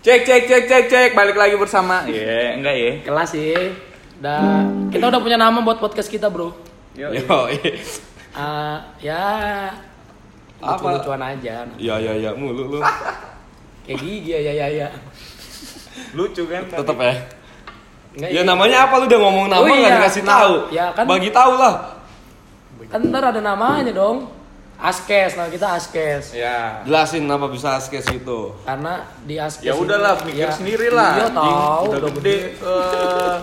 Cek 0.00 0.24
cek 0.24 0.42
cek 0.48 0.62
cek 0.64 0.84
cek 0.88 1.10
balik 1.12 1.36
lagi 1.36 1.54
bersama. 1.54 2.08
Iya, 2.08 2.56
enggak 2.56 2.74
ya? 2.74 2.90
Kelas 3.04 3.28
sih. 3.30 3.52
Udah, 4.16 4.64
kita 4.88 5.04
udah 5.06 5.20
punya 5.20 5.36
nama 5.36 5.60
buat 5.60 5.76
podcast 5.76 6.08
kita, 6.08 6.32
Bro. 6.32 6.56
Yo. 6.96 7.12
Yo, 7.12 7.24
Ah, 8.30 8.94
ya 8.96 9.26
Apa? 10.56 10.78
lucu-lucuan 10.78 11.18
aja. 11.20 11.66
ya 11.76 11.94
ya 11.98 12.12
ya 12.14 12.30
mulu 12.32 12.64
lu. 12.68 12.78
Kayak 13.84 13.98
gigi 13.98 14.30
ya 14.30 14.40
ya 14.40 14.52
ya. 14.54 14.66
ya. 14.70 14.88
Lucu 16.14 16.46
kan? 16.46 16.62
Tetep 16.64 16.96
ya. 16.96 17.14
Enggak, 18.10 18.30
Ya 18.30 18.40
iya. 18.40 18.42
namanya 18.42 18.76
apa 18.86 18.94
lu 18.96 19.04
udah 19.04 19.20
ngomong 19.20 19.46
nama 19.48 19.60
Oh, 19.60 19.66
nggak 19.66 19.82
iya. 19.84 19.98
dikasih 19.98 20.22
Nah, 20.22 20.32
tahu? 20.32 20.54
ya 20.72 20.86
kan. 20.94 21.04
Bagi 21.04 21.30
tahu 21.30 21.52
lah. 21.58 21.74
Kan 22.88 23.00
ntar 23.06 23.22
ada 23.26 23.40
namanya 23.40 23.92
dong. 23.92 24.30
Askes, 24.80 25.36
nah 25.36 25.46
kita 25.46 25.76
Askes. 25.76 26.32
Ya. 26.32 26.80
Jelasin 26.82 27.28
apa 27.28 27.46
bisa 27.46 27.76
askes 27.76 28.08
itu. 28.08 28.40
Karena 28.64 29.04
di 29.22 29.36
Askes 29.36 29.60
Ya 29.62 29.76
udahlah, 29.76 30.16
mikir 30.24 30.48
ya, 30.48 30.50
sendiri 30.50 30.88
lah. 30.88 31.12
Iya 31.14 31.28
tahu, 31.30 31.84
udah 31.92 32.10
gede. 32.16 32.36
Eh, 32.56 33.36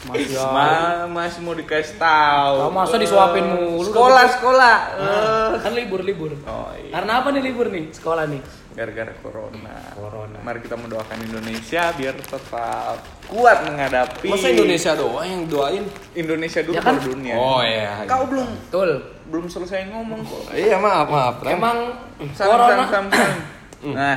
Masih 0.00 0.32
ya. 0.32 0.48
Ma- 0.48 1.06
masih 1.06 1.40
mau 1.40 1.52
dikasih 1.52 1.94
tahu. 1.94 2.54
Tahu, 2.58 2.70
masa 2.72 2.96
disuapin 2.96 3.44
mulu, 3.44 3.78
udah 3.78 3.86
Sekolah, 3.86 4.22
gede. 4.22 4.34
sekolah. 4.34 4.76
Nah, 4.96 5.20
Eh. 5.54 5.60
kan 5.60 5.72
libur 5.72 6.00
libur. 6.00 6.30
Oh 6.42 6.72
iya. 6.74 6.90
Karena 6.90 7.12
apa 7.20 7.28
nih 7.30 7.42
libur 7.44 7.66
nih 7.68 7.84
sekolah 7.92 8.24
nih? 8.26 8.40
Gara-gara 8.70 9.10
corona. 9.18 9.76
Corona. 9.92 10.38
Mari 10.40 10.62
kita 10.62 10.78
mendoakan 10.78 11.18
Indonesia 11.20 11.90
biar 11.90 12.14
tetap 12.16 12.96
kuat 13.26 13.58
menghadapi. 13.66 14.30
Masa 14.30 14.46
Indonesia 14.48 14.94
doang 14.94 15.26
yang 15.26 15.42
doain? 15.46 15.84
Indonesia 16.14 16.60
dulu 16.62 16.74
Ya 16.78 16.82
kan? 16.82 16.94
dunia. 16.96 17.34
Oh 17.34 17.60
iya. 17.60 18.06
Kau 18.06 18.24
belum 18.24 18.46
Betul. 18.46 18.90
belum 19.26 19.46
selesai 19.46 19.90
ngomong 19.90 20.22
kok. 20.22 20.54
Iya 20.54 20.78
maaf 20.78 21.06
maaf. 21.06 21.34
Emang 21.44 21.98
Sam, 22.30 22.46
corona 22.46 22.84
sam, 22.86 22.88
sam, 22.88 23.04
sam. 23.10 23.32
Nah, 23.96 24.16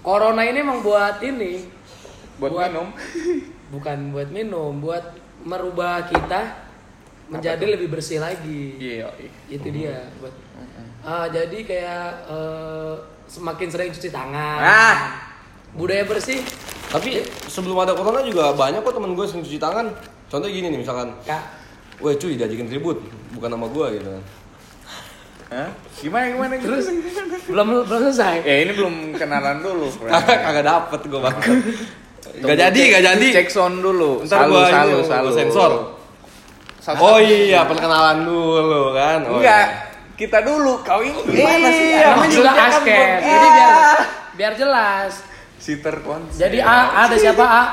corona 0.00 0.40
ini 0.40 0.58
emang 0.58 0.80
buat 0.80 1.20
ini 1.20 1.68
buat, 2.36 2.50
Buat- 2.50 2.68
minum. 2.68 2.88
bukan 3.74 3.98
buat 4.10 4.28
minum, 4.28 4.72
buat 4.78 5.04
merubah 5.40 6.06
kita 6.06 6.64
menjadi 7.26 7.64
lebih 7.66 7.90
bersih 7.90 8.18
lagi. 8.18 8.78
Iya, 8.78 9.10
iya. 9.16 9.30
Itu 9.48 9.68
dia. 9.70 10.10
Buat, 10.18 10.34
Ah, 11.02 11.30
jadi 11.30 11.62
kayak 11.62 12.06
eh, 12.26 12.94
semakin 13.26 13.68
sering 13.70 13.90
cuci 13.92 14.10
tangan. 14.10 14.58
Ah. 14.62 14.96
Budaya 15.76 16.06
bersih. 16.08 16.40
Tapi 16.86 17.20
sebelum 17.50 17.82
ada 17.82 17.92
corona 17.92 18.22
juga 18.22 18.54
banyak 18.54 18.80
kok 18.80 18.94
temen 18.94 19.12
gue 19.12 19.26
yang 19.26 19.42
cuci 19.42 19.58
tangan. 19.58 19.86
Contoh 20.26 20.48
gini 20.50 20.70
nih 20.72 20.80
misalkan, 20.82 21.14
Kak, 21.22 21.42
Weh 22.02 22.12
cuy 22.18 22.36
diajakin 22.36 22.68
ribut, 22.68 22.98
bukan 23.32 23.48
nama 23.48 23.66
gue 23.68 23.86
gitu. 24.00 24.10
Hah? 25.46 25.70
Gimana 26.02 26.26
gimana 26.34 26.52
terus 26.58 26.90
terus? 26.90 27.42
belum 27.46 27.86
belum 27.86 28.00
selesai. 28.10 28.42
Ya 28.42 28.66
ini 28.66 28.72
belum 28.74 29.14
kenalan 29.14 29.62
dulu. 29.62 29.86
Kagak 30.44 30.64
dapet 30.66 31.00
gue 31.06 31.20
bang. 31.22 31.38
Gak 32.42 32.58
jadi, 32.58 32.80
gak 32.98 33.02
jadi. 33.14 33.28
Cek 33.40 33.48
sound 33.48 33.80
dulu. 33.80 34.26
Ntar 34.26 34.44
Salu, 34.44 34.52
gua 34.52 34.64
salu, 34.68 34.98
salu. 35.06 35.28
gua 35.30 35.36
sensor. 35.38 35.72
Salu. 36.82 36.98
Oh 36.98 37.18
iya, 37.22 37.62
perkenalan 37.64 38.26
dulu 38.26 38.92
kan. 38.92 39.22
Oh, 39.30 39.38
Enggak, 39.38 39.66
iya. 39.70 39.85
Kita 40.16 40.40
dulu. 40.40 40.80
Kau 40.80 41.00
ini 41.00 41.20
gimana 41.22 41.68
sih? 41.68 41.86
Iya, 41.92 42.08
Namanya 42.10 42.30
juga 42.30 42.50
maksudnya 42.50 42.52
kan 42.52 42.68
Askes. 42.72 42.88
buat- 42.88 43.22
Jadi 43.22 43.46
biar 43.48 43.72
biar 44.34 44.52
jelas. 44.54 45.12
si 45.56 45.72
terkonsep. 45.76 46.36
Jadi 46.38 46.58
A, 46.58 46.68
A 46.68 47.00
ada 47.04 47.16
siapa 47.16 47.44
A? 47.44 47.64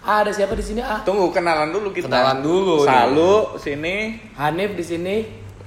A 0.00 0.12
ada 0.20 0.30
siapa 0.30 0.52
di 0.52 0.62
sini 0.62 0.80
A? 0.80 1.02
Tunggu 1.02 1.28
kenalan 1.28 1.68
dulu 1.68 1.90
kita. 1.90 2.06
Kenalan 2.06 2.38
dulu. 2.40 2.82
Salu 2.82 3.34
sini. 3.56 4.20
Hanif 4.34 4.74
di 4.74 4.84
sini. 4.84 5.16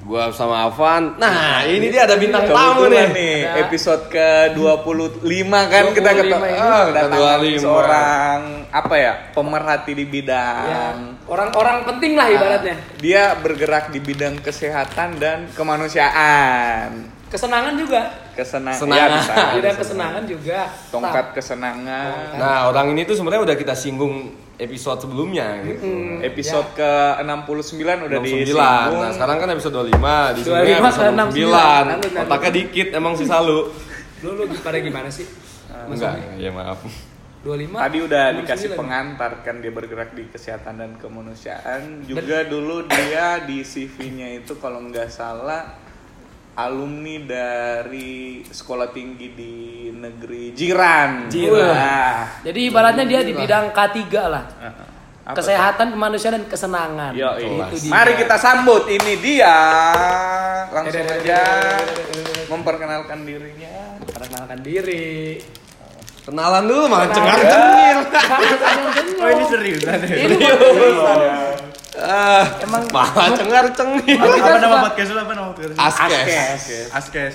Gua 0.07 0.31
sama 0.31 0.71
Avan. 0.71 1.19
Nah, 1.19 1.67
ini 1.67 1.91
dia 1.91 2.07
ada 2.07 2.15
bintang 2.15 2.47
tamu 2.47 2.87
nih. 2.87 3.11
nih. 3.11 3.37
Ada. 3.43 3.59
Episode 3.67 4.03
ke-25 4.07 5.19
kan 5.51 5.83
kita 5.91 6.09
25 6.15 6.19
ketemu 6.23 6.45
ini. 6.47 6.55
ah, 6.55 6.83
kedatangan 6.87 7.39
25. 7.43 7.59
seorang 7.59 8.39
apa 8.71 8.95
ya? 8.95 9.13
Pemerhati 9.35 9.91
di 9.91 9.99
Ya, 9.99 10.07
bidang 10.07 10.95
orang-orang 11.27 11.77
penting 11.83 12.15
lah 12.15 12.31
ibaratnya. 12.31 12.75
dia 13.03 13.35
bergerak 13.35 13.91
di 13.91 13.99
bidang 13.99 14.39
kesehatan 14.39 15.19
dan 15.19 15.51
kemanusiaan. 15.51 17.11
Kesenangan 17.27 17.75
juga. 17.75 18.07
Kesenangan. 18.31 18.79
Senangan. 18.79 19.09
Ya, 19.11 19.15
bisa. 19.19 19.33
Bidang 19.59 19.75
kesenangan 19.75 20.23
juga. 20.23 20.59
Tongkat 20.87 21.25
kesenangan. 21.35 22.39
Nah, 22.39 22.71
orang 22.71 22.95
ini 22.95 23.03
tuh 23.03 23.19
sebenarnya 23.19 23.43
udah 23.43 23.57
kita 23.59 23.75
singgung 23.75 24.31
episode 24.57 24.99
sebelumnya 25.05 25.61
gitu. 25.61 25.85
Hmm, 25.85 26.25
Episode 26.25 26.69
ya. 26.73 27.21
ke-69 27.21 27.81
udah 28.09 28.19
69. 28.19 28.25
disinggung. 28.25 29.01
Nah, 29.01 29.11
sekarang 29.13 29.37
kan 29.37 29.47
episode 29.53 29.73
25, 29.85 30.33
di 30.33 30.41
25 30.41 30.49
sini 30.49 30.65
ke 30.65 30.73
episode 30.81 31.13
69. 31.13 31.17
69. 31.17 31.45
Lalu, 31.45 32.07
lalu. 32.09 32.25
Otaknya 32.25 32.51
dikit 32.51 32.87
emang 32.97 33.13
si 33.13 33.25
Salu. 33.29 33.59
Lu 34.25 34.29
lu 34.33 34.43
pada 34.65 34.77
gimana 34.81 35.09
sih? 35.13 35.25
Mas 35.87 36.01
Enggak, 36.01 36.13
ya 36.41 36.49
maaf. 36.49 36.81
25. 37.45 37.69
Tadi 37.79 37.97
udah 38.01 38.25
69. 38.33 38.39
dikasih 38.41 38.69
pengantar 38.73 39.31
kan 39.45 39.55
dia 39.61 39.71
bergerak 39.71 40.09
di 40.17 40.23
kesehatan 40.27 40.73
dan 40.81 40.91
kemanusiaan. 40.97 42.01
Juga 42.09 42.43
dulu 42.49 42.83
dia 42.89 43.45
di 43.45 43.61
CV-nya 43.61 44.41
itu 44.41 44.57
kalau 44.57 44.81
nggak 44.89 45.07
salah 45.07 45.86
alumni 46.57 47.15
dari 47.21 48.41
sekolah 48.41 48.89
tinggi 48.89 49.29
di 49.29 49.53
negeri 49.93 50.57
jiran. 50.57 51.29
Jiran. 51.29 51.69
Nah, 51.69 52.41
Jadi 52.41 52.59
ibaratnya 52.65 53.05
dia 53.05 53.21
di 53.21 53.37
bidang 53.37 53.69
K3 53.69 53.99
lah. 54.25 54.45
apa 55.27 55.35
Kesehatan, 55.35 55.91
kemanusiaan 55.93 56.39
dan 56.39 56.45
kesenangan. 56.47 57.11
Yo, 57.13 57.29
Itu 57.35 57.75
dia. 57.77 57.91
Mari 57.91 58.13
kita 58.15 58.35
sambut 58.39 58.87
ini 58.87 59.13
dia. 59.19 59.57
Langsung 60.71 61.03
aja 61.03 61.41
memperkenalkan 62.47 63.21
dirinya. 63.21 63.99
Perkenalkan 64.07 64.59
diri. 64.63 65.37
Kenalan 66.23 66.63
dulu 66.65 66.85
Kenalan. 66.87 67.11
cengar 67.13 67.39
cengir. 67.43 67.97
Oh 69.17 69.29
ini 69.33 69.43
seriusan 69.49 69.97
ya? 70.05 70.15
Ini 70.29 70.37
Ah, 71.97 72.45
Emang- 72.61 72.85
malah 72.89 73.33
cengar 73.33 73.65
cengir. 73.73 74.21
Kita 74.21 74.37
apa 74.39 74.59
nama 74.59 74.77
podcast 74.85 75.09
lu 75.09 75.19
apa 75.19 75.33
nama 75.33 75.49
podcast 75.49 75.73
lu? 75.73 75.77
Askes. 75.81 76.63
Askes. 76.93 77.33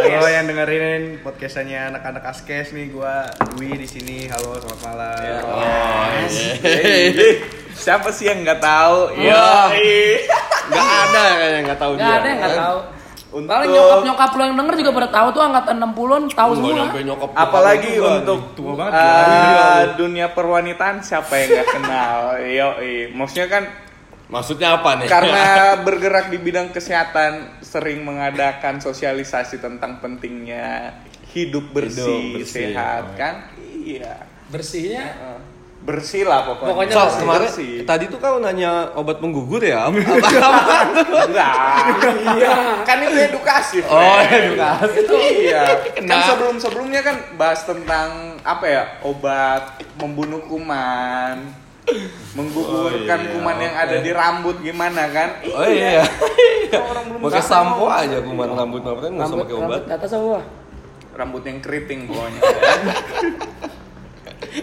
Kalau 0.00 0.28
yang 0.30 0.46
dengerin 0.46 1.18
podcastannya 1.20 1.90
anak-anak 1.90 2.22
Askes 2.24 2.70
nih, 2.70 2.86
gua 2.88 3.26
Dwi 3.50 3.74
di 3.74 3.88
sini. 3.90 4.30
Halo, 4.30 4.54
selamat 4.56 4.80
malam. 4.80 5.18
Ya. 5.18 5.38
Oh, 5.42 6.06
Hey, 6.62 7.42
Siapa 7.74 8.08
sih 8.08 8.30
yang 8.30 8.46
nggak 8.46 8.62
tahu? 8.62 9.10
Yo, 9.18 9.42
Enggak 10.64 10.86
ada 11.04 11.22
kayaknya 11.34 11.58
enggak 11.60 11.80
tahu 11.80 11.92
dia. 11.94 12.04
Gak 12.04 12.14
ada 12.14 12.28
yang 12.30 12.40
gak 12.40 12.56
tahu. 12.56 12.78
Untuk- 13.34 13.50
Paling 13.50 13.66
nyokap-nyokap 13.68 14.30
lo 14.30 14.42
yang 14.44 14.56
denger 14.56 14.74
juga 14.78 14.90
pada 14.94 15.08
tahu 15.10 15.28
tuh 15.30 15.42
angkatan 15.42 15.76
60-an 15.76 16.22
tahu 16.30 16.50
semua. 16.54 16.70
nyokap. 16.96 17.28
apalagi 17.34 17.90
nyokap 17.92 18.14
untuk 18.20 18.40
tua 18.54 18.72
banget, 18.76 18.92
eh, 18.94 19.82
dunia 19.96 20.26
perwanitaan 20.30 20.96
siapa 21.00 21.34
yang 21.34 21.48
nggak 21.52 21.68
kenal? 21.68 22.18
Yo, 22.48 22.68
maksudnya 23.12 23.48
kan 23.48 23.64
Maksudnya 24.24 24.68
apa 24.72 24.90
nih? 24.96 25.06
karena 25.06 25.44
bergerak 25.86 26.26
di 26.28 26.38
bidang 26.38 26.70
kesehatan 26.70 27.60
sering 27.60 28.02
mengadakan 28.02 28.78
sosialisasi 28.78 29.58
tentang 29.58 29.98
pentingnya 29.98 30.94
hidup 31.28 31.70
bersih, 31.70 32.06
Hidup 32.32 32.40
bersih. 32.40 32.70
sehat 32.70 33.04
kan? 33.14 33.34
Iya. 33.76 34.14
Bersihnya 34.46 35.04
Eh, 35.04 35.38
bersih 35.84 36.24
lah 36.24 36.48
pokoknya. 36.48 36.70
Pokoknya 36.72 36.92
Sal, 36.92 37.04
bersih, 37.04 37.20
kemarin 37.20 37.44
bersih. 37.46 37.72
tadi 37.84 38.04
tuh 38.08 38.16
kau 38.16 38.40
nanya 38.40 38.88
obat 38.96 39.20
penggugur 39.20 39.60
ya? 39.60 39.84
Apa? 39.84 40.00
Enggak. 41.28 41.52
Iya. 42.34 42.56
Kan 42.82 42.96
itu 43.04 43.16
edukasi. 43.22 43.78
Oh, 43.84 43.92
friend. 43.92 44.56
edukasi. 44.56 44.98
Iya. 45.44 45.62
Kan 45.92 46.00
Kenapa? 46.00 46.24
sebelum 46.26 46.56
sebelumnya 46.56 47.00
kan 47.00 47.16
bahas 47.34 47.60
tentang 47.62 48.08
apa 48.40 48.64
ya 48.64 48.82
obat 49.02 49.62
membunuh 49.96 50.40
kuman, 50.42 51.52
menggugurkan 52.32 52.88
Oh, 53.14 53.20
iya. 53.20 53.30
kuman 53.30 53.56
yang 53.58 53.74
ada 53.76 53.96
di 54.00 54.10
rambut 54.10 54.56
gimana 54.58 55.04
kan? 55.08 55.28
Oh 55.46 55.68
iya. 55.68 56.00
Orang 56.74 57.04
belum 57.08 57.20
Pakai 57.22 57.44
sampo 57.44 57.84
aja 57.86 58.18
kuman 58.18 58.48
rambut 58.50 58.80
ngapain 58.80 59.12
enggak 59.12 59.28
usah 59.28 59.36
rambut, 59.36 59.44
pakai 59.44 59.54
obat. 59.54 59.68
rambut 59.68 59.82
kata 59.86 60.06
semua. 60.08 60.40
Rambut 61.12 61.42
yang 61.44 61.58
keriting 61.60 62.08
pokoknya. 62.08 62.40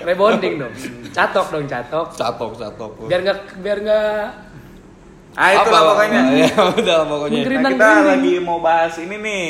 Rebonding 0.01 0.53
dong. 0.62 0.73
Catok 1.12 1.47
dong, 1.51 1.65
catok. 1.68 2.07
Catok, 2.15 2.51
catok. 2.57 2.91
Biar 3.07 3.19
nggak 3.23 3.38
biar 3.59 3.77
nggak 3.83 4.25
Ah 5.31 5.50
itulah 5.56 5.81
Apa? 5.83 5.89
pokoknya. 5.95 6.21
Ya 6.44 6.59
udah 6.75 6.95
lah 7.03 7.07
pokoknya. 7.07 7.41
Nah, 7.47 7.71
kita 7.71 7.89
lagi 8.03 8.33
mau 8.44 8.59
bahas 8.59 8.94
ini 9.00 9.15
nih 9.15 9.47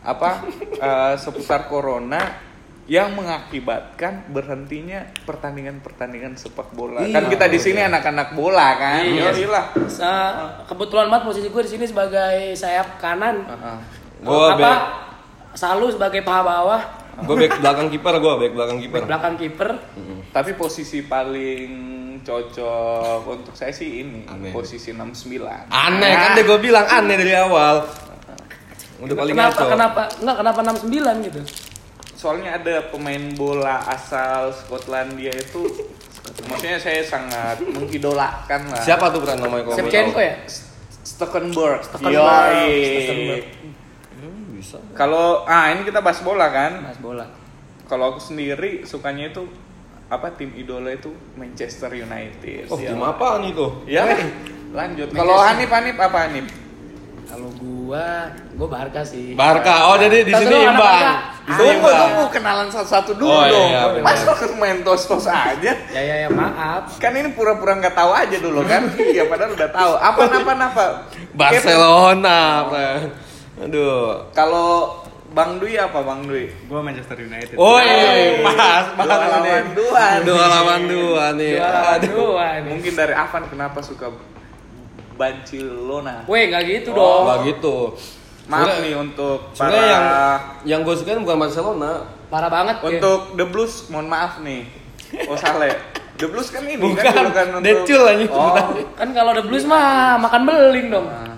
apa 0.00 0.40
eh, 0.88 1.14
seputar 1.20 1.68
corona 1.68 2.48
yang 2.90 3.14
mengakibatkan 3.14 4.26
berhentinya 4.34 5.06
pertandingan-pertandingan 5.22 6.34
sepak 6.34 6.74
bola. 6.74 7.06
Iya. 7.06 7.22
Kan 7.22 7.24
kita 7.30 7.46
di 7.46 7.58
sini 7.62 7.86
anak-anak 7.86 8.34
bola 8.34 8.74
kan. 8.74 9.06
Iya. 9.06 9.30
Iya 9.30 9.46
lah. 9.46 9.64
Sa- 9.86 10.66
kebetulan 10.66 11.06
banget 11.06 11.30
posisi 11.30 11.46
gue 11.54 11.62
di 11.62 11.70
sini 11.70 11.86
sebagai 11.86 12.58
sayap 12.58 12.98
kanan. 12.98 13.46
Heeh. 13.46 13.78
Gua 14.26 14.58
apa? 14.58 14.74
Selalu 15.54 15.94
sebagai 15.94 16.26
paha 16.26 16.42
bawah, 16.42 16.82
gua 17.24 17.36
back 17.36 17.52
belakang 17.58 17.88
kiper 17.90 18.14
gua, 18.20 18.34
back 18.38 18.52
belakang 18.54 18.78
kiper. 18.78 19.02
belakang 19.06 19.34
kiper. 19.38 19.70
Tapi 20.30 20.50
posisi 20.54 21.04
paling 21.04 21.70
cocok 22.20 23.22
untuk 23.24 23.54
saya 23.56 23.72
sih 23.72 24.04
ini 24.04 24.28
Aneh. 24.28 24.52
posisi 24.52 24.92
69. 24.92 25.72
Aneh 25.72 26.12
kan 26.12 26.30
deh 26.36 26.44
gua 26.44 26.58
bilang 26.60 26.86
aneh 26.86 27.16
dari 27.16 27.34
awal. 27.34 27.88
Udah 29.00 29.16
paling 29.16 29.32
kenapa 29.32 29.56
ngaco. 29.56 29.72
kenapa 29.72 30.02
enggak 30.20 30.36
kenapa 30.44 30.60
69 30.84 31.26
gitu? 31.32 31.42
soalnya 32.20 32.60
ada 32.60 32.84
pemain 32.92 33.32
bola 33.32 33.80
asal 33.88 34.52
Skotlandia 34.52 35.32
itu 35.32 35.72
maksudnya 36.52 36.76
saya 36.76 37.00
sangat 37.00 37.64
mengidolakan 37.64 38.68
lah. 38.68 38.84
Siapa 38.84 39.08
tuh 39.08 39.24
Bran 39.24 39.40
namanya 39.40 39.72
kalau 39.72 39.76
Shevchenko 39.80 40.20
ya? 40.20 40.36
Stekenberg. 41.00 41.80
Stekenberg. 41.80 43.44
Bisa. 44.60 44.76
Kalau 44.92 45.48
ah 45.48 45.72
ini 45.72 45.88
kita 45.88 46.04
bahas 46.04 46.20
bola 46.20 46.52
kan. 46.52 46.84
Mas 46.84 47.00
bola. 47.00 47.24
Kalau 47.88 48.12
aku 48.14 48.20
sendiri 48.20 48.84
sukanya 48.84 49.32
itu 49.32 49.48
apa 50.12 50.36
tim 50.36 50.52
idola 50.52 50.92
itu 50.92 51.08
Manchester 51.34 51.88
United. 51.96 52.68
Oh, 52.68 52.76
Ya. 52.76 52.92
tim 52.92 53.00
apaan 53.00 53.40
itu? 53.48 53.66
Ya, 53.88 54.04
lanjut. 54.76 55.08
Kalau 55.16 55.40
Hanif 55.40 55.70
Hanif 55.72 55.96
apa 55.96 56.18
Hanif? 56.28 56.46
Kalau 57.30 57.46
gua, 57.62 58.26
gua 58.58 58.68
Barca 58.68 59.00
sih. 59.06 59.38
Barca. 59.38 59.86
Oh, 59.88 59.96
jadi 59.96 60.26
di 60.26 60.34
sini 60.34 60.66
anak 60.66 60.74
imbang. 60.76 61.04
Tunggu, 61.50 61.88
tunggu 61.90 62.24
kenalan 62.30 62.68
satu-satu 62.70 63.18
dulu 63.18 63.26
Oh, 63.30 63.42
iya, 63.42 63.50
dong. 63.50 63.70
iya, 63.70 63.82
benar. 63.90 64.06
Masa 64.06 64.46
main 64.54 64.78
tos-tos 64.86 65.26
aja? 65.26 65.72
Ya 65.94 66.02
ya 66.02 66.16
ya 66.26 66.28
maaf. 66.30 66.98
Kan 67.02 67.14
ini 67.14 67.30
pura-pura 67.34 67.78
nggak 67.78 67.94
tahu 67.94 68.10
aja 68.14 68.36
dulu 68.38 68.60
kan? 68.66 68.86
iya, 69.14 69.26
padahal 69.26 69.54
udah 69.56 69.70
tahu. 69.70 69.92
Apa 69.98 70.20
apa 70.26 70.52
apa? 70.58 70.86
Barcelona, 71.34 72.38
Bran. 72.66 73.29
Aduh. 73.60 74.24
Kalau 74.32 75.00
Bang 75.30 75.56
Dwi 75.56 75.76
apa 75.76 76.00
Bang 76.00 76.24
Dwi? 76.24 76.50
Gua 76.66 76.80
Manchester 76.80 77.14
United. 77.20 77.54
Woi, 77.54 78.42
pas, 78.42 78.84
pas 78.92 79.04
Dua 79.04 79.16
lawan 79.16 79.42
dua. 79.70 80.04
Dua 80.20 80.44
lawan 80.44 80.80
dua 80.84 81.24
nih. 81.32 81.54
Dua 81.54 81.68
lawan 81.70 81.94
Aduh. 81.96 82.10
dua 82.10 82.46
nih. 82.58 82.70
Mungkin 82.72 82.92
dari 82.94 83.14
Avan 83.14 83.42
kenapa 83.46 83.78
suka 83.78 84.10
Barcelona? 85.14 86.24
Weh, 86.24 86.48
nggak 86.48 86.62
gitu 86.66 86.90
Oh, 86.90 86.96
dong. 86.96 87.22
Enggak 87.22 87.38
gitu. 87.46 87.76
Maaf 88.42 88.66
Sebenarnya- 88.66 88.82
nih 88.82 88.94
untuk 88.98 89.38
para 89.54 89.70
yang 89.78 90.04
yang 90.66 90.80
gue 90.82 90.94
sukain 90.96 91.20
bukan 91.20 91.38
Barcelona. 91.38 91.90
Parah 92.26 92.48
banget. 92.48 92.76
ya. 92.78 92.86
untuk 92.88 93.20
The 93.36 93.44
Blues, 93.44 93.86
mohon 93.86 94.06
maaf 94.06 94.38
nih. 94.40 94.66
Oh 95.26 95.36
salah. 95.36 95.66
ya? 95.66 95.78
The 96.16 96.26
Blues 96.26 96.48
kan 96.48 96.62
ini 96.62 96.74
Bukan, 96.76 97.00
kan 97.00 97.26
bukan 97.26 97.46
untuk 97.56 97.64
Decul 97.64 98.02
aja 98.04 98.24
Oh. 98.28 98.54
Kan 98.92 99.08
kalau 99.10 99.32
The 99.32 99.42
Blues 99.42 99.64
mah 99.64 100.18
makan 100.18 100.40
beling 100.44 100.88
dong. 100.88 101.06
Nah, 101.06 101.29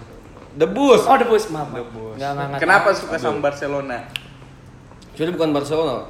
Debus. 0.53 1.03
Oh 1.09 1.17
The 1.17 1.25
Blues, 1.25 1.47
maaf. 1.49 1.73
Nggak, 1.73 2.31
nggak 2.37 2.61
Kenapa 2.61 2.93
suka 2.93 3.17
sama 3.17 3.41
Barcelona? 3.41 4.05
Jadi 5.17 5.31
bukan 5.33 5.53
Barcelona. 5.53 6.09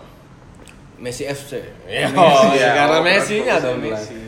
Messi 1.02 1.26
FC. 1.26 1.58
Ya, 1.90 2.06
Messi, 2.10 2.46
ya, 2.62 2.68
karena 2.78 2.98
oh, 2.98 3.02
Messi-nya 3.02 3.54
Messi. 3.58 3.64
dong. 3.66 3.78
Messi. 3.82 4.22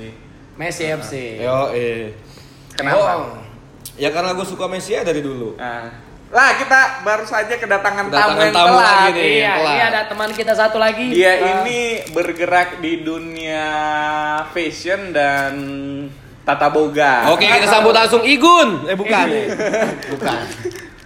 Messi 0.59 0.85
FC. 0.91 1.13
Yo, 1.39 1.59
eh. 1.71 2.11
Kenapa? 2.75 2.99
Oh, 2.99 3.39
ya 3.95 4.11
karena 4.11 4.35
gue 4.35 4.47
suka 4.47 4.67
Messi 4.67 4.99
ya 4.99 5.07
dari 5.07 5.23
dulu. 5.23 5.55
Nah, 5.55 5.87
lah 6.35 6.51
kita 6.59 7.07
baru 7.07 7.23
saja 7.23 7.55
kedatangan, 7.55 8.11
tamu 8.11 8.35
Kedatangan 8.35 8.43
yang 8.43 8.55
tamu 8.55 8.75
telat. 8.75 8.87
lagi 8.91 9.11
nih. 9.15 9.31
Iya, 9.39 9.53
telat. 9.55 9.71
ini 9.71 9.81
ada 9.87 10.01
teman 10.11 10.31
kita 10.35 10.53
satu 10.59 10.79
lagi. 10.83 11.07
Dia 11.15 11.31
Eh, 11.31 11.39
ini 11.63 11.81
bergerak 12.11 12.83
di 12.83 12.93
dunia 13.07 13.67
fashion 14.51 15.15
dan 15.15 15.55
tata 16.45 16.69
boga. 16.69 17.33
Oke, 17.33 17.45
kita 17.45 17.67
sambut 17.67 17.91
langsung 17.91 18.23
Igun. 18.23 18.85
Eh 18.85 18.95
bukan. 18.95 19.27
eh. 19.27 19.49
bukan. 20.13 20.39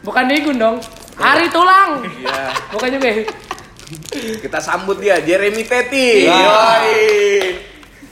bukan 0.02 0.24
Digun 0.26 0.58
dong. 0.58 0.76
Hari 1.14 1.46
tulang. 1.48 2.02
Iya. 2.02 2.42
Bukan 2.70 2.88
juga. 2.92 3.06
ya? 3.08 3.22
Kita 4.38 4.58
sambut 4.60 4.98
dia 4.98 5.18
Jeremy 5.18 5.64
Teti. 5.64 6.26
Wah. 6.26 6.82
Yoi. 6.84 6.98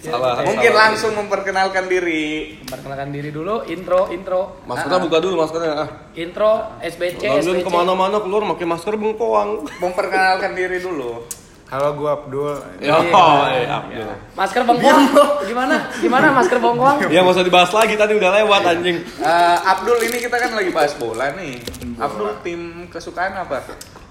Salah. 0.01 0.39
Mungkin 0.41 0.71
salah. 0.71 0.83
langsung 0.87 1.13
memperkenalkan 1.15 1.91
diri. 1.91 2.55
Perkenalkan 2.63 3.11
diri 3.11 3.35
dulu, 3.35 3.67
intro, 3.67 4.07
intro. 4.09 4.63
Maskernya 4.63 5.03
buka 5.03 5.19
dulu 5.19 5.35
maskernya. 5.43 5.73
Ah. 5.77 5.89
Intro, 6.15 6.79
SBC, 6.79 7.27
Lalu 7.27 7.43
SBC. 7.59 7.67
ke 7.67 7.71
mana-mana 7.71 8.23
keluar 8.23 8.47
pakai 8.55 8.67
masker 8.67 8.95
bengkoang. 8.95 9.67
Memperkenalkan 9.83 10.55
diri 10.55 10.79
dulu. 10.79 11.27
Halo, 11.67 11.99
gua 11.99 12.15
Abdul. 12.15 12.55
Ya, 12.79 12.95
Iya. 13.03 13.11
oh, 13.11 13.43
eh, 13.45 13.67
Abdul. 13.67 14.07
Masker 14.33 14.63
bongkong. 14.63 15.03
Gimana? 15.45 15.77
Gimana 15.99 16.27
masker 16.31 16.59
bongkong? 16.63 17.11
Ya 17.11 17.27
nggak 17.27 17.35
usah 17.35 17.43
dibahas 17.43 17.75
lagi 17.75 17.99
tadi 17.99 18.15
udah 18.15 18.31
lewat 18.33 18.63
anjing. 18.65 19.03
Eh, 19.03 19.57
Abdul 19.67 19.99
ini 20.01 20.17
kita 20.17 20.39
kan 20.39 20.55
lagi 20.55 20.71
bahas 20.71 20.95
bola 20.95 21.35
nih. 21.35 21.59
Abdul 21.99 22.39
tim 22.41 22.61
kesukaan 22.87 23.35
apa? 23.35 23.67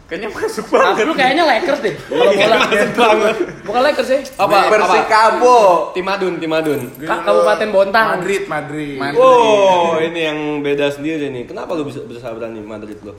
Kayaknya 0.06 0.30
masuk 0.36 0.68
banget. 0.68 1.02
Abdul 1.02 1.16
kayaknya 1.16 1.44
Lakers 1.48 1.80
deh. 1.80 1.96
Kalau 1.96 2.24
Iya, 2.28 2.46
bola. 2.46 2.58
masuk 2.62 2.92
banget. 2.94 3.36
Bukan 3.64 3.82
Lakers 3.82 4.08
sih. 4.12 4.22
Apa? 4.36 4.56
Apa? 4.60 4.70
Persikabo. 4.76 5.58
Tim 5.96 6.06
Adun, 6.06 6.34
tim 6.36 6.52
Adun. 6.52 6.82
Kak 7.00 7.20
Kabupaten 7.24 7.70
Bontang. 7.72 8.08
Madrid, 8.20 8.44
Madrid. 8.46 9.00
Madrid. 9.00 9.18
Oh, 9.18 9.96
ini 9.98 10.20
yang 10.22 10.40
beda 10.60 10.92
sendiri 10.92 11.32
nih. 11.32 11.48
Kenapa 11.48 11.72
lu 11.72 11.88
bisa 11.88 12.04
bisa 12.04 12.30
berani 12.30 12.60
Madrid 12.60 13.00
lo? 13.02 13.16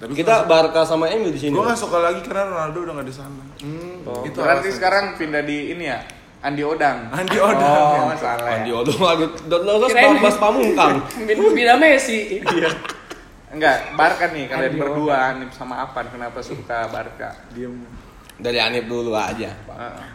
Tapi 0.00 0.16
Kita 0.16 0.48
Barca 0.48 0.80
sama 0.82 1.12
MU 1.12 1.28
di 1.28 1.36
sini. 1.38 1.52
Gue 1.52 1.60
gak 1.60 1.76
suka 1.76 2.00
lagi 2.00 2.24
karena 2.24 2.48
Ronaldo 2.48 2.78
udah 2.80 2.94
gak 2.96 3.06
di 3.06 3.12
sana. 3.12 3.44
Oh, 4.02 4.24
Itu 4.24 4.40
berarti 4.40 4.66
alasan. 4.66 4.76
sekarang 4.80 5.04
pindah 5.14 5.44
di 5.44 5.76
ini 5.76 5.84
ya? 5.86 6.00
Andi 6.40 6.64
Odang. 6.64 7.12
Andi 7.12 7.36
Odang. 7.36 8.08
Oh, 8.08 8.16
salah. 8.16 8.48
Andi 8.56 8.72
Odo 8.72 8.96
lagi 8.96 9.28
Dodos 9.44 9.92
Kirain- 9.92 10.16
Bas 10.18 10.40
Pamungkang. 10.40 11.04
Bina 11.52 11.76
Messi. 11.76 12.40
Enggak, 13.50 13.92
Barca 13.92 14.30
nih 14.30 14.48
kalian 14.48 14.72
Andi 14.72 14.80
berdua 14.80 15.16
Anip 15.28 15.50
sama 15.50 15.84
Apan 15.84 16.08
kenapa 16.08 16.40
suka 16.40 16.88
Barca? 16.88 17.36
Diem. 17.52 17.84
Dari 18.34 18.56
Anip 18.56 18.88
dulu 18.88 19.12
aja. 19.12 19.52
Heeh. 19.52 20.06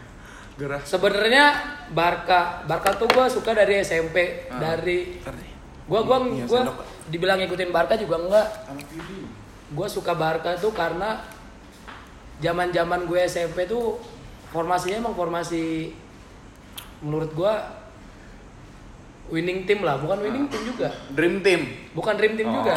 Gerah. 0.56 0.82
Sebenarnya 0.82 1.44
Barca, 1.88 2.64
Barca 2.64 2.90
tuh 2.90 3.06
gue 3.06 3.26
suka 3.28 3.52
dari 3.52 3.78
SMP, 3.78 4.48
dari 4.50 5.20
gua 5.84 6.00
gua 6.02 6.18
Iya, 6.24 6.42
gua 6.42 6.60
sendok. 6.64 6.76
dibilang 7.06 7.38
ngikutin 7.38 7.70
Barca 7.70 7.94
juga 7.94 8.16
enggak. 8.18 8.48
Gua 9.74 9.88
suka 9.90 10.14
Barca 10.14 10.54
tuh 10.58 10.70
karena 10.70 11.24
zaman-zaman 12.38 13.08
gue 13.08 13.18
SMP 13.26 13.64
tuh 13.66 13.96
formasinya 14.52 15.02
emang 15.02 15.16
formasi 15.16 15.90
menurut 17.02 17.32
gua 17.34 17.54
winning 19.26 19.66
team 19.66 19.82
lah, 19.82 19.98
bukan 19.98 20.22
winning 20.22 20.46
team 20.46 20.62
juga. 20.70 20.94
Dream 21.10 21.42
Team. 21.42 21.90
Bukan 21.98 22.14
dream 22.14 22.38
team 22.38 22.46
Oh. 22.46 22.54
juga. 22.62 22.76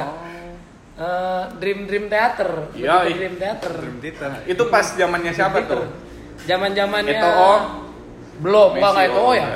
Eh, 0.99 1.43
dream 1.63 1.87
dream 1.87 2.05
theater. 2.11 2.73
Ih. 2.75 2.83
dream 3.15 3.35
theater. 3.39 3.71
Dream 3.71 3.97
Theater. 4.03 4.29
Itu 4.43 4.67
pas 4.67 4.83
zamannya 4.83 5.31
siapa 5.31 5.63
tuh? 5.63 5.87
Zaman 6.43 6.75
zamannya 6.75 7.15
Eto'o? 7.15 7.53
belum, 8.43 8.69
enggak 8.75 8.91
Messi, 8.91 8.99
enggak 8.99 9.07
Eto'o 9.07 9.23
oh, 9.23 9.33
ya. 9.35 9.47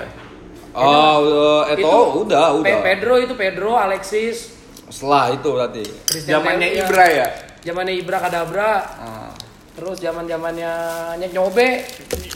Oh, 0.73 1.15
uh, 1.19 1.61
itu 1.75 1.99
udah, 2.27 2.45
udah. 2.63 2.77
Pedro 2.81 3.19
itu 3.19 3.33
Pedro, 3.35 3.75
Alexis, 3.75 4.52
Setelah 4.93 5.33
itu 5.33 5.49
berarti. 5.49 5.83
Zamannya 6.21 6.67
Leo, 6.69 6.85
Ibra 6.85 7.05
ya? 7.09 7.27
Zamannya 7.65 7.93
Ibra 7.97 8.17
Kadabra. 8.21 8.71
Ah. 8.93 9.29
Terus 9.73 9.97
zaman 9.97 10.29
zamannya 10.29 10.69
Nyek 11.17 11.33
Nyobe. 11.33 11.67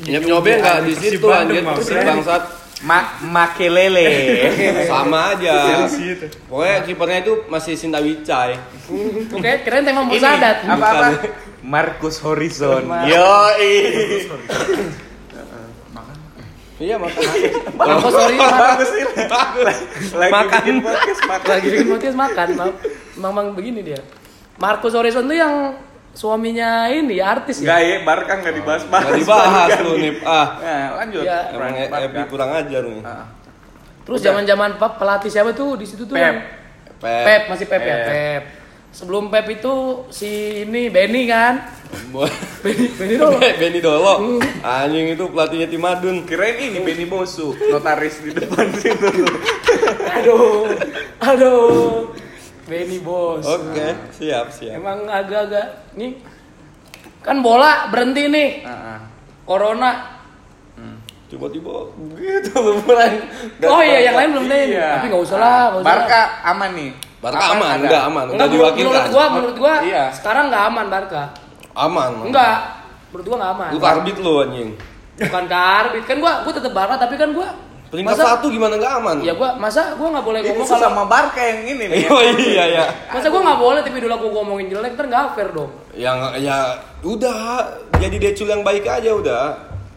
Nyep 0.09 0.23
nyobe 0.25 0.57
enggak 0.57 0.89
di 0.89 0.93
situ 0.97 1.27
anjir. 1.29 1.61
Persib 1.61 2.01
bangsat. 2.01 2.43
Ma 2.81 3.17
Makelele. 3.21 4.09
Sama 4.89 5.37
aja. 5.37 5.85
Pokoknya 6.49 6.77
kipernya 6.81 7.19
itu 7.21 7.33
masih 7.45 7.73
Sinta 7.77 8.01
Wicai. 8.01 8.57
Oke, 9.33 9.51
keren 9.61 9.85
tema 9.85 10.01
Musadat. 10.01 10.65
apa-apa? 10.65 11.05
Bukan. 11.13 11.13
Marcus 11.61 12.17
Horizon. 12.21 12.85
Mar- 12.89 13.05
Yoi. 13.05 13.73
Iya 16.77 16.95
makanya. 16.95 17.49
Marcos 17.73 18.13
Horizon. 18.13 18.53
Bagus 18.53 18.91
ini. 18.93 19.13
Lagi 20.13 20.31
Makan. 20.31 20.59
bikin 20.61 20.77
podcast 20.79 21.21
makan. 21.25 21.47
Lagi 21.49 21.67
bikin 21.67 21.87
podcast 21.93 22.15
makan, 22.15 22.47
Mam. 22.53 22.71
Memang 23.17 23.45
begini 23.51 23.81
dia. 23.81 24.01
Marcos 24.57 24.93
Horizon 24.93 25.25
tuh 25.25 25.33
yang 25.33 25.73
suaminya 26.13 26.85
ini 26.87 27.17
artis 27.17 27.61
Enggak 27.61 27.81
ya. 27.81 27.89
ya, 27.89 27.97
Barca 28.01 28.33
enggak 28.35 28.55
dibahas-bahas. 28.55 29.05
Enggak 29.05 29.21
dibahas 29.21 29.69
lu 29.81 29.93
nih. 29.97 30.13
Ah. 30.21 30.47
Nah, 30.57 30.85
lanjut. 31.01 31.23
Ya. 31.25 31.39
Emang. 31.49 31.73
Epi 31.73 32.21
kurang 32.29 32.49
ajar 32.53 32.83
nih. 32.85 33.01
Ah. 33.01 33.25
Terus 34.05 34.19
zaman-zaman 34.21 34.69
Pep 34.77 34.93
pelatih 34.95 35.29
siapa 35.29 35.51
tuh 35.51 35.75
di 35.75 35.85
situ 35.85 36.05
tuh? 36.05 36.13
Pep. 36.13 36.21
yang- 36.21 36.41
Pep. 36.97 37.23
Pep 37.25 37.41
masih 37.47 37.65
Pep, 37.65 37.81
ya, 37.81 37.95
Pep. 37.97 38.05
Pep. 38.07 38.43
Sebelum 38.89 39.29
Pep 39.29 39.45
itu 39.51 39.73
si 40.09 40.29
ini 40.61 40.89
Benny 40.89 41.25
kan. 41.25 41.57
Benny, 42.63 42.85
Benny 42.93 43.15
dulu. 43.15 43.37
Benny 43.61 43.79
Dolo. 43.79 44.15
Anjing 44.61 45.13
itu 45.13 45.23
pelatihnya 45.27 45.67
tim 45.67 45.83
Adun. 45.83 46.23
Kirain 46.23 46.57
ini 46.57 46.79
Benny 46.81 47.05
Bosu, 47.05 47.53
notaris 47.53 48.19
di 48.19 48.31
depan 48.31 48.67
situ. 48.73 49.07
Aduh, 50.17 50.65
aduh, 51.21 52.09
Benny 52.65 52.97
bos. 52.97 53.45
Oke, 53.45 53.93
siap, 54.11 54.49
siap. 54.49 54.75
Emang 54.75 55.05
agak-agak 55.05 55.93
nih 55.93 56.17
kan 57.21 57.39
bola 57.39 57.85
berhenti 57.87 58.25
nih, 58.27 58.65
Heeh. 58.65 58.99
corona. 59.45 60.17
Tiba-tiba 61.27 61.91
gitu 62.15 62.55
mulai. 62.81 63.19
Oh 63.67 63.83
iya, 63.83 64.09
yang 64.09 64.15
lain 64.15 64.29
belum 64.31 64.45
deh. 64.47 64.61
Iya. 64.73 64.89
Tapi 64.95 65.05
nggak 65.11 65.23
usah 65.27 65.37
lah, 65.37 65.63
usah. 65.75 65.85
Barca 65.85 66.21
aman 66.47 66.71
nih. 66.71 66.91
Barca 67.17 67.45
Aman 67.51 67.77
enggak 67.83 68.03
aman, 68.07 68.25
Enggak, 68.31 68.49
diwakilkan. 68.53 68.93
menurut 68.93 69.09
gua, 69.11 69.25
menurut 69.33 69.57
gua 69.57 69.73
Iya. 69.83 70.05
sekarang 70.13 70.47
nggak 70.47 70.63
aman 70.71 70.85
Barca. 70.87 71.23
Aman. 71.77 72.25
Enggak, 72.25 72.57
menurut 73.13 73.25
gua 73.29 73.37
nggak 73.37 73.51
aman. 73.53 73.69
Lu 73.69 73.79
karbit 73.79 74.17
lu 74.17 74.33
anjing. 74.41 74.69
Bukan 75.17 75.43
karbit 75.45 76.03
kan 76.09 76.17
gua, 76.17 76.33
gua 76.41 76.53
tetap 76.57 76.73
Barca 76.73 76.95
tapi 76.97 77.15
kan 77.17 77.29
gua 77.33 77.49
Peringkat 77.87 78.19
Masa- 78.19 78.35
satu 78.35 78.51
gimana 78.51 78.75
nggak 78.75 78.93
aman? 78.99 79.17
Ya 79.23 79.31
gua 79.31 79.55
masa 79.55 79.95
gua 79.95 80.11
nggak 80.11 80.25
boleh 80.27 80.39
ngomong 80.43 80.67
kalau 80.67 80.83
sama 80.91 81.03
Barca 81.07 81.39
yang 81.39 81.71
ini 81.71 81.83
nih. 81.87 81.99
Oh 82.11 82.19
iya 82.19 82.65
ya. 82.67 82.85
masa 83.15 83.31
gua 83.31 83.41
nggak 83.47 83.59
boleh 83.63 83.79
tapi 83.79 83.97
dulu 84.03 84.11
aku 84.11 84.27
ngomongin 84.27 84.67
jelek 84.75 84.99
ntar 84.99 85.07
nggak 85.07 85.39
fair 85.39 85.49
dong. 85.55 85.71
Yang 85.95 86.17
ya 86.43 86.57
udah 86.99 87.39
jadi 87.95 88.15
decul 88.19 88.51
yang 88.51 88.67
baik 88.67 88.83
aja 88.83 89.15
udah. 89.15 89.43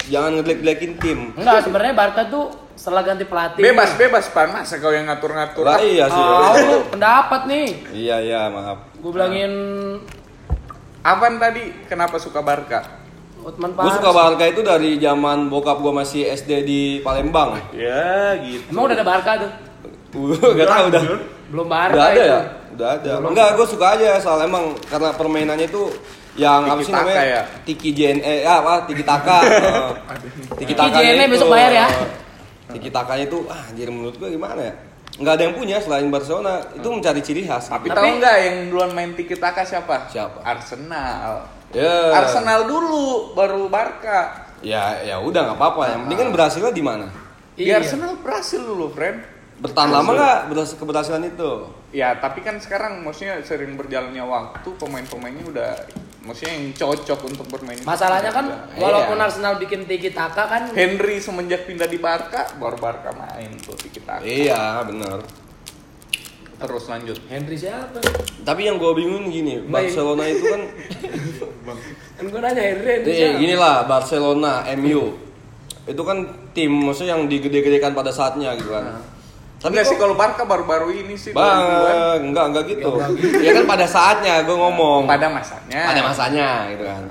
Jangan 0.07 0.39
ngejelek-jelekin 0.39 0.93
tim. 1.03 1.19
Enggak 1.35 1.67
sebenarnya 1.67 1.95
Barca 1.99 2.23
tuh 2.31 2.47
setelah 2.79 3.03
ganti 3.03 3.27
pelatih. 3.27 3.59
Bebas 3.59 3.91
bebas 3.99 4.25
pan 4.31 4.55
masa 4.55 4.79
kau 4.79 4.95
yang 4.95 5.11
ngatur-ngatur. 5.11 5.67
Lah 5.67 5.83
iya 5.83 6.07
sih. 6.07 6.23
Ah, 6.23 6.55
lu 6.63 6.79
pendapat 6.95 7.41
nih. 7.51 7.67
Iya 7.91 8.17
iya 8.23 8.41
maaf. 8.55 8.79
Gue 9.03 9.11
bilangin 9.11 9.53
Apaan 11.01 11.41
tadi? 11.41 11.65
Kenapa 11.89 12.21
suka 12.21 12.41
Barca? 12.41 13.01
Otman 13.41 13.73
Gue 13.73 13.89
suka 13.91 14.13
Barca 14.13 14.45
itu 14.45 14.61
dari 14.61 15.01
zaman 15.01 15.49
bokap 15.49 15.81
gue 15.81 15.89
masih 15.91 16.29
SD 16.29 16.51
di 16.61 16.81
Palembang. 17.01 17.57
Ya 17.73 18.37
gitu. 18.37 18.69
Emang 18.69 18.85
udah 18.85 18.97
ada 18.97 19.07
Barca 19.07 19.33
tuh? 19.41 19.51
Gak 20.53 20.69
tau 20.69 20.85
udah. 20.93 21.03
Belum 21.49 21.67
Barca 21.67 21.95
Udah 21.97 22.05
ada 22.05 22.13
itu. 22.13 22.29
ya? 22.29 22.41
Udah 22.71 22.89
ada. 22.95 23.11
Enggak, 23.25 23.49
gue 23.57 23.67
suka 23.67 23.87
aja 23.97 24.21
soal 24.21 24.45
emang 24.45 24.77
karena 24.85 25.09
permainannya 25.17 25.67
itu 25.67 25.89
yang 26.37 26.63
apa 26.63 26.79
sih 26.79 26.93
Tiki-taka 26.93 27.11
namanya? 27.11 27.25
ya? 27.27 27.43
Tiki 27.65 27.91
Jen 27.91 28.17
eh 28.21 28.45
apa? 28.45 28.75
Tiki 28.85 29.03
Taka. 29.03 29.39
Tiki 30.61 30.65
Tiki 30.69 30.75
Takanya 30.77 31.13
JNE 31.17 31.33
besok 31.33 31.49
bayar 31.49 31.73
ya. 31.73 31.87
Tiki 32.71 32.89
Takanya 32.93 33.25
itu 33.25 33.39
ah 33.49 33.61
anjir 33.67 33.89
menurut 33.89 34.15
gue 34.15 34.29
gimana 34.29 34.61
ya? 34.61 34.75
Enggak 35.21 35.37
ada 35.37 35.43
yang 35.45 35.55
punya 35.55 35.77
selain 35.79 36.09
Barcelona. 36.09 36.65
Itu 36.73 36.89
mencari 36.89 37.21
ciri 37.21 37.45
khas. 37.45 37.69
Tapi, 37.69 37.93
Tapi- 37.93 37.97
tahu 38.01 38.09
nggak 38.19 38.37
yang 38.41 38.57
duluan 38.73 38.91
main 38.97 39.13
tiki 39.13 39.37
taka 39.37 39.61
siapa? 39.63 40.09
Siapa? 40.09 40.41
Arsenal. 40.41 41.45
Ya. 41.77 42.17
Arsenal 42.17 42.65
dulu 42.65 43.37
baru 43.37 43.69
Barca. 43.69 44.49
Ya 44.65 44.97
ya 45.05 45.21
udah 45.21 45.53
nggak 45.53 45.59
apa-apa. 45.61 45.83
Yang 45.93 46.01
penting 46.09 46.19
kan 46.19 46.31
berhasilnya 46.33 46.73
di 46.73 46.83
mana? 46.83 47.07
Di 47.53 47.69
Iya. 47.69 47.85
Arsenal 47.85 48.17
berhasil 48.19 48.65
dulu, 48.65 48.89
friend. 48.91 49.21
Bertahan 49.61 49.93
lama 49.93 50.11
nggak 50.17 50.39
berhasil 50.49 50.81
keberhasilan 50.81 51.21
itu? 51.29 51.69
Ya, 51.93 52.17
tapi 52.17 52.41
kan 52.41 52.57
sekarang 52.57 53.05
maksudnya 53.05 53.37
sering 53.45 53.77
berjalannya 53.77 54.25
waktu 54.25 54.69
pemain-pemainnya 54.81 55.45
udah 55.45 55.71
maksudnya 56.31 56.55
yang 56.55 56.67
cocok 56.73 57.21
untuk 57.27 57.47
bermain. 57.51 57.83
Masalahnya 57.83 58.31
kan 58.31 58.47
Arsenal. 58.47 58.79
walaupun 58.79 59.17
Iya. 59.19 59.27
Arsenal 59.27 59.55
bikin 59.59 59.81
tiki 59.85 60.15
taka 60.15 60.47
kan 60.47 60.63
Henry 60.71 61.19
semenjak 61.19 61.67
pindah 61.67 61.91
di 61.91 61.99
Barca, 61.99 62.47
baru 62.55 62.79
Barca 62.79 63.11
main 63.11 63.51
tuh 63.59 63.75
tiki 63.75 63.99
taka. 63.99 64.23
Iya 64.23 64.87
benar. 64.87 65.27
Terus 66.61 66.85
lanjut. 66.87 67.17
Henry 67.27 67.57
siapa? 67.57 67.99
Tapi 68.45 68.69
yang 68.69 68.77
gue 68.77 68.93
bingung 68.95 69.27
gini, 69.27 69.65
Baik. 69.65 69.91
Barcelona 69.91 70.25
itu 70.25 70.45
kan 70.45 70.63
Kan 72.21 72.25
gue 72.29 72.37
nanya 72.39 72.63
Henry, 72.63 72.91
Henry 73.01 73.09
Nih, 73.09 73.17
siapa? 73.17 73.41
gini 73.41 73.55
lah 73.57 73.77
Barcelona, 73.85 74.53
MU. 74.77 75.17
Itu 75.89 76.03
kan 76.05 76.19
tim 76.53 76.69
maksudnya 76.71 77.17
yang 77.17 77.27
digede-gedekan 77.27 77.97
pada 77.97 78.13
saatnya 78.13 78.53
gitu 78.55 78.71
kan. 78.71 79.01
Tapi 79.61 79.77
sih 79.83 79.97
kalau 79.97 80.17
Barca 80.17 80.43
baru-baru 80.43 80.89
ini 80.95 81.15
sih 81.15 81.31
2000-an. 81.31 81.85
Bang, 81.85 82.21
enggak 82.27 82.45
enggak 82.49 82.65
gitu. 82.67 82.91
ya 83.39 83.53
kan 83.53 83.65
pada 83.69 83.85
saatnya 83.85 84.41
gue 84.41 84.57
ngomong. 84.57 85.05
pada 85.05 85.29
masanya. 85.29 85.81
pada 85.85 86.01
masanya 86.01 86.49
gitu 86.71 86.85
kan. 86.85 87.03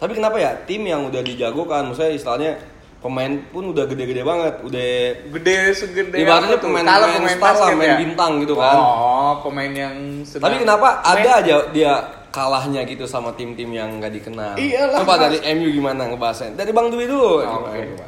Tapi 0.00 0.12
kenapa 0.16 0.36
ya 0.36 0.56
tim 0.64 0.80
yang 0.82 1.04
udah 1.04 1.20
dijagokan, 1.20 1.84
maksudnya 1.86 2.16
istilahnya 2.16 2.52
pemain 3.00 3.32
pun 3.48 3.68
udah 3.68 3.84
gede-gede 3.84 4.24
banget, 4.24 4.54
udah 4.60 4.88
gede 5.28 5.56
segede 5.72 6.16
Ibaratnya 6.16 6.56
pemain- 6.56 6.84
Kalau 6.84 7.06
pemain 7.10 7.36
star 7.36 7.54
lah, 7.54 7.68
main 7.74 7.92
bintang 8.00 8.32
gitu 8.40 8.54
kan. 8.56 8.76
Oh, 8.76 9.32
pemain 9.44 9.68
yang 9.70 9.96
sedang 10.22 10.44
Tapi 10.48 10.54
kenapa 10.56 10.88
ada 11.02 11.30
aja 11.36 11.56
dia 11.68 11.92
kalahnya 12.30 12.80
gitu 12.84 13.04
sama 13.04 13.32
tim-tim 13.34 13.68
yang 13.68 14.00
nggak 14.00 14.12
dikenal? 14.14 14.56
Iyalah, 14.56 14.98
Coba 15.00 15.14
dari 15.18 15.36
MU 15.52 15.68
gimana 15.68 16.08
ngebahasnya? 16.08 16.56
Dari 16.56 16.72
Bang 16.72 16.88
Dwi 16.88 17.04
dulu. 17.04 17.44
Oh, 17.44 17.60
oke. 17.60 17.76
coba? 17.76 18.06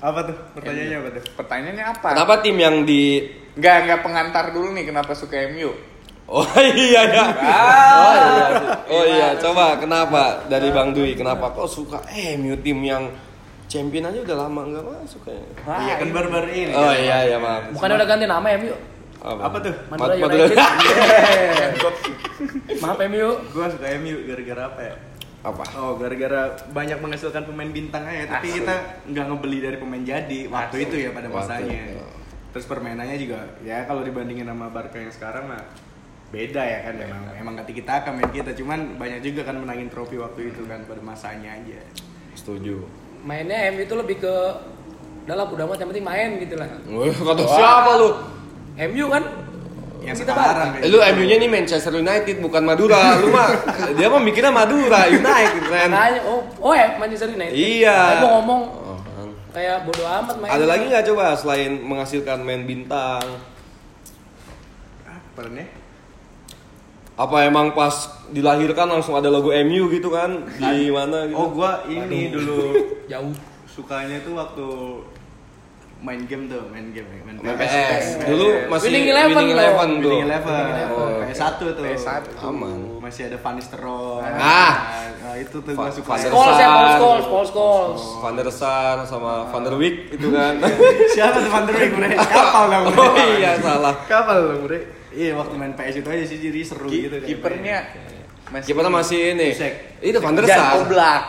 Apa 0.00 0.20
tuh? 0.24 0.36
Pertanyaannya 0.56 0.96
apa 0.96 1.08
tuh? 1.12 1.22
Pertanyaannya 1.36 1.84
apa? 1.86 2.08
Kenapa 2.10 2.34
tim 2.40 2.56
yang 2.56 2.76
di 2.82 3.02
Enggak, 3.52 3.76
enggak 3.84 4.00
pengantar 4.00 4.44
dulu 4.50 4.72
nih 4.72 4.84
kenapa 4.86 5.12
suka 5.12 5.36
MU. 5.50 5.70
Oh 6.30 6.46
iya 6.54 7.02
ya. 7.10 7.24
Oh 7.26 8.14
iya. 8.14 8.46
Oh 8.86 9.04
iya, 9.04 9.28
coba 9.36 9.74
kenapa 9.76 10.46
dari 10.46 10.70
Bang 10.70 10.94
Dwi? 10.94 11.18
Kenapa 11.18 11.50
kok 11.50 11.66
suka 11.66 11.98
MU 12.38 12.54
tim 12.62 12.78
yang 12.80 13.10
champion 13.66 14.06
aja 14.06 14.22
udah 14.22 14.46
lama 14.46 14.62
nggak 14.62 14.84
masuk 14.84 15.26
kayaknya? 15.26 15.50
Iya 15.58 15.94
kan 15.98 16.08
baru-baru 16.14 16.48
ini. 16.48 16.70
Oh 16.70 16.94
iya 16.94 17.26
iya 17.26 17.34
maaf. 17.34 17.74
Bukannya 17.74 17.96
udah 17.98 18.08
ganti 18.08 18.26
nama 18.30 18.46
MU? 18.56 18.74
Apa 19.20 19.56
tuh? 19.58 19.74
Madura 19.90 20.14
Mad- 20.16 20.32
United. 20.32 20.54
Maaf 22.78 22.98
MU. 23.04 23.28
Gua 23.50 23.66
suka 23.66 23.86
MU 23.98 24.16
gara-gara 24.24 24.62
apa 24.66 24.80
ya? 24.80 24.94
Apa? 25.40 25.64
Oh, 25.74 25.96
gara-gara 25.96 26.52
banyak 26.68 27.00
menghasilkan 27.00 27.48
pemain 27.48 27.72
bintang 27.72 28.04
aja, 28.04 28.36
tapi 28.36 28.52
Asli. 28.52 28.60
kita 28.60 28.74
nggak 29.08 29.24
ngebeli 29.24 29.58
dari 29.64 29.76
pemain 29.80 30.04
jadi 30.04 30.40
waktu 30.46 30.76
Asli. 30.76 30.86
itu 30.86 30.96
ya 31.00 31.10
pada 31.10 31.28
Waktu 31.28 31.40
masanya. 31.64 31.80
itu. 31.88 32.02
Terus 32.50 32.66
permainannya 32.66 33.16
juga 33.16 33.38
ya 33.62 33.86
kalau 33.86 34.02
dibandingin 34.02 34.44
sama 34.44 34.68
Barca 34.68 34.98
yang 34.98 35.08
sekarang 35.08 35.48
mah 35.48 35.62
beda 36.30 36.62
ya 36.62 36.78
kan 36.82 36.94
emang 36.94 37.22
emang 37.34 37.52
gak 37.58 37.70
kita 37.70 37.92
akan 38.02 38.12
main 38.14 38.30
kita 38.30 38.50
cuman 38.54 38.78
banyak 38.94 39.18
juga 39.18 39.42
kan 39.42 39.58
menangin 39.58 39.90
trofi 39.90 40.14
waktu 40.14 40.54
itu 40.54 40.62
kan 40.66 40.78
pada 40.86 41.02
masanya 41.02 41.58
aja 41.58 41.78
Setuju. 42.34 42.86
Mainnya 43.22 43.70
MU 43.70 43.82
itu 43.82 43.94
lebih 43.94 44.22
ke 44.22 44.34
dalam 45.26 45.46
udah 45.46 45.64
amat 45.66 45.78
yang 45.78 45.90
penting 45.90 46.06
main 46.06 46.30
gitu 46.38 46.54
lah. 46.58 46.68
Kata 47.22 47.42
siapa 47.44 47.90
lu? 47.98 48.10
MU 48.78 49.04
kan 49.10 49.22
yang 50.10 50.18
Kita 50.18 50.32
sekarang 50.34 50.68
lu 50.90 50.98
MU-nya 50.98 51.36
nih 51.38 51.50
Manchester 51.50 51.94
United 51.94 52.36
bukan 52.42 52.62
Madura. 52.66 53.14
Lu 53.16 53.30
mah 53.30 53.48
dia 53.96 54.10
mah 54.10 54.18
mikirnya 54.18 54.50
Madura 54.50 55.06
United 55.06 55.62
kan. 55.64 55.88
Oh, 56.26 56.42
oh 56.60 56.74
ya 56.74 56.98
Manchester 56.98 57.30
United. 57.30 57.54
Iya. 57.54 58.18
Aku 58.18 58.26
ngomong 58.38 58.62
Oh, 58.90 58.98
kayak 59.54 59.86
bodo 59.86 60.02
amat 60.02 60.36
main. 60.38 60.50
Ada 60.50 60.66
lagi 60.66 60.84
nggak 60.90 61.04
coba 61.14 61.34
selain 61.34 61.78
menghasilkan 61.78 62.42
main 62.42 62.66
bintang? 62.66 63.22
apa 65.30 65.46
nih 65.46 65.68
Apa 67.14 67.36
emang 67.44 67.70
pas 67.70 67.92
dilahirkan 68.28 68.88
langsung 68.88 69.14
ada 69.14 69.28
logo 69.28 69.52
MU 69.52 69.88
gitu 69.88 70.10
kan? 70.10 70.42
Di 70.56 70.88
mana 70.90 71.28
gitu? 71.28 71.36
oh 71.36 71.48
gua 71.52 71.84
ini 71.86 72.28
dulu 72.28 72.74
Jauh. 73.12 73.32
sukanya 73.66 74.18
tuh 74.20 74.34
waktu 74.34 74.68
main 76.00 76.24
game 76.24 76.44
tuh 76.46 76.64
main 76.68 76.88
game 76.90 77.04
main, 77.22 77.36
Main 77.36 77.56
PS. 77.56 78.24
Dulu 78.24 78.46
masih 78.68 78.88
Winning 78.88 79.06
Eleven 79.06 79.34
Winning. 79.34 79.48
Eleven 79.52 79.88
tuh. 79.90 80.10
Winning 80.10 80.24
Eleven, 80.24 80.64
Oh. 80.90 81.08
PS1 81.22 81.52
tuh. 81.60 81.68
PS1. 81.78 82.22
Aman. 82.40 82.78
Masih 82.98 83.22
ada 83.26 83.36
Van 83.36 83.54
Nistelrooy. 83.54 84.24
Ah. 84.32 84.72
Nah, 85.20 85.34
itu 85.36 85.56
tuh 85.56 85.72
gua 85.72 85.86
Van- 85.86 85.92
suka. 85.92 86.12
Scholes 86.16 86.56
ya. 86.56 86.68
Scholes, 86.96 87.26
Paul 87.26 87.44
Scholes. 87.46 88.02
Van 88.18 88.32
der 88.34 88.48
Sar 88.50 88.96
sama 89.04 89.44
Van 89.46 89.62
der 89.62 89.74
Wijk 89.74 89.96
itu 90.10 90.26
kan. 90.32 90.56
Siapa 91.10 91.36
tuh 91.38 91.48
Van 91.48 91.64
der 91.64 91.74
Beek, 91.74 91.92
Bre? 91.92 92.08
Kapal 92.14 92.64
lah, 92.66 92.78
Bre. 92.82 92.96
oh 92.98 93.14
iya 93.36 93.52
salah. 93.56 93.94
Kapal 94.04 94.36
lah, 94.42 94.56
Bre. 94.58 94.78
Iya, 95.10 95.34
waktu 95.34 95.54
main 95.54 95.72
PS 95.72 95.96
itu 95.96 96.08
aja 96.08 96.24
sih 96.24 96.38
jadi 96.38 96.60
seru 96.62 96.86
Ki- 96.86 97.02
gitu. 97.04 97.16
kan. 97.18 97.26
kipernya 97.26 97.76
masih 98.48 98.66
Kipernya 98.68 98.90
masih 98.90 99.18
ini. 99.32 99.48
Itu 100.00 100.18
Van 100.18 100.32
der 100.32 100.44
Jan 100.44 100.56
Sar. 100.56 100.72
Oblak. 100.80 101.22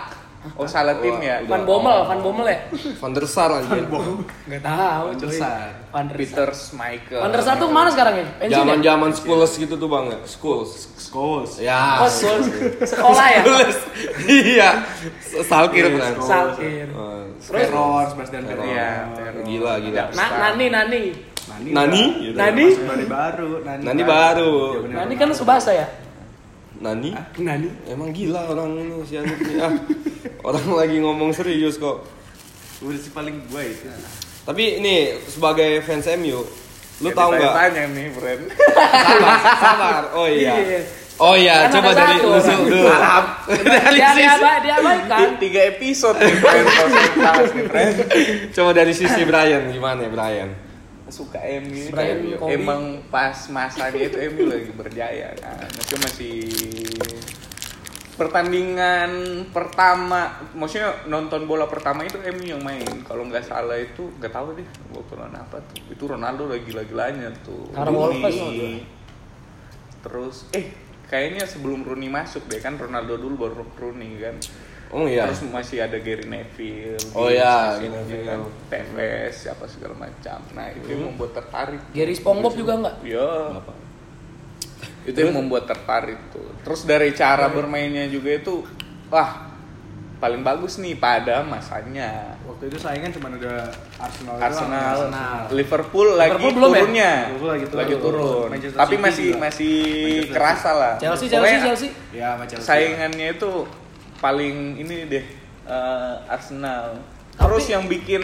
Oh 0.58 0.66
salah 0.66 0.98
tim 0.98 1.22
ya. 1.22 1.46
udah. 1.46 1.54
Van 1.54 1.62
Bommel, 1.70 1.98
Van 2.10 2.20
Bommel 2.26 2.48
ya? 2.50 2.60
Van 2.98 3.14
der 3.14 3.26
Sar 3.30 3.62
anjir. 3.62 3.86
Enggak 3.86 4.62
tahu, 4.66 5.06
Van 5.14 5.18
der. 5.22 5.30
Sar. 5.38 5.70
Van 5.94 6.04
der 6.10 6.18
Sar. 6.18 6.18
Peter 6.18 6.50
Schmeichel. 6.50 7.20
Van 7.22 7.30
der 7.30 7.42
Sar 7.46 7.56
tuh 7.62 7.70
mana 7.70 7.90
sekarang 7.94 8.14
ya? 8.18 8.26
Pensiun 8.42 8.50
ya? 8.50 8.58
Zaman-zaman 8.66 9.10
schools 9.14 9.52
gitu 9.62 9.74
tuh 9.78 9.86
Bang 9.86 10.10
ya. 10.10 10.18
Schools. 10.26 10.90
Scholes. 10.98 11.52
Ya. 11.62 12.02
Oh, 12.02 12.10
Scholes. 12.10 12.50
Sekolah 12.90 13.28
ya? 13.30 13.42
Schools. 13.46 13.78
Iya. 14.26 14.70
Salkir 15.46 15.86
kan. 15.94 16.14
Salkir. 16.26 16.90
Oh, 16.98 17.22
Terror, 17.38 18.04
Sebastian 18.10 18.42
Terror. 18.42 18.66
Terror. 18.66 19.46
Iya, 19.46 19.46
Gila 19.46 19.74
gila. 19.78 20.04
Na 20.18 20.26
Nani, 20.50 20.66
Nani. 20.74 21.02
Nani. 21.52 21.70
Nani? 21.70 22.04
Nani? 22.34 22.66
Masuk 22.66 22.86
Nani 22.90 23.06
baru. 23.06 23.50
Nani, 23.62 24.04
baru. 24.06 24.54
Iya. 24.90 25.06
Nani 25.06 25.14
kan 25.22 25.30
Subasa 25.38 25.70
ya? 25.70 25.86
Nani? 26.82 27.14
Nani. 27.38 27.70
Emang 27.86 28.10
gila 28.10 28.50
orang 28.50 28.74
ini 28.76 29.06
si 29.06 29.14
Anit 29.16 29.38
ini. 29.38 29.62
Ah, 29.62 29.70
orang 30.50 30.66
lagi 30.74 30.98
ngomong 30.98 31.30
serius 31.30 31.78
kok. 31.78 32.02
Udah 32.82 32.98
sih 32.98 33.14
paling 33.14 33.38
gua 33.48 33.62
itu. 33.62 33.86
Tapi 34.42 34.82
ini 34.82 35.22
sebagai 35.30 35.86
fans 35.86 36.10
MU, 36.18 36.42
lu 37.00 37.08
Jadi 37.08 37.14
tahu 37.14 37.30
nggak? 37.38 37.54
Tanya 37.54 37.84
nih, 37.94 38.06
Bren. 38.10 38.40
Sabar, 39.06 39.38
sabar. 39.62 40.04
Oh 40.18 40.26
iya. 40.26 40.82
Oh 41.22 41.38
iya, 41.38 41.70
Kan 41.70 41.78
coba 41.78 41.94
dari 41.94 42.18
satu 42.18 42.34
Usul 42.34 42.50
orang. 42.50 42.66
dulu. 42.66 42.90
dari 43.62 43.94
Dia 43.94 44.10
sisi, 44.18 44.42
dia 44.42 44.58
dia 44.58 44.78
kan? 45.06 45.30
Tiga 45.38 45.62
episode 45.70 46.18
nih, 46.18 46.34
bahas 47.22 47.50
nih, 47.54 47.64
Bren. 47.70 47.94
coba 48.50 48.70
dari 48.74 48.94
sisi 48.98 49.22
Brian 49.22 49.70
gimana 49.70 50.02
ya 50.02 50.10
Brian? 50.10 50.50
Suka 51.14 51.38
MU. 51.62 51.94
Brian. 51.94 52.18
Emang 52.50 52.82
pas 53.14 53.36
masanya 53.54 54.02
itu 54.02 54.18
MU 54.34 54.50
lagi 54.50 54.72
berjaya 54.74 55.30
kan. 55.38 55.70
Itu 55.70 55.96
masih 56.02 56.34
pertandingan 58.22 59.12
pertama 59.50 60.38
maksudnya 60.54 60.94
nonton 61.10 61.50
bola 61.50 61.66
pertama 61.66 62.06
itu 62.06 62.22
MU 62.22 62.46
yang 62.54 62.62
main 62.62 62.86
kalau 63.02 63.26
nggak 63.26 63.42
salah 63.42 63.74
itu 63.82 64.14
nggak 64.22 64.30
tahu 64.30 64.54
deh 64.54 64.68
waktu 64.94 65.14
lawan 65.18 65.34
apa 65.42 65.58
tuh 65.66 65.82
itu 65.90 66.04
Ronaldo 66.06 66.46
lagi 66.46 66.70
gila-gilanya 66.70 67.34
tuh 67.42 67.74
Karena. 67.74 67.90
Wolves 67.90 68.38
terus 70.06 70.36
eh 70.54 70.70
kayaknya 71.10 71.50
sebelum 71.50 71.82
Rooney 71.82 72.14
masuk 72.14 72.46
deh 72.46 72.62
kan 72.62 72.78
Ronaldo 72.78 73.18
dulu 73.18 73.50
baru 73.50 73.66
Rooney 73.78 74.22
kan 74.22 74.38
Oh, 74.92 75.08
iya. 75.08 75.24
Terus 75.24 75.48
masih 75.48 75.80
ada 75.80 75.96
Gary 76.04 76.28
Neville. 76.28 77.00
Oh, 77.16 77.32
iya, 77.32 77.80
sisinya 77.80 78.04
Gary 78.04 78.28
Neville. 78.28 78.28
kan. 78.28 78.40
Tevez, 78.68 79.34
siapa 79.40 79.64
segala 79.64 79.96
macam. 79.96 80.44
Nah 80.52 80.68
itu 80.68 80.84
yang 80.92 81.08
membuat 81.08 81.32
tertarik. 81.32 81.80
Gary 81.96 82.12
SpongeBob 82.12 82.60
juga 82.60 82.74
nggak? 82.76 82.96
Iya. 83.08 83.56
Itu 85.02 85.18
yang 85.18 85.34
membuat 85.36 85.66
tertarik 85.66 86.20
tuh. 86.30 86.46
Terus 86.62 86.86
dari 86.86 87.10
cara 87.12 87.50
bermainnya 87.50 88.06
juga 88.06 88.38
itu, 88.38 88.62
wah 89.10 89.50
paling 90.18 90.46
bagus 90.46 90.78
nih 90.78 90.94
pada 90.94 91.42
masanya. 91.42 92.38
Waktu 92.46 92.70
itu 92.70 92.78
saingan 92.78 93.10
cuma 93.10 93.34
ada 93.34 93.74
Arsenal, 93.98 94.38
doang. 94.38 94.46
Arsenal, 94.46 94.94
Arsenal. 94.94 95.40
Liverpool 95.50 96.08
lagi 96.14 96.30
Liverpool 96.38 96.54
belum 96.54 96.70
ya? 96.70 96.78
turunnya, 96.78 97.12
Liverpool 97.26 97.50
lagi 97.50 97.66
turun. 97.66 97.90
turun. 97.98 98.48
Manchester 98.54 98.78
Tapi 98.78 98.94
City 98.94 99.02
masih 99.02 99.26
juga. 99.26 99.40
masih 99.42 99.74
Manchester 99.82 100.34
kerasa 100.38 100.72
lah. 100.78 100.94
Chelsea, 101.02 101.26
Pokoknya 101.26 101.42
Chelsea, 101.42 101.66
Chelsea. 101.66 101.90
Ya, 102.14 102.30
Chelsea. 102.46 102.62
Saingannya 102.62 103.28
itu 103.34 103.52
paling 104.22 104.56
ini 104.78 104.96
deh 105.10 105.26
eh, 105.66 106.16
Arsenal. 106.30 107.02
Tapi- 107.34 107.42
Terus 107.42 107.66
yang 107.68 107.90
bikin 107.90 108.22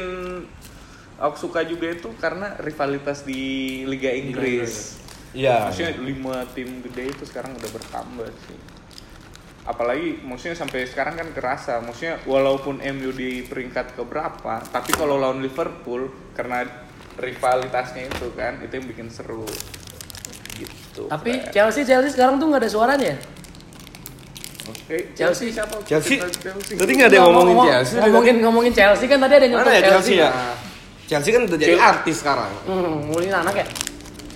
aku 1.18 1.36
suka 1.40 1.66
juga 1.66 1.90
itu 1.90 2.14
karena 2.22 2.54
rivalitas 2.62 3.26
di 3.26 3.42
Liga 3.84 4.14
Inggris. 4.14 5.02
Iya. 5.38 5.70
Maksudnya 5.70 5.94
lima 6.02 6.42
tim 6.58 6.82
gede 6.82 7.14
itu 7.14 7.24
sekarang 7.30 7.54
udah 7.54 7.70
bertambah 7.70 8.30
sih. 8.50 8.58
Apalagi 9.68 10.24
maksudnya 10.26 10.58
sampai 10.58 10.90
sekarang 10.90 11.14
kan 11.14 11.30
kerasa. 11.30 11.78
Maksudnya 11.78 12.18
walaupun 12.26 12.82
MU 12.82 13.14
di 13.14 13.46
peringkat 13.46 13.94
keberapa, 13.94 14.66
tapi 14.66 14.92
kalau 14.98 15.22
lawan 15.22 15.46
Liverpool 15.46 16.10
karena 16.34 16.66
rivalitasnya 17.22 18.10
itu 18.10 18.34
kan 18.34 18.58
itu 18.66 18.74
yang 18.74 18.88
bikin 18.90 19.08
seru. 19.14 19.46
Gitu. 20.58 21.06
Tapi 21.06 21.32
Fred. 21.38 21.54
Chelsea 21.54 21.86
Chelsea 21.86 22.10
sekarang 22.10 22.42
tuh 22.42 22.50
nggak 22.50 22.66
ada 22.66 22.72
suaranya. 22.72 23.14
Eh, 24.88 25.12
Chelsea. 25.16 25.52
siapa? 25.52 25.80
Chelsea. 25.84 26.20
Chelsea. 26.20 26.76
Tadi 26.76 26.92
nggak 26.96 27.08
ada 27.12 27.18
yang 27.20 27.28
ngomongin 27.30 27.56
Ngomong- 27.56 27.68
Chelsea. 27.72 27.98
Ngomongin 28.02 28.36
ngomongin 28.42 28.74
Chelsea 28.74 29.06
kan 29.06 29.20
tadi 29.20 29.34
ada 29.36 29.46
yang 29.46 29.54
Mana 29.54 29.64
nyebut 29.68 29.76
ya 29.76 29.90
Chelsea 29.92 30.16
ya? 30.16 30.30
Nah, 30.32 30.56
Chelsea 31.08 31.30
kan 31.32 31.42
udah 31.44 31.58
jadi 31.60 31.68
Chelsea. 31.76 31.88
artis 31.92 32.16
sekarang. 32.24 32.52
Hmm, 32.68 32.96
ngulin 33.12 33.34
anak 33.36 33.56
ya. 33.64 33.68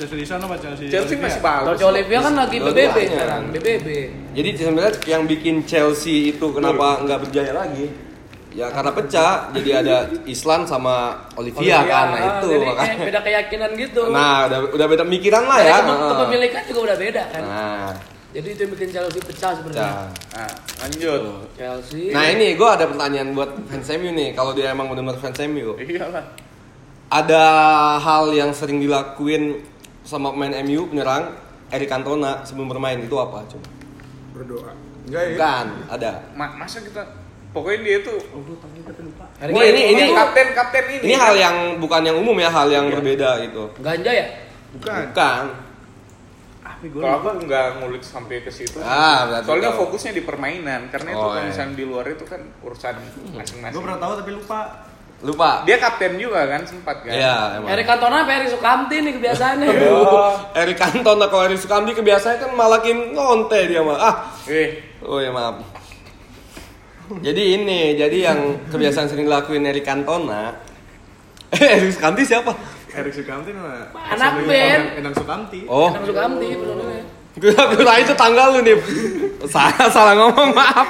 Chelsea 0.02 0.18
di 0.18 0.26
sana 0.26 0.50
apa 0.50 0.58
Chelsea? 0.58 0.90
Chelsea 0.90 1.14
Olivia? 1.14 1.26
masih 1.30 1.42
bagus. 1.46 1.68
Torco 1.70 1.86
Olivia 1.94 2.20
kan 2.26 2.34
lagi. 2.34 2.58
BBB 2.58 2.98
sekarang, 3.06 3.42
BBB. 3.54 3.88
Jadi 4.34 4.50
sebenarnya 4.58 4.94
yang 5.06 5.24
bikin 5.30 5.56
Chelsea 5.70 6.34
itu 6.34 6.46
kenapa 6.50 7.06
nggak 7.06 7.20
berjaya 7.30 7.54
lagi? 7.54 7.86
Ya 8.52 8.68
karena 8.68 8.92
pecah, 8.92 9.48
jadi 9.56 9.70
ada 9.80 9.98
Islan 10.28 10.68
sama 10.68 11.24
Olivia, 11.40 11.88
kan, 11.88 12.12
nah 12.12 12.20
ah, 12.20 12.28
itu 12.36 12.48
jadi 12.52 12.68
makanya. 12.68 12.84
kayak 12.84 13.08
beda 13.08 13.20
keyakinan 13.24 13.70
gitu. 13.80 14.02
Nah 14.12 14.38
udah 14.50 14.60
udah 14.76 14.88
beda 14.92 15.04
pemikiran 15.08 15.44
lah 15.48 15.60
ya. 15.64 15.76
kepemilikan 15.88 16.62
juga 16.68 16.80
udah 16.92 16.98
beda 17.00 17.24
kan. 17.32 17.44
Nah, 17.48 17.92
Jadi 18.32 18.48
itu 18.56 18.60
yang 18.64 18.72
bikin 18.76 18.90
Chelsea 18.96 19.20
pecah 19.24 19.52
sebenarnya. 19.60 20.08
Nah, 20.08 20.52
lanjut. 20.84 21.22
Chelsea. 21.56 22.16
Nah 22.16 22.24
ini 22.32 22.56
gue 22.56 22.70
ada 22.70 22.88
pertanyaan 22.88 23.36
buat 23.36 23.52
fans 23.72 23.88
MU 24.00 24.12
nih, 24.16 24.30
kalau 24.36 24.52
dia 24.52 24.72
emang 24.72 24.88
benar-benar 24.92 25.20
fans 25.20 25.40
MU, 25.48 25.76
Iyalah. 25.80 26.26
ada 27.12 27.44
hal 28.04 28.36
yang 28.36 28.52
sering 28.56 28.84
dilakuin 28.84 29.71
sama 30.02 30.32
pemain 30.32 30.54
MU 30.62 30.88
penyerang 30.88 31.34
Eric 31.70 31.88
Cantona 31.88 32.42
sebelum 32.42 32.68
bermain 32.68 32.98
itu 32.98 33.16
apa 33.16 33.46
coba? 33.46 33.68
Berdoa. 34.34 34.72
Enggak 35.02 35.22
ya? 35.24 35.32
Bukan, 35.34 35.66
ada. 35.90 36.12
Ma- 36.32 36.56
masa 36.56 36.78
kita 36.80 37.02
pokoknya 37.52 37.80
dia 37.82 37.98
tuh 38.02 38.18
Ini- 39.42 39.52
Wah, 39.52 39.64
ini- 39.64 39.86
ini- 39.92 40.14
kapten 40.14 40.48
kapten 40.54 40.84
ini. 40.90 41.04
Ini 41.04 41.16
hal 41.16 41.34
yang 41.36 41.56
bukan 41.78 42.02
yang 42.04 42.16
umum 42.16 42.38
ya, 42.38 42.50
hal 42.50 42.68
yang 42.68 42.86
berbeda 42.88 43.42
gitu. 43.42 43.64
Ganja 43.80 44.12
ya? 44.12 44.28
Bukan. 44.72 45.02
Bukan. 45.10 45.44
Apa 46.62 46.84
gue? 46.84 47.02
Kalau 47.02 47.18
aku 47.18 47.30
nggak 47.46 47.68
ngulik 47.78 48.02
sampai 48.02 48.42
ke 48.42 48.50
situ. 48.50 48.78
Ah, 48.80 49.42
Soalnya 49.42 49.74
tahu. 49.74 49.86
fokusnya 49.86 50.14
di 50.14 50.22
permainan 50.22 50.90
karena 50.90 51.10
itu 51.10 51.18
Oh, 51.20 51.30
kalau 51.30 51.42
iya. 51.42 51.50
misalnya 51.50 51.74
di 51.74 51.86
luar 51.86 52.06
itu 52.08 52.24
kan 52.24 52.42
urusan 52.62 52.94
masing-masing. 53.34 53.74
Gue 53.74 53.82
pernah 53.82 54.00
tahu 54.00 54.14
tapi 54.18 54.32
lupa. 54.32 54.60
Lupa. 55.22 55.62
Dia 55.64 55.78
kapten 55.78 56.18
juga 56.18 56.50
kan 56.50 56.66
sempat 56.66 57.06
kan. 57.06 57.14
Iya, 57.14 57.62
emang. 57.62 57.70
Eric 57.70 57.86
Cantona 57.86 58.26
apa 58.26 58.32
Eric 58.36 58.50
Sukamti 58.50 58.96
nih 59.00 59.14
kebiasaannya. 59.16 59.68
Oh, 59.88 60.34
Eric 60.58 60.78
Cantona 60.78 61.30
kalau 61.30 61.44
Eric 61.46 61.62
Sukamti 61.62 61.94
kebiasaan 61.94 62.42
kan 62.42 62.52
malakin 62.52 63.14
ngonte 63.14 63.60
dia 63.66 63.82
mah. 63.82 63.98
Ah, 63.98 64.16
eh, 64.46 64.82
oh 65.00 65.22
ya 65.22 65.30
maaf. 65.30 65.62
Jadi 67.12 67.44
ini, 67.54 67.94
jadi 67.94 68.18
yang 68.24 68.40
kebiasaan 68.68 69.06
sering 69.06 69.28
dilakuin 69.28 69.62
Eric 69.62 69.84
Cantona. 69.84 70.58
Eh, 71.52 71.70
Eric 71.78 71.92
Sukamti 71.94 72.24
siapa? 72.24 72.56
Erik 72.90 73.14
Sukamti 73.14 73.52
nama 73.52 73.92
Anak 73.94 74.42
band. 74.42 74.50
Endang- 74.50 74.98
Endang 74.98 75.16
Sukamti. 75.16 75.60
Oh, 75.68 75.92
Eric 75.92 76.08
Sukamti 76.08 76.48
bener-bener. 76.50 77.04
Gue 77.42 77.50
kira 77.52 77.94
itu 77.98 78.14
tanggal 78.14 78.54
lu 78.54 78.62
nih. 78.62 78.78
Salah, 79.50 79.90
salah 79.90 80.14
ngomong, 80.14 80.54
maaf. 80.54 80.88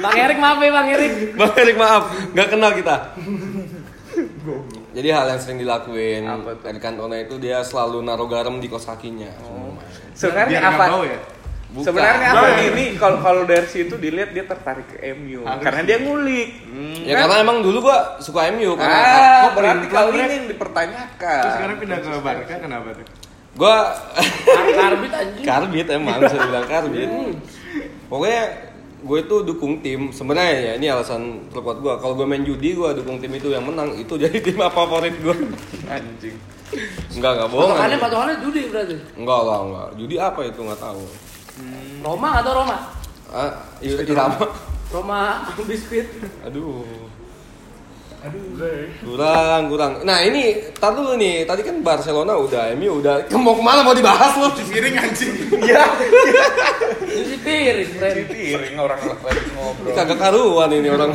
Bang 0.00 0.16
Erik 0.16 0.40
maaf 0.40 0.56
ya 0.58 0.70
Bang 0.72 0.88
Erik. 0.88 1.12
Bang 1.36 1.52
Eric 1.54 1.76
maaf, 1.76 2.02
nggak 2.32 2.48
kenal 2.48 2.72
kita. 2.72 2.96
Jadi 4.90 5.08
hal 5.12 5.26
yang 5.28 5.38
sering 5.38 5.58
dilakuin? 5.60 6.24
Eric 6.64 6.82
Cantona 6.82 7.20
itu 7.20 7.36
dia 7.36 7.60
selalu 7.60 8.00
naruh 8.00 8.26
garam 8.26 8.58
di 8.58 8.66
kos 8.66 8.84
kakinya. 8.84 9.30
sebenarnya 10.12 10.50
Biar 10.50 10.62
nggak 10.64 10.74
apa? 10.74 10.86
bau 10.88 11.04
ya. 11.04 11.18
Bukan. 11.70 11.86
Sebenarnya 11.86 12.28
apa 12.34 12.46
ini 12.66 12.84
kalau 12.98 13.22
kalau 13.22 13.42
dari 13.46 13.62
situ 13.62 13.94
dilihat 13.94 14.34
dia 14.34 14.42
tertarik 14.42 14.90
ke 14.90 14.98
MU 15.14 15.46
Harus 15.46 15.62
karena 15.62 15.86
dia 15.86 16.02
ngulik. 16.02 16.48
Ya 17.06 17.14
karena 17.22 17.36
emang 17.38 17.62
dulu 17.62 17.86
gua 17.86 18.18
suka 18.18 18.50
MU 18.50 18.74
karena 18.74 18.90
Ah, 18.90 19.40
kok 19.46 19.52
berarti 19.54 19.86
Brek? 19.86 20.10
ini 20.10 20.34
yang 20.34 20.48
dipertanyakan. 20.50 21.38
Terus 21.38 21.54
sekarang 21.54 21.76
pindah 21.78 21.98
ke 22.02 22.08
Barca 22.18 22.54
kenapa 22.58 22.88
tuh? 22.98 23.06
Gua 23.52 23.94
Kar- 24.44 24.70
Karbit 24.72 25.12
anjing. 25.12 25.44
karbit 25.44 25.86
emang 25.88 26.16
bisa 26.20 26.36
dibilang 26.36 26.66
karbit. 26.66 27.08
Pokoknya 28.06 28.42
gue 29.00 29.18
itu 29.18 29.36
dukung 29.42 29.80
tim 29.80 30.00
sebenarnya 30.10 30.56
ya 30.60 30.72
ini 30.76 30.86
alasan 30.86 31.22
terkuat 31.48 31.80
gue 31.80 31.88
kalau 31.96 32.12
gue 32.12 32.26
main 32.26 32.44
judi 32.44 32.74
gue 32.74 32.88
dukung 32.94 33.16
tim 33.16 33.32
itu 33.32 33.48
yang 33.48 33.64
menang 33.64 33.96
itu 33.96 34.12
jadi 34.12 34.36
tim 34.44 34.60
favorit 34.60 35.16
gue 35.16 35.32
Anjing. 35.88 36.36
enggak 37.10 37.32
enggak 37.32 37.48
bohong 37.48 37.72
Patokannya 37.72 37.96
patokannya 37.96 38.36
judi 38.38 38.60
berarti. 38.68 38.96
enggak 39.16 39.40
lah 39.40 39.58
enggak 39.64 39.88
judi 39.96 40.14
apa 40.14 40.40
itu 40.44 40.60
nggak 40.60 40.78
tahu 40.78 41.02
Roma 42.00 42.28
atau 42.38 42.52
Roma? 42.54 42.76
ah 43.32 43.50
iya 43.80 44.04
irama 44.04 44.44
Roma 44.90 45.20
biskuit. 45.68 46.04
aduh 46.44 46.84
kurang 49.00 49.62
kurang 49.66 49.92
nah 50.04 50.20
ini 50.20 50.72
tar 50.76 50.92
dulu 50.92 51.16
nih 51.16 51.48
tadi 51.48 51.64
kan 51.64 51.80
Barcelona 51.80 52.36
udah 52.36 52.68
MU 52.76 53.00
udah 53.00 53.24
mau 53.36 53.56
ke 53.56 53.62
mana 53.64 53.80
mau 53.80 53.96
dibahas 53.96 54.36
lo 54.36 54.48
Piring 54.52 54.94
anjing. 54.94 55.34
Ini 57.10 57.36
piring, 57.42 57.90
friend. 57.96 58.16
Piring 58.28 58.76
orang 58.78 59.00
lagi 59.02 59.42
ngobrol. 59.50 59.88
ini 59.88 59.96
kagak 59.96 60.18
karuan 60.20 60.70
ini 60.70 60.88
orang 60.88 61.10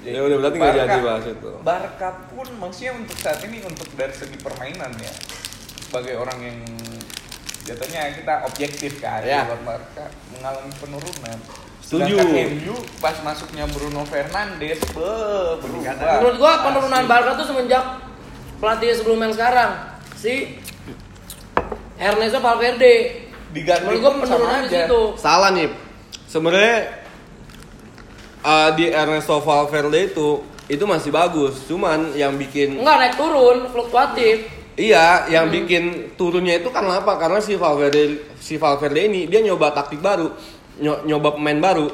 ya 0.00 0.20
udah 0.22 0.36
berarti 0.38 0.56
nggak 0.56 0.76
jadi 0.76 1.00
bahas 1.02 1.24
itu 1.26 1.50
Barca 1.60 2.08
pun 2.32 2.46
maksudnya 2.56 2.92
untuk 2.96 3.16
saat 3.20 3.40
ini 3.44 3.60
untuk 3.60 3.84
dari 3.96 4.14
segi 4.16 4.36
permainan 4.40 4.92
ya 4.96 5.12
sebagai 5.82 6.16
orang 6.16 6.38
yang 6.40 6.58
jatuhnya 7.64 8.08
kita 8.16 8.34
objektif 8.44 8.92
kan 9.00 9.20
Ya. 9.20 9.44
di 9.44 9.52
luar 9.52 9.60
Barca 9.76 10.04
mengalami 10.32 10.72
penurunan. 10.80 11.38
Setuju. 11.90 12.14
Sedangkan 12.14 12.54
MU 12.54 12.74
pas 13.02 13.18
masuknya 13.20 13.66
Bruno 13.66 14.06
Fernandes 14.06 14.78
be, 14.94 15.10
berubah. 15.58 15.94
Menurut 16.22 16.36
gua 16.38 16.52
penurunan 16.62 17.02
Barca 17.04 17.34
tuh 17.34 17.42
semenjak 17.44 17.82
pelatih 18.56 18.94
sebelum 18.94 19.18
yang 19.20 19.34
sekarang 19.34 19.70
si 20.14 20.54
Ernesto 21.98 22.38
Valverde. 22.38 22.94
Diganti 23.50 23.82
Menurut 23.84 24.00
gua 24.00 24.12
penurunan 24.16 24.60
di 24.62 24.68
aja. 24.70 24.86
situ. 24.86 25.00
salah 25.18 25.50
nih 25.50 25.68
sebenarnya 26.24 26.78
uh, 28.40 28.70
di 28.72 28.86
Ernesto 28.86 29.42
Valverde 29.42 30.00
itu 30.06 30.28
itu 30.70 30.84
masih 30.86 31.10
bagus 31.10 31.66
cuman 31.66 32.14
yang 32.14 32.38
bikin 32.38 32.78
Enggak 32.78 32.96
naik 32.96 33.14
turun, 33.18 33.66
fluktuatif. 33.66 34.46
iya 34.78 35.26
yang 35.26 35.50
bikin 35.50 36.14
turunnya 36.14 36.62
itu 36.62 36.70
karena 36.70 37.02
apa 37.02 37.18
karena 37.18 37.42
si 37.42 37.58
Valverde 37.58 38.22
si 38.38 38.54
Valverde 38.54 39.02
ini 39.02 39.26
dia 39.26 39.42
nyoba 39.42 39.74
taktik 39.74 39.98
baru 39.98 40.30
nyoba 40.80 41.32
pemain 41.32 41.56
baru. 41.56 41.86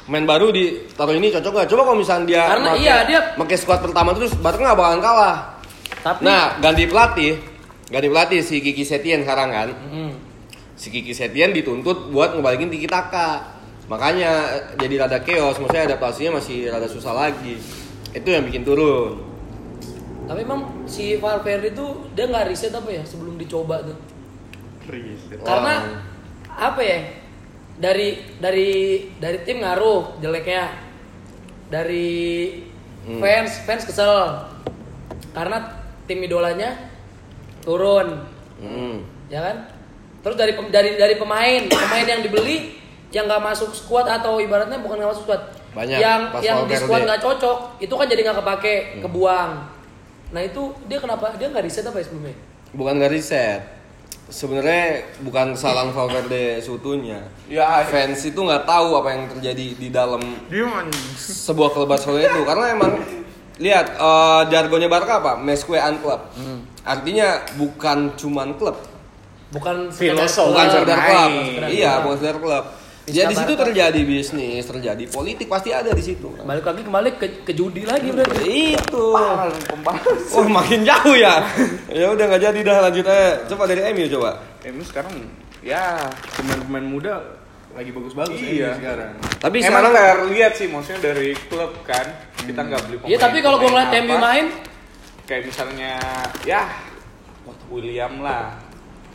Pemain 0.00 0.26
baru 0.26 0.50
di 0.50 0.64
taruh 0.90 1.12
ini 1.12 1.30
cocok 1.30 1.52
gak 1.54 1.68
coba 1.68 1.82
kalau 1.86 1.98
misalnya 1.98 2.24
dia 2.26 2.42
Karena 2.44 2.68
make- 2.68 2.82
iya, 2.82 2.96
dia- 3.04 3.26
pakai 3.36 3.56
squad 3.56 3.80
pertama 3.80 4.10
terus 4.10 4.34
Barca 4.34 4.58
nggak 4.60 4.74
bakalan 4.74 5.00
kalah. 5.00 5.36
Tapi 6.00 6.20
nah 6.20 6.56
ganti 6.58 6.84
pelatih. 6.84 7.32
Ganti 7.86 8.08
pelatih 8.08 8.40
si 8.40 8.58
Kiki 8.58 8.82
Setien 8.82 9.22
sekarang 9.22 9.48
kan. 9.48 9.68
Hmm. 9.86 10.12
si 10.74 10.88
Kiki 10.88 11.12
Setien 11.12 11.52
dituntut 11.52 12.08
buat 12.08 12.32
ngebalikin 12.32 12.68
Tiki 12.68 12.88
Taka. 12.88 13.52
Makanya 13.86 14.30
eh, 14.48 14.62
jadi 14.78 14.94
rada 14.98 15.20
chaos. 15.20 15.54
Maksudnya 15.54 15.84
adaptasinya 15.86 16.40
masih 16.40 16.66
rada 16.66 16.86
susah 16.86 17.12
lagi. 17.12 17.60
Itu 18.10 18.26
yang 18.26 18.42
bikin 18.42 18.64
turun. 18.64 19.20
Tapi 20.24 20.40
emang 20.40 20.86
si 20.86 21.14
Valverde 21.14 21.70
itu 21.70 21.84
dia 22.10 22.24
nggak 22.24 22.48
riset 22.48 22.70
apa 22.70 22.88
ya 22.88 23.02
sebelum 23.02 23.34
dicoba 23.34 23.82
tuh. 23.82 23.98
Riset. 24.86 25.42
Karena 25.42 26.00
apa 26.48 26.80
ya? 26.80 26.98
Dari 27.80 28.08
dari 28.36 28.70
dari 29.16 29.38
tim 29.42 29.58
ngaruh 29.58 30.20
jeleknya. 30.20 30.68
Dari 31.66 32.08
Hmm. 33.00 33.16
fans 33.16 33.64
fans 33.64 33.88
kesel. 33.88 34.12
Karena 35.32 35.56
tim 36.04 36.20
idolanya 36.20 36.76
turun, 37.60 38.28
Hmm. 38.60 39.00
ya 39.26 39.40
kan? 39.40 39.56
Terus 40.20 40.36
dari 40.36 40.52
dari 40.68 40.90
dari 40.94 41.14
pemain, 41.16 41.64
pemain 41.72 42.04
yang 42.04 42.20
dibeli 42.20 42.76
yang 43.08 43.24
nggak 43.24 43.40
masuk 43.42 43.72
squad 43.72 44.04
atau 44.04 44.36
ibaratnya 44.36 44.78
bukan 44.78 45.00
nggak 45.00 45.10
masuk 45.10 45.24
squad, 45.24 45.42
Banyak. 45.72 45.98
yang 45.98 46.20
pas 46.30 46.40
yang 46.40 46.62
di 46.62 46.76
squad 46.76 47.02
nggak 47.02 47.18
cocok 47.18 47.58
itu 47.80 47.90
kan 47.90 48.06
jadi 48.06 48.20
nggak 48.22 48.38
kepake 48.38 48.74
kebuang 49.02 49.50
nah 50.30 50.38
itu 50.38 50.62
dia 50.86 51.02
kenapa 51.02 51.34
dia 51.34 51.50
nggak 51.50 51.64
riset 51.64 51.82
apa 51.82 51.98
ya 51.98 52.04
sebelumnya 52.06 52.38
Bukan 52.70 53.02
nggak 53.02 53.10
riset. 53.10 53.58
Sebenarnya 54.30 54.84
bukan 55.20 55.52
kesalahan 55.52 55.90
Valverde 55.90 56.58
seutuhnya. 56.58 57.18
Ya, 57.44 57.82
Fans 57.84 58.22
itu 58.22 58.38
nggak 58.38 58.62
tahu 58.62 58.94
apa 58.94 59.08
yang 59.10 59.26
terjadi 59.28 59.66
di 59.74 59.88
dalam 59.90 60.22
sebuah 61.18 61.68
klub 61.68 61.86
Barcelona 61.86 62.24
itu 62.24 62.40
karena 62.40 62.66
emang 62.70 62.92
lihat 63.58 63.86
eh, 63.92 64.42
jargonnya 64.48 64.86
Barca 64.86 65.18
apa? 65.18 65.32
Mesque 65.36 65.74
un 65.74 65.96
club. 65.98 66.20
Artinya 66.80 67.28
bukan 67.54 68.14
cuman 68.14 68.54
klub, 68.54 68.78
bukan 69.50 69.90
Filosofi. 69.90 70.48
bukan 70.48 70.66
sekedar- 70.72 71.02
klub. 71.04 71.30
Iya, 71.68 71.92
bukan 72.00 72.16
sekedar 72.16 72.38
klub. 72.38 72.64
Bisa 73.08 73.16
Ya 73.16 73.24
di 73.26 73.34
situ 73.34 73.52
terjadi 73.56 74.00
bisnis, 74.04 74.62
terjadi 74.68 75.04
politik 75.08 75.48
pasti 75.48 75.72
ada 75.72 75.90
di 75.90 76.04
situ. 76.04 76.30
balik 76.44 76.62
lagi 76.62 76.82
kembali 76.84 77.10
ke, 77.16 77.26
ke 77.48 77.52
judi 77.56 77.88
lagi 77.88 78.12
berarti 78.12 78.76
Itu. 78.76 79.16
Pal, 79.16 79.50
pembalas. 79.66 80.22
Oh 80.36 80.46
makin 80.46 80.84
jauh 80.84 81.16
ya. 81.16 81.42
ya 81.90 82.06
udah 82.12 82.24
nggak 82.28 82.42
jadi 82.52 82.60
dah 82.60 82.76
lanjut 82.86 83.04
aja. 83.08 83.44
Coba 83.50 83.64
dari 83.66 83.80
MU 83.96 84.06
coba. 84.06 84.30
Ini 84.60 84.84
sekarang 84.84 85.14
ya 85.64 85.96
Pemain-pemain 86.36 86.86
muda 86.86 87.14
lagi 87.70 87.90
bagus-bagus 87.94 88.36
Iya. 88.36 88.74
ini 88.74 88.78
sekarang. 88.82 89.12
Tapi 89.40 89.56
emang 89.62 89.84
sekarang 89.88 89.92
terlihat 89.94 90.52
sih 90.58 90.66
maksudnya 90.68 91.00
dari 91.00 91.28
klub 91.48 91.72
kan 91.86 92.06
kita 92.36 92.60
nggak 92.66 92.80
beli 92.88 92.96
Iya 93.06 93.18
tapi 93.18 93.38
kalau 93.40 93.56
gue 93.62 93.70
ngeliat 93.70 93.90
pemain 93.90 94.04
MU 94.06 94.14
apa, 94.16 94.26
main 94.26 94.46
kayak 95.30 95.42
misalnya 95.46 95.94
ya 96.42 96.66
William 97.70 98.18
lah 98.18 98.58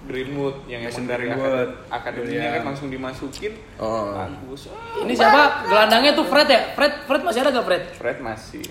Greenwood 0.05 0.55
yang 0.65 0.81
emang 0.81 1.05
dari 1.05 1.25
Greenwood. 1.25 1.69
akad- 1.85 2.13
akademinya 2.13 2.29
William. 2.39 2.53
kan 2.53 2.63
langsung 2.65 2.87
dimasukin 2.87 3.53
Oh. 3.75 4.13
bagus 4.13 4.61
Ah, 4.67 5.01
ini 5.01 5.11
siapa 5.11 5.41
gelandangnya 5.65 6.11
tuh 6.13 6.25
Fred 6.25 6.47
ya 6.47 6.61
Fred 6.71 6.93
Fred 7.03 7.21
masih 7.21 7.39
ada 7.39 7.49
gak 7.51 7.65
Fred 7.65 7.83
Fred 7.91 8.17
masih 8.19 8.63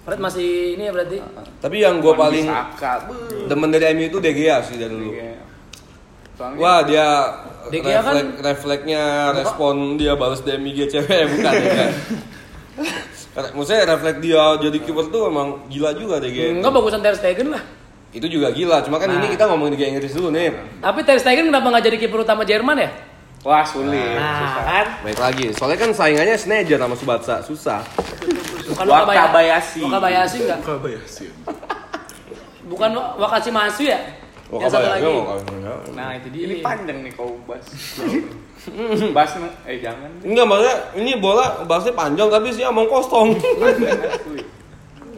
Fred 0.00 0.18
masih 0.18 0.48
ini 0.74 0.82
ya 0.82 0.92
berarti 0.92 1.18
tapi 1.58 1.76
yang 1.78 1.98
gue 1.98 2.14
paling 2.14 2.46
Saka 2.46 2.92
demen 3.44 3.68
dari 3.68 3.92
MU 3.92 4.04
itu 4.06 4.18
De 4.18 4.32
Gea 4.32 4.56
sih 4.60 4.74
dari 4.74 4.88
dulu. 4.88 5.12
Soalnya 6.32 6.56
Wah 6.56 6.80
dia 6.82 7.06
De 7.66 7.78
Gea 7.78 7.98
kan- 7.98 8.14
reflek, 8.14 8.28
refleksnya 8.40 9.02
respon 9.34 9.74
dia 9.94 10.14
balas 10.14 10.40
DMIG 10.40 10.86
cewek 10.86 11.22
bukan 11.34 11.52
ya 11.52 11.70
kan? 11.76 11.92
Maksudnya 13.54 13.86
refleks 13.86 14.18
dia 14.18 14.42
jadi 14.58 14.78
kiper 14.78 15.06
tuh 15.08 15.26
emang 15.26 15.66
gila 15.66 15.92
juga 15.92 16.18
De 16.18 16.28
Gea. 16.28 16.50
enggak 16.52 16.70
bagusan 16.70 16.98
Ter 16.98 17.12
Stegen 17.12 17.50
lah 17.50 17.62
Itu 18.08 18.24
juga 18.24 18.48
gila, 18.48 18.80
cuma 18.80 18.96
kan 18.96 19.12
ini 19.12 19.28
kita 19.28 19.44
ngomongin 19.44 19.76
Liga 19.76 19.86
Inggris 19.86 20.10
dulu 20.10 20.32
nih. 20.32 20.48
tapi 20.80 21.04
Ter 21.04 21.20
Stegen 21.20 21.48
kenapa 21.48 21.68
nggak 21.68 21.84
jadi 21.84 21.96
kiper 21.98 22.24
utama 22.24 22.40
Jerman 22.42 22.76
ya 22.78 22.90
wah 23.44 23.62
sulit 23.62 24.16
nah 24.16 24.34
susah. 24.42 24.64
kan 24.64 24.86
Baik 25.04 25.18
lagi, 25.20 25.46
soalnya 25.52 25.78
kan 25.78 25.90
saingannya 25.92 26.34
Sneijder 26.34 26.78
sama 26.78 26.96
Subatsa, 26.96 27.34
susah. 27.40 27.80
bukan 28.66 28.84
Wakabayashi. 28.88 29.80
Wakabayashi 29.84 30.38
enggak 30.42 30.60
Kabayashi. 30.64 31.26
bukan 32.64 32.90
Wakashi 33.16 33.50
Masu 33.50 33.84
ya 33.86 34.00
Oh, 34.48 34.56
yang 34.56 34.72
satu 34.72 34.88
lagi 34.88 35.04
enggak. 35.04 35.78
nah 35.92 36.16
itu 36.16 36.26
dia 36.32 36.42
Ini 36.48 36.54
panjang 36.64 37.04
nih 37.04 37.12
kau 37.12 37.36
bahas. 37.44 37.68
bahas 39.16 39.36
eh 39.68 39.76
jangan. 39.78 40.08
Enggak, 40.24 40.44
maksudnya 40.48 40.76
ini 40.96 41.12
bola 41.14 41.68
bahasnya 41.68 41.92
panjang 41.92 42.32
tapi 42.32 42.48
sih 42.50 42.64
omong 42.64 42.88
kosong. 42.88 43.36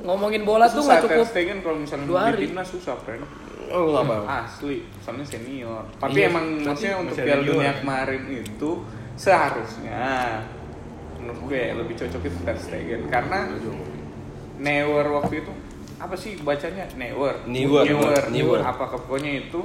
Ngomongin 0.00 0.42
bola 0.42 0.64
tuh 0.64 0.80
Susah 0.80 0.96
nggak 0.96 1.02
Ter 1.02 1.10
cukup 1.12 1.26
Stegen 1.28 1.58
kalau 1.60 1.78
misalnya 1.78 2.06
dua 2.08 2.20
hari. 2.24 2.36
di 2.36 2.42
timnas 2.48 2.68
susah, 2.68 2.96
friend. 2.98 3.22
Oh, 3.70 3.94
apa. 3.94 4.16
Asli, 4.42 4.82
soalnya 4.98 5.22
senior. 5.22 5.84
Tapi 5.96 6.16
Iya, 6.16 6.26
emang 6.26 6.46
maksudnya 6.58 6.94
untuk 6.98 7.14
Piala 7.16 7.42
Dunia 7.44 7.62
ya? 7.62 7.72
kemarin 7.78 8.22
itu 8.32 8.70
seharusnya 9.14 10.02
menurut 11.14 11.40
gue 11.44 11.62
lebih 11.76 11.94
cocok 11.94 12.22
itu 12.24 12.38
Ter 12.42 12.56
Stegen 12.56 13.00
karena 13.06 13.38
Neuer 14.56 15.06
waktu 15.06 15.34
itu 15.40 15.52
apa 15.96 16.16
sih 16.16 16.40
bacanya 16.40 16.88
Neuer 16.96 17.44
Neuer, 17.44 17.84
Neuer, 17.84 18.24
Neuer. 18.32 18.60
apa 18.64 18.88
pokoknya 18.88 19.44
itu 19.44 19.60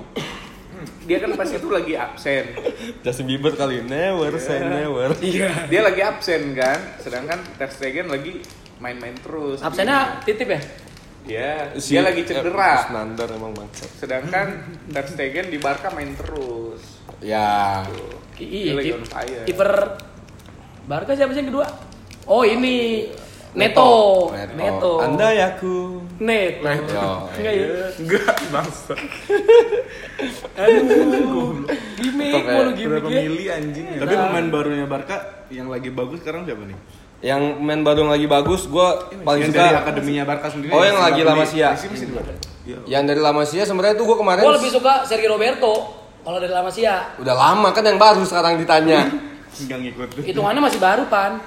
dia 1.07 1.23
kan 1.23 1.31
pas 1.33 1.47
itu 1.47 1.67
lagi 1.71 1.95
absen 1.95 2.51
Justin 2.99 3.25
Bieber 3.25 3.55
kali 3.55 3.79
never 3.81 4.35
say 4.35 4.59
never. 4.59 5.15
iya 5.23 5.71
dia 5.71 5.79
lagi 5.79 6.03
absen 6.03 6.51
kan 6.51 6.99
sedangkan 6.99 7.39
Ter 7.55 7.71
Stegen 7.71 8.11
lagi 8.11 8.43
main-main 8.77 9.15
terus. 9.15 9.59
Absennya 9.59 10.19
titip 10.21 10.47
ya? 10.47 10.61
Ya 11.25 11.73
Si- 11.75 11.91
dia 11.91 12.05
lagi 12.05 12.21
eh, 12.21 12.27
cedera 12.27 12.85
Standar 12.85 13.27
emang 13.29 13.51
bangsat. 13.51 13.89
sedangkan 13.97 14.47
Ter 14.93 15.05
Stegen 15.07 15.49
di 15.49 15.57
Barca 15.57 15.89
main 15.89 16.13
terus. 16.13 17.01
Ya. 17.17 17.81
iya 18.37 18.71
Dia 18.71 18.75
lagi 18.75 18.89
kip- 18.91 18.97
on 18.97 19.05
fire. 19.05 19.43
kiper 19.43 19.71
Barca 20.85 21.11
siapa 21.11 21.33
sih 21.33 21.41
yang 21.41 21.49
kedua? 21.49 21.65
Oh 22.25 22.41
ini 22.41 23.09
Neto. 23.55 24.29
Neto. 24.53 24.99
Anda 24.99 25.31
ya 25.31 25.47
ku. 25.55 26.03
Neto. 26.19 26.67
Yo, 26.85 27.09
enggak 27.33 27.53
ya 27.55 27.65
Enggak, 27.95 28.35
bangsa. 28.51 28.93
aduh. 30.59 31.63
Ya. 32.05 32.41
mulu 32.43 32.71
Berapa 32.75 33.07
ya 33.07 33.21
mili 33.23 33.45
anjing 33.47 33.85
ya? 33.95 33.99
Tapi 34.03 34.13
pemain 34.13 34.47
barunya 34.51 34.85
Barca 34.85 35.17
yang 35.49 35.71
lagi 35.71 35.89
bagus 35.89 36.19
sekarang 36.21 36.43
siapa 36.43 36.63
nih? 36.65 36.77
Yang 37.25 37.41
main 37.57 37.81
baru 37.81 38.05
yang 38.05 38.13
lagi 38.13 38.27
bagus, 38.27 38.61
gue 38.65 38.87
paling 39.19 39.41
yang 39.41 39.51
dari 39.51 39.65
suka. 39.67 39.81
akademinya 39.81 40.23
Barca 40.23 40.47
sendiri. 40.47 40.69
Oh, 40.69 40.79
yang 40.79 40.99
lagi 40.99 41.19
Beli- 41.19 41.25
La 41.25 41.33
Masia. 41.35 41.69
di 41.71 41.79
sini 41.79 41.91
masih 41.91 42.07
ada. 42.13 42.33
Iya. 42.63 42.77
Yang 42.87 43.03
dari 43.07 43.19
La 43.19 43.31
Masia 43.31 43.63
sebenarnya 43.63 43.95
tuh 43.95 44.05
gue 44.05 44.17
kemarin 44.19 44.41
gue 44.41 44.55
lebih 44.55 44.71
suka 44.71 44.93
Sergio 45.03 45.29
Roberto 45.31 45.73
kalau 46.21 46.37
dari 46.37 46.49
La 46.49 46.61
Masia 46.61 47.17
udah 47.17 47.33
lama 47.35 47.69
kan 47.71 47.81
yang 47.81 47.97
baru 47.97 48.21
sekarang 48.21 48.57
ditanya. 48.57 49.09
Enggak 49.55 49.79
ngikut. 49.81 50.07
hitungannya 50.21 50.61
masih 50.61 50.77
baru 50.77 51.07
pan 51.07 51.39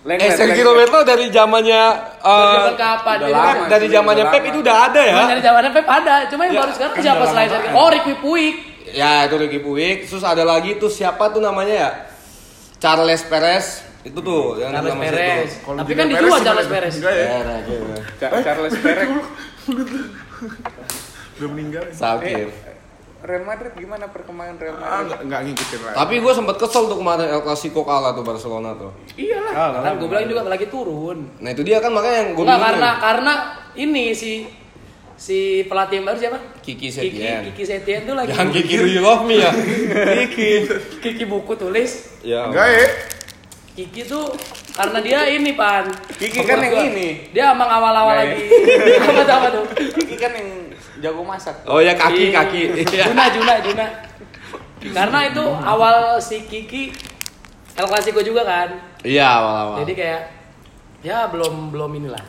eh 0.00 0.32
Sergio 0.32 0.64
Roberto 0.64 1.04
dari 1.04 1.28
zamannya 1.28 1.82
eh, 2.16 2.24
Dari 2.24 2.56
zaman 2.56 2.74
kapan 2.74 3.14
udah 3.14 3.28
Jadi 3.28 3.36
lama. 3.36 3.64
dari 3.68 3.86
zamannya 3.86 4.24
Pep 4.26 4.34
lama. 4.34 4.48
itu 4.48 4.58
udah 4.58 4.76
ada 4.82 5.00
ya. 5.00 5.12
Cuma 5.14 5.28
dari 5.28 5.42
zamannya 5.44 5.70
Pep 5.70 5.86
ada 5.86 6.14
cuma 6.26 6.42
yang 6.42 6.50
Ya, 6.50 6.60
baru 6.60 6.72
sekarang 6.72 6.92
kan 6.92 7.02
siapa 7.04 7.24
selain 7.28 7.46
lama 7.46 7.54
Sergio 7.60 7.76
oh 7.76 7.88
Ricky 7.88 8.14
Puig 8.16 8.54
Ya 8.90 9.12
itu 9.22 9.34
Ricky 9.36 9.60
Puig, 9.60 9.96
terus 10.02 10.24
ada 10.24 10.42
lagi 10.42 10.74
tuh 10.74 10.88
siapa 10.88 11.30
tuh 11.30 11.38
namanya 11.38 11.74
ya? 11.76 11.90
Charles 12.78 13.22
Perez 13.22 13.86
itu 14.02 14.16
tuh 14.16 14.56
yang 14.56 14.72
Charles 14.72 14.96
Perez 14.96 15.50
tapi 15.60 15.92
kan 15.92 16.06
dijual? 16.06 16.38
Charles 16.40 16.68
Perez 16.68 16.94
Enggak 16.96 17.12
ya? 17.12 17.26
Iya. 17.60 17.96
Ca- 18.16 18.34
Charles 18.40 18.74
Perez 18.82 19.08
Udah 21.36 21.48
meninggal. 21.48 21.82
Sakit. 21.90 22.48
eh, 22.48 22.76
Real 23.20 23.44
Madrid 23.44 23.72
gimana 23.74 24.08
perkembangan 24.08 24.56
Real 24.56 24.72
Ah, 24.74 24.80
Madrid? 24.80 25.00
enggak 25.04 25.20
enggak 25.22 25.40
ngikutin 25.46 25.80
lagi. 25.82 25.94
Tapi 25.94 26.14
gue 26.16 26.32
sempet 26.32 26.56
kesel 26.56 26.82
tuh 26.86 26.96
kemarin 26.96 27.26
El 27.28 27.42
Clasico 27.42 27.80
kalah 27.82 28.10
tuh 28.10 28.24
Barcelona 28.24 28.70
tuh. 28.74 28.90
Iyalah. 29.14 29.52
Ah, 29.52 29.68
kan 29.82 29.92
gue 29.94 30.08
bilang 30.08 30.24
juga 30.26 30.40
lagi 30.46 30.66
turun 30.66 31.18
Nah 31.36 31.50
itu 31.50 31.60
dia 31.60 31.78
kan 31.78 31.90
makanya 31.90 32.16
yang 32.18 32.30
gue 32.32 32.42
Enggak 32.42 32.60
karena 32.62 32.90
karena 32.98 33.32
ini 33.74 34.04
si 34.12 34.48
si 35.14 35.38
pelatih 35.62 36.00
yang 36.00 36.06
baru 36.06 36.16
siapa? 36.18 36.38
Kiki 36.58 36.88
Kiki 36.88 36.88
Setien. 36.90 37.40
Kiki 37.46 37.64
Setien 37.66 38.00
tuh 38.02 38.16
lagi 38.16 38.32
Jangan 38.32 38.48
Kiki 38.50 38.74
Do 38.74 38.86
You 38.86 39.02
Love 39.02 39.24
Me 39.26 39.36
ya. 39.38 39.52
Kiki. 40.16 40.50
Kiki 40.98 41.24
buku 41.26 41.52
tulis 41.54 42.08
Ya. 42.20 42.48
Enggak 42.48 42.66
ya? 42.70 42.86
Kiki 43.72 44.02
tuh 44.02 44.34
karena 44.72 44.98
dia 44.98 45.20
ini 45.26 45.52
pan 45.52 45.86
Kiki 46.12 46.42
kan 46.42 46.58
yang 46.58 46.72
Gua- 46.72 46.86
ini. 46.86 47.08
dia 47.30 47.50
emang 47.50 47.66
awal-awal 47.66 48.14
lagi 48.18 48.44
apa 49.00 49.20
tuh 49.20 49.34
apa 49.34 49.48
tuh 49.50 49.64
Kiki 49.96 50.16
kan 50.16 50.32
yang 50.32 50.48
jago 51.00 51.22
masak. 51.22 51.56
Oh 51.64 51.78
ya 51.78 51.94
kaki 51.94 52.28
Iya. 52.28 52.36
kaki. 52.36 52.60
Iya. 52.86 53.04
Juna 53.06 53.24
Juna 53.30 53.54
Juna 53.60 53.86
karena 54.82 55.18
itu 55.26 55.44
awal 55.60 55.94
si 56.18 56.42
Kiki 56.42 56.92
El 57.72 57.86
Clasico 57.86 58.20
juga 58.20 58.42
kan 58.42 58.68
Iya 59.00 59.26
awal-awal. 59.30 59.76
jadi 59.80 59.92
kayak 59.94 60.20
ya 61.00 61.18
belum 61.26 61.70
belum 61.70 61.90
inilah 61.96 62.20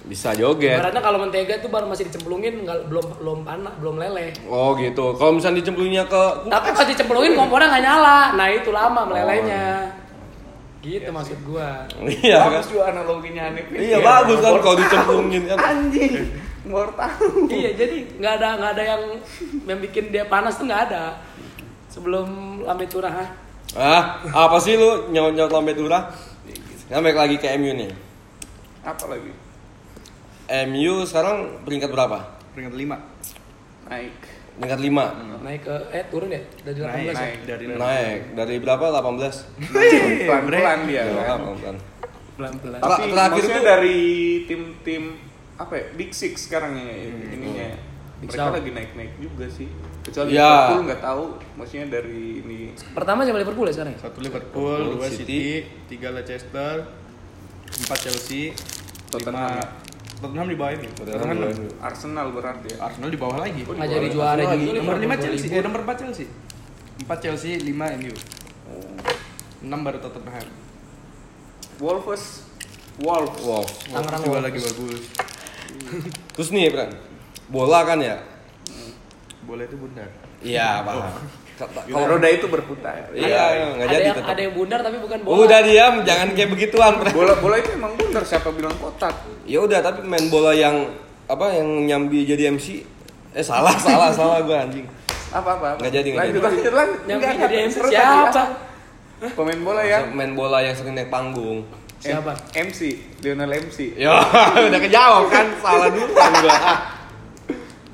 Bisa 0.00 0.32
joget. 0.32 0.80
Karena 0.80 0.98
kalau 0.98 1.20
mentega 1.20 1.60
tuh 1.60 1.68
baru 1.68 1.84
masih 1.84 2.08
dicemplungin 2.08 2.64
nggak 2.64 2.88
belum 2.88 3.06
belum 3.18 3.38
panas 3.44 3.76
belum 3.76 4.00
leleh 4.00 4.32
Oh 4.48 4.72
gitu. 4.74 5.12
Kalau 5.12 5.36
misalnya 5.36 5.60
dicemplungnya 5.60 6.08
ke 6.08 6.22
tapi 6.48 6.72
pas 6.72 6.86
dicemplungin 6.86 7.36
kompornya 7.36 7.68
nggak 7.68 7.84
nyala 7.84 8.18
nah 8.32 8.48
itu 8.48 8.70
lama 8.70 9.04
melelehnya 9.04 9.84
gitu 10.78 11.10
maksud 11.10 11.38
gua 11.42 11.84
Iya 11.98 12.38
kan. 12.38 12.50
Bagus 12.54 12.66
juga 12.70 12.84
analoginya 12.94 13.42
Hanif. 13.50 13.66
Iya 13.74 13.98
bagus 13.98 14.38
kan 14.38 14.54
kalau 14.62 14.76
dicemplungin 14.78 15.42
kan. 15.50 15.58
Anjing. 15.58 16.14
Tahu. 16.68 17.48
iya 17.48 17.72
jadi 17.72 17.96
nggak 18.20 18.32
ada 18.38 18.48
nggak 18.60 18.72
ada 18.76 18.82
yang 18.84 19.02
yang 19.64 19.80
bikin 19.80 20.12
dia 20.12 20.28
panas 20.28 20.60
tuh 20.60 20.68
nggak 20.68 20.92
ada 20.92 21.16
sebelum 21.88 22.60
lambe 22.60 22.84
turah 22.84 23.08
ah. 23.24 23.28
Ah, 23.76 24.20
apa 24.48 24.56
sih 24.60 24.80
lu 24.80 25.12
nyaut-nyaut 25.12 25.52
lambe 25.52 25.76
turah? 25.76 26.08
Nah, 26.88 27.04
balik 27.04 27.20
lagi 27.20 27.36
ke 27.36 27.52
MU 27.60 27.76
nih. 27.76 27.92
Apa 28.80 29.12
lagi? 29.12 29.28
MU 30.72 31.04
sekarang 31.04 31.60
peringkat 31.68 31.92
berapa? 31.92 32.40
Peringkat 32.56 32.74
5. 32.80 32.96
Naik. 33.92 34.16
Peringkat 34.58 34.80
5. 34.80 35.38
naik 35.38 35.62
ke 35.62 35.76
eh 35.92 36.04
turun 36.06 36.28
ya 36.28 36.42
dari 36.60 36.76
18 36.76 36.84
Naik, 36.84 37.06
ya 37.06 37.14
naik. 37.14 37.38
dari 37.46 37.64
Naik 37.70 38.20
dari 38.34 38.54
berapa? 38.58 38.84
18. 38.90 39.70
Pelan-pelan 40.20 40.78
dia. 40.84 41.02
Ya, 41.04 41.22
kan. 41.24 41.38
pelan-pelan. 41.40 41.76
pelan-pelan 42.36 42.80
Tapi 42.80 43.02
terakhir 43.04 43.30
maksudnya 43.32 43.56
tuh- 43.56 43.68
dari 43.68 43.98
tim-tim 44.44 45.02
apa 45.56 45.74
ya? 45.74 45.84
Big 45.92 46.10
Six 46.12 46.34
sekarang 46.44 46.74
ya 46.76 46.94
ininya. 47.28 47.68
Big 48.18 48.28
Mereka 48.28 48.38
South. 48.40 48.54
lagi 48.54 48.70
naik-naik 48.72 49.12
juga 49.16 49.46
sih. 49.48 49.68
Kecuali 50.00 50.28
Ya. 50.32 50.42
Liverpool 50.42 50.82
nggak 50.86 51.02
tahu 51.04 51.24
maksudnya 51.54 51.86
dari 51.92 52.22
ini 52.40 52.58
pertama 52.90 53.22
siapa 53.22 53.38
Liverpool 53.38 53.66
ya 53.66 53.74
sekarang 53.74 53.92
ya? 53.92 54.00
Satu 54.00 54.18
Liverpool, 54.18 54.80
dua 54.92 55.06
City. 55.06 55.18
City, 55.20 55.42
tiga 55.88 56.08
Leicester, 56.10 56.74
4 57.68 57.94
Chelsea, 58.00 58.50
Tottenham. 59.06 59.60
5 59.60 59.97
Tottenham 60.18 60.48
di 60.50 60.56
bawah 60.58 60.72
ini. 60.74 60.88
Tottenham 60.98 61.30
di 61.30 61.38
bawah 61.38 61.54
ini. 61.54 61.68
Arsenal 61.78 62.26
berarti 62.34 62.66
ya. 62.74 62.76
Arsenal 62.82 63.08
di 63.08 63.18
bawah 63.18 63.38
lagi. 63.38 63.60
Nggak 63.62 63.88
jadi 63.88 64.08
juara 64.10 64.42
Arsenal 64.42 64.58
juga. 64.58 64.72
Nomor 64.82 64.96
5 64.98 65.02
Liverpool 65.02 65.24
Chelsea, 65.24 65.48
eh 65.54 65.62
nomor 65.62 65.80
4 65.86 66.02
Chelsea. 66.02 66.26
4 67.06 67.22
Chelsea, 67.22 67.52
5 67.62 67.98
MU. 68.02 68.14
6 69.62 69.86
baru 69.86 69.98
Tottenham. 70.02 70.46
Wolves. 71.78 72.24
Wolves. 72.98 73.38
Wow. 73.46 73.62
Tangerang 73.94 74.22
juga 74.26 74.42
Wolves. 74.42 74.46
lagi 74.50 74.58
bagus. 74.58 75.02
Terus 76.34 76.48
nih, 76.50 76.66
Bran. 76.74 76.90
Bola 77.46 77.86
kan 77.86 77.98
ya? 78.02 78.18
Bola 79.46 79.62
itu 79.64 79.78
bundar. 79.78 80.10
Iya, 80.42 80.82
paham. 80.82 81.14
Kalau 81.60 82.06
roda 82.08 82.28
itu 82.28 82.46
berputar. 82.46 83.10
Iya, 83.10 83.42
nggak 83.74 83.82
Ada 83.82 83.90
jadi 83.90 84.04
yang 84.04 84.16
tetap. 84.16 84.30
ada 84.30 84.40
yang 84.40 84.54
bundar 84.54 84.80
tapi 84.80 84.96
bukan 84.96 85.18
bola. 85.20 85.34
Udah 85.42 85.60
diam, 85.60 85.94
jangan 86.02 86.28
kayak 86.32 86.50
begituan. 86.50 86.92
Bola 87.10 87.34
bola 87.36 87.56
itu 87.56 87.70
emang 87.72 87.92
bener 87.94 88.22
siapa 88.22 88.48
bilang 88.50 88.74
kotak? 88.74 89.14
Ya 89.42 89.58
udah, 89.58 89.80
tapi 89.80 90.02
main 90.02 90.26
bola 90.26 90.52
yang 90.52 90.86
apa 91.24 91.52
yang 91.52 91.68
nyambi 91.84 92.24
jadi 92.24 92.48
MC 92.48 92.80
eh 93.30 93.44
salah 93.44 93.76
salah 93.84 94.08
salah 94.08 94.40
gua 94.40 94.64
anjing 94.64 94.88
Apa 95.28 95.54
apa? 95.54 95.76
apa? 95.76 95.78
Nggak 95.78 95.92
jadi, 95.92 96.08
nggak 96.08 96.26
jadi. 96.26 96.38
lanjut 96.40 96.72
lanjut. 96.72 97.00
Nggak, 97.04 97.18
jadi 97.20 97.36
nggak, 97.36 97.68
MC 97.68 97.76
siapa? 97.86 98.42
Hah? 99.18 99.32
Pemain 99.36 99.60
bola 99.60 99.82
ya? 99.82 99.98
main 100.08 100.32
bola 100.32 100.58
yang 100.58 100.72
sering 100.72 100.94
naik 100.94 101.08
panggung 101.08 101.66
Siapa? 101.98 102.30
MC, 102.54 102.80
Lionel 103.20 103.50
MC. 103.60 103.98
ya 103.98 104.14
udah 104.70 104.80
kejawab 104.80 105.26
kan 105.28 105.50
salah 105.58 105.90
duluan 105.90 106.30
gua 106.38 106.56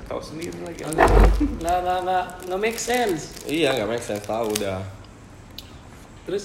Tahu 0.05 0.21
sendiri 0.21 0.59
lagi. 0.63 0.85
Nggak 0.85 1.79
nggak 1.81 1.99
nggak 2.05 2.25
nggak 2.49 2.61
make 2.61 2.81
sense. 2.81 3.45
iya 3.49 3.73
nggak 3.73 3.89
make 3.89 4.05
sense 4.05 4.25
tahu 4.25 4.53
udah 4.53 4.85
Terus 6.25 6.45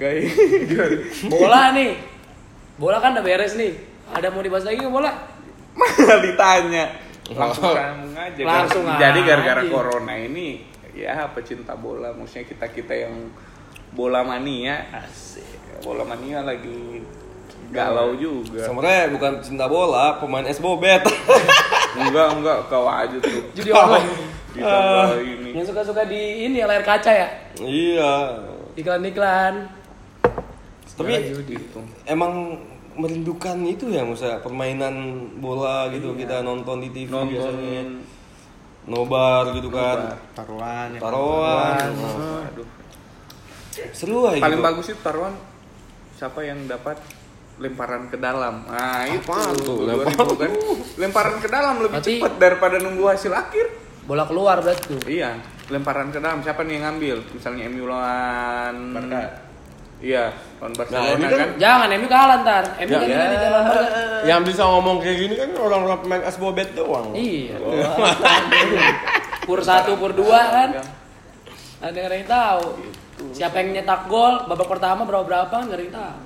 Gay. 0.00 0.32
bola 1.32 1.76
nih. 1.76 1.92
Bola 2.80 2.96
kan 3.04 3.12
udah 3.12 3.24
beres 3.24 3.52
nih. 3.54 3.76
Ada 4.16 4.32
mau 4.32 4.40
dibahas 4.40 4.64
lagi 4.64 4.80
nggak 4.80 4.94
bola? 4.94 5.12
Malah 5.76 6.18
ditanya. 6.24 6.84
Langsung 7.30 7.70
sambung 7.76 8.14
aja. 8.16 8.42
Langsung 8.42 8.82
kan? 8.88 8.96
Jadi 8.98 9.18
gara-gara 9.22 9.62
corona 9.68 10.14
ini 10.16 10.64
ya 10.90 11.30
pecinta 11.30 11.78
bola, 11.78 12.10
maksudnya 12.10 12.50
kita-kita 12.50 12.92
yang 12.96 13.30
bola 13.94 14.26
mania, 14.26 14.90
asik. 14.90 15.46
Bola 15.86 16.02
mania 16.02 16.42
lagi 16.42 17.04
galau 17.70 18.10
juga. 18.14 18.62
sebenarnya 18.62 19.04
bukan 19.10 19.32
cinta 19.40 19.64
bola 19.64 20.18
pemain 20.18 20.44
es 20.44 20.58
bobet 20.58 21.02
Enggak, 21.90 22.38
enggak, 22.38 22.58
kau 22.66 22.86
aja 22.86 23.18
tuh. 23.18 23.42
Judi 23.50 23.70
online. 23.70 24.06
Ditambah 24.54 25.10
ini. 25.20 25.50
Yang 25.52 25.66
suka-suka 25.70 26.02
di 26.06 26.20
ini 26.44 26.58
ya 26.58 26.66
layar 26.66 26.82
kaca 26.82 27.10
ya. 27.10 27.28
iya 27.58 28.12
Iklan-iklan. 28.74 29.66
tapi 30.94 31.16
gitu. 31.48 31.80
emang 32.04 32.60
merindukan 32.92 33.56
itu 33.64 33.88
ya 33.88 34.04
Musa 34.04 34.36
permainan 34.38 34.94
bola 35.40 35.88
gitu 35.88 36.12
kita 36.12 36.44
nonton 36.44 36.78
di 36.78 36.92
TV 36.92 37.08
Nonton 37.08 37.32
biasanya 37.32 37.82
nobar 38.84 39.50
gitu 39.50 39.72
kan 39.72 40.12
Taruhan. 40.36 40.88
ya. 40.92 41.00
taruhan 41.00 41.88
Aduh. 42.46 42.68
seru 43.90 44.28
aja 44.28 44.38
Paling 44.38 44.60
gitu. 44.60 44.68
bagus 44.68 44.86
itu 44.88 45.00
taruhan 45.00 45.34
siapa 46.14 46.44
yang 46.44 46.68
dapat 46.68 47.00
lemparan 47.60 48.08
ke 48.08 48.16
dalam. 48.16 48.64
Nah, 48.64 49.04
itu 49.04 49.20
Apaan 49.22 49.54
tuh, 49.54 49.84
2000 49.84 50.00
lemparan? 50.00 50.34
kan. 50.34 50.50
Lemparan 50.96 51.36
ke 51.36 51.48
dalam 51.48 51.74
lebih 51.78 51.92
Berarti- 51.94 52.16
cepat 52.16 52.32
daripada 52.34 52.76
nunggu 52.78 53.04
hasil 53.06 53.30
akhir. 53.30 53.66
Bola 54.02 54.24
keluar 54.24 54.58
berarti 54.58 54.82
tuh. 54.88 55.00
Iya, 55.04 55.36
lemparan 55.68 56.08
ke 56.08 56.18
dalam 56.18 56.40
siapa 56.40 56.64
nih 56.64 56.72
yang 56.74 56.84
ngambil? 56.88 57.16
Misalnya 57.30 57.62
MU 57.68 57.84
lawan 57.86 58.74
Barca. 58.90 59.20
Iya, 60.00 60.24
lawan 60.56 60.72
Barcelona 60.72 61.04
Nah, 61.04 61.12
ini 61.12 61.24
kan. 61.26 61.38
kan- 61.38 61.52
Jangan, 61.54 61.88
MU 61.92 62.08
kalah 62.08 62.36
ntar. 62.40 62.64
MU 62.80 62.90
kan 62.90 63.04
Ya. 63.04 63.14
ini 63.14 63.26
di 63.28 63.38
dalam 63.38 63.62
Barca. 63.62 63.90
yang 64.22 64.40
bisa 64.42 64.62
ngomong 64.64 64.96
kayak 64.98 65.16
gini 65.18 65.34
kan 65.36 65.50
orang-orang 65.54 65.98
pemain 66.00 66.22
es 66.22 66.36
bobet 66.36 66.68
doang 66.72 67.12
Iya. 67.12 67.56
pur 69.46 69.60
satu, 69.60 69.94
pur 69.94 70.12
dua 70.12 70.40
kan. 70.50 70.68
Ada 71.80 71.98
yang 72.08 72.24
tahu. 72.24 72.64
Siapa 73.30 73.60
yang 73.60 73.68
nyetak 73.74 74.04
gol 74.06 74.44
babak 74.46 74.64
pertama 74.66 75.04
berapa 75.04 75.22
berapa 75.22 75.52
nggak 75.60 75.76
ada 75.76 75.82
yang 75.82 75.94
tahu. 75.94 76.18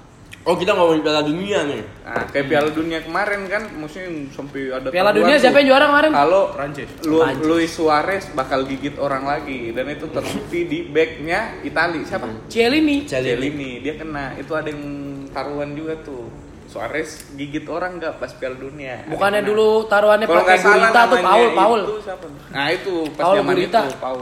Oh 0.44 0.54
kita 0.54 0.76
ngomongin 0.76 1.02
piala 1.02 1.22
dunia 1.24 1.61
nih 1.64 1.83
Nah, 2.04 2.28
kayak 2.30 2.46
Piala 2.52 2.68
Dunia 2.70 3.00
kemarin 3.00 3.48
kan, 3.48 3.62
maksudnya 3.80 4.28
sampai 4.30 4.68
ada 4.70 4.92
Piala 4.92 5.11
Dunia 5.11 5.35
tuh. 5.35 5.42
siapa 5.48 5.57
yang 5.64 5.68
juara 5.72 5.88
kemarin? 5.88 6.11
Kalau 6.12 6.42
Prancis. 6.52 6.88
Lu, 7.02 7.18
Prancis. 7.24 7.46
Luis 7.48 7.70
Suarez 7.72 8.24
bakal 8.37 8.61
gigit 8.68 8.94
orang 9.00 9.24
lagi 9.24 9.72
dan 9.72 9.88
itu 9.88 10.07
terbukti 10.12 10.61
di 10.68 10.78
backnya 10.92 11.59
Itali 11.64 12.04
siapa? 12.04 12.28
Cielini. 12.46 13.09
Celini 13.09 13.80
dia 13.80 13.96
kena 13.96 14.37
itu 14.37 14.52
ada 14.52 14.68
yang 14.68 14.85
taruhan 15.33 15.74
juga 15.74 15.96
tuh 16.04 16.28
Suarez 16.68 17.35
gigit 17.35 17.64
orang 17.66 17.98
nggak 17.98 18.20
pas 18.20 18.30
Piala 18.37 18.54
Dunia 18.54 19.09
Bukannya 19.09 19.42
dulu 19.42 19.88
taruhannya 19.88 20.28
pakai 20.28 20.59
gurita 20.61 21.00
tuh 21.09 21.18
Paul, 21.18 21.44
Paul. 21.57 21.80
itu 21.83 21.96
siapa? 22.04 22.26
nah 22.52 22.66
itu 22.70 22.94
pas 23.16 23.24
Paul 23.26 23.35
zaman 23.42 23.52
Gurita. 23.59 23.80
itu 23.80 23.96
Paul 23.98 24.20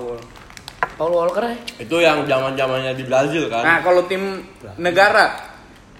Paul 0.92 1.12
Walker 1.12 1.44
ya. 1.44 1.56
itu 1.82 1.96
yang 1.98 2.18
zaman 2.24 2.52
zamannya 2.56 2.92
di 2.94 3.04
Brazil 3.04 3.50
kan 3.52 3.62
nah 3.66 3.78
kalau 3.82 4.04
tim 4.08 4.44
negara 4.78 5.51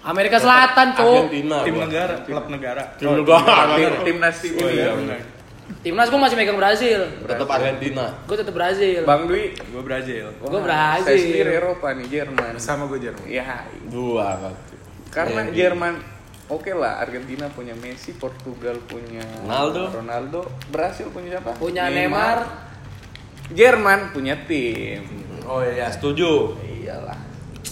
Amerika 0.03 0.35
Selatan. 0.35 0.87
Argentina 0.93 1.63
Tim 1.63 1.75
negara, 1.79 2.13
klub 2.21 2.45
negara. 2.47 2.83
tim 2.95 3.07
negara 3.15 3.71
tim 3.71 4.03
timnas 4.03 4.35
tim 4.37 4.51
Oh, 4.53 4.67
ini 4.67 4.75
iya, 4.75 4.91
benar. 4.91 5.19
Timnas 5.79 6.07
gue 6.07 6.19
masih 6.19 6.35
megang 6.35 6.55
Brazil. 6.55 6.99
tetap 7.23 7.47
Argentina 7.49 8.05
Gue 8.23 8.35
tetap 8.35 8.51
Brazil. 8.51 9.01
Bang 9.03 9.23
Dwi 9.25 9.55
Gue 9.55 9.79
Brazil. 9.81 10.25
Gua 10.37 10.47
wah, 10.49 10.61
Brazil. 10.61 11.07
saya 11.07 11.17
sendiri 11.17 11.51
Eropa 11.53 11.87
nih 11.93 12.07
Jerman 12.09 12.53
Sama 12.57 12.83
gue 12.85 12.99
Jerman. 13.01 13.25
ya 13.25 13.63
dua 13.85 14.27
kan 14.37 14.53
karena 15.07 15.41
Jerman 15.47 15.93
oke 16.45 16.67
lah 16.73 16.99
Argentina 16.99 17.47
punya 17.47 17.71
Messi 17.73 18.11
Portugal 18.13 18.75
punya 18.83 19.23
Ronaldo. 19.39 19.83
Ronaldo 19.93 20.39
Brasil 20.67 21.07
punya 21.09 21.39
siapa 21.39 21.55
Punya 21.55 21.87
Neymar. 21.87 22.43
Jerman 23.49 24.11
punya 24.11 24.35
tim 24.43 25.03
oh 25.43 25.59
iya 25.59 25.87
setuju 25.87 26.59
iyalah 26.61 27.15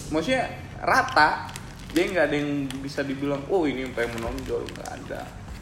maksudnya 0.08 0.48
rata 0.80 1.51
dia 1.92 2.04
nggak 2.08 2.26
ada 2.28 2.36
yang 2.36 2.52
bisa 2.80 3.04
dibilang 3.04 3.42
oh 3.48 3.64
ini 3.64 3.84
yang 3.84 3.94
pengen 3.94 4.20
menonjol 4.20 4.64
nggak 4.70 4.90
ada 5.00 5.22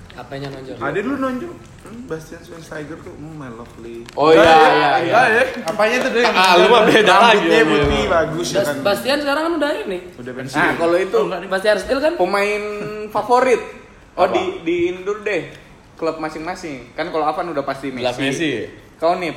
Apanya 0.10 0.52
nonjol? 0.52 0.76
Ada 0.76 1.00
dulu 1.00 1.15
nonjol. 1.15 1.54
Hmm, 1.80 2.04
Bastian 2.04 2.44
Schweinsteiger 2.44 3.00
tuh, 3.00 3.13
hmm, 3.13 3.39
my 3.39 3.48
lovely. 3.56 4.04
oh 4.20 4.36
iya 4.36 4.52
iya 4.68 4.89
iya 5.00 5.22
ya? 5.32 5.44
Apanya 5.63 5.96
tuh 6.04 6.12
dia? 6.12 6.28
Ah, 6.28 6.60
lu 6.60 6.68
mah 6.68 6.84
beda 6.84 7.15
lagi, 7.24 7.39
Rambutnya 7.39 7.56
ya, 7.56 7.63
putih, 7.63 7.88
iya. 7.96 8.10
bagus 8.12 8.48
ya 8.52 8.62
kan. 8.68 8.76
Bastian 8.84 9.18
sekarang 9.24 9.44
kan 9.48 9.54
udah 9.56 9.72
ini. 9.80 10.00
Udah 10.20 10.34
pensiun. 10.36 10.60
nah 10.60 10.72
kalau 10.76 10.98
itu 11.00 11.20
Bastian 11.48 11.78
Steel 11.80 12.00
kan? 12.04 12.13
pemain 12.20 12.63
favorit 13.15 13.62
oh 14.20 14.28
Apa? 14.28 14.36
di 14.36 14.44
di 14.68 14.76
Indur 14.92 15.24
deh 15.24 15.56
klub 15.96 16.20
masing-masing 16.20 16.92
kan 16.92 17.08
kalau 17.08 17.24
Avan 17.24 17.56
udah 17.56 17.63
pasti 17.63 17.88
Messi, 17.88 18.20
Messi 18.20 18.52
kau 19.00 19.15
nih 19.15 19.32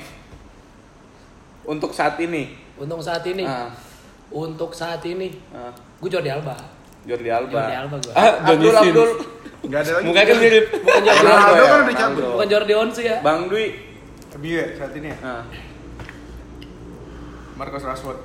untuk 1.63 1.95
saat 1.95 2.19
ini 2.19 2.59
Untuk 2.75 2.99
saat 2.99 3.23
ini. 3.23 3.47
ah, 3.47 3.71
Untuk 4.33 4.75
saat 4.75 5.05
ini. 5.05 5.31
ah, 5.55 5.71
Gue 6.03 6.11
Jordi 6.11 6.27
Alba. 6.27 6.59
Jordi 7.05 7.31
Alba 7.31 7.51
Jordi 7.61 7.77
Alba 7.77 7.97
gue. 7.99 8.13
ah 8.13 8.31
Johnny 8.43 8.53
Abdul 8.63 8.73
Sins. 8.73 8.83
Abdul 8.85 9.11
Enggak 9.63 9.81
ada 9.81 9.91
lagi. 9.93 10.05
mukanya 10.05 10.27
kan 10.27 10.37
mirip 10.39 10.65
Bukan 10.75 11.01
Jordi 11.01 11.23
Ronaldo 11.23 11.33
Ronaldo 11.33 11.55
ya? 11.55 11.65
kan 11.65 11.79
udah 11.79 11.95
cabut. 11.95 11.99
Ronaldo. 12.17 12.33
Bukan 12.33 12.49
Jordi 12.49 12.75
Onsi 12.75 13.03
ya. 13.05 13.17
Bang 13.21 13.41
Dwi 13.47 13.67
Iya, 14.35 14.65
saat 14.75 14.93
ini 14.93 15.09
ya. 15.09 15.17
ah, 15.23 15.43
Marcus 17.55 17.83
Rashford. 17.83 18.19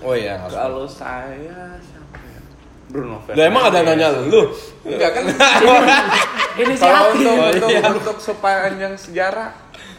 oh 0.00 0.14
iya 0.14 0.38
kalau 0.44 0.86
saya 0.86 1.34
siapa 1.76 2.18
ya 2.20 2.40
Bruno 2.86 3.18
Lah 3.26 3.44
emang 3.44 3.64
ada 3.66 3.82
nanya 3.82 4.08
lu 4.14 4.54
enggak 4.82 5.10
kan 5.12 5.24
Ini 6.56 6.74
kalau 6.74 7.10
siapa? 7.12 7.12
untuk 7.12 7.34
Oh, 7.34 7.48
untuk, 7.50 7.70
untuk 7.98 8.18
sepanjang 8.18 8.94
sejarah 8.94 9.50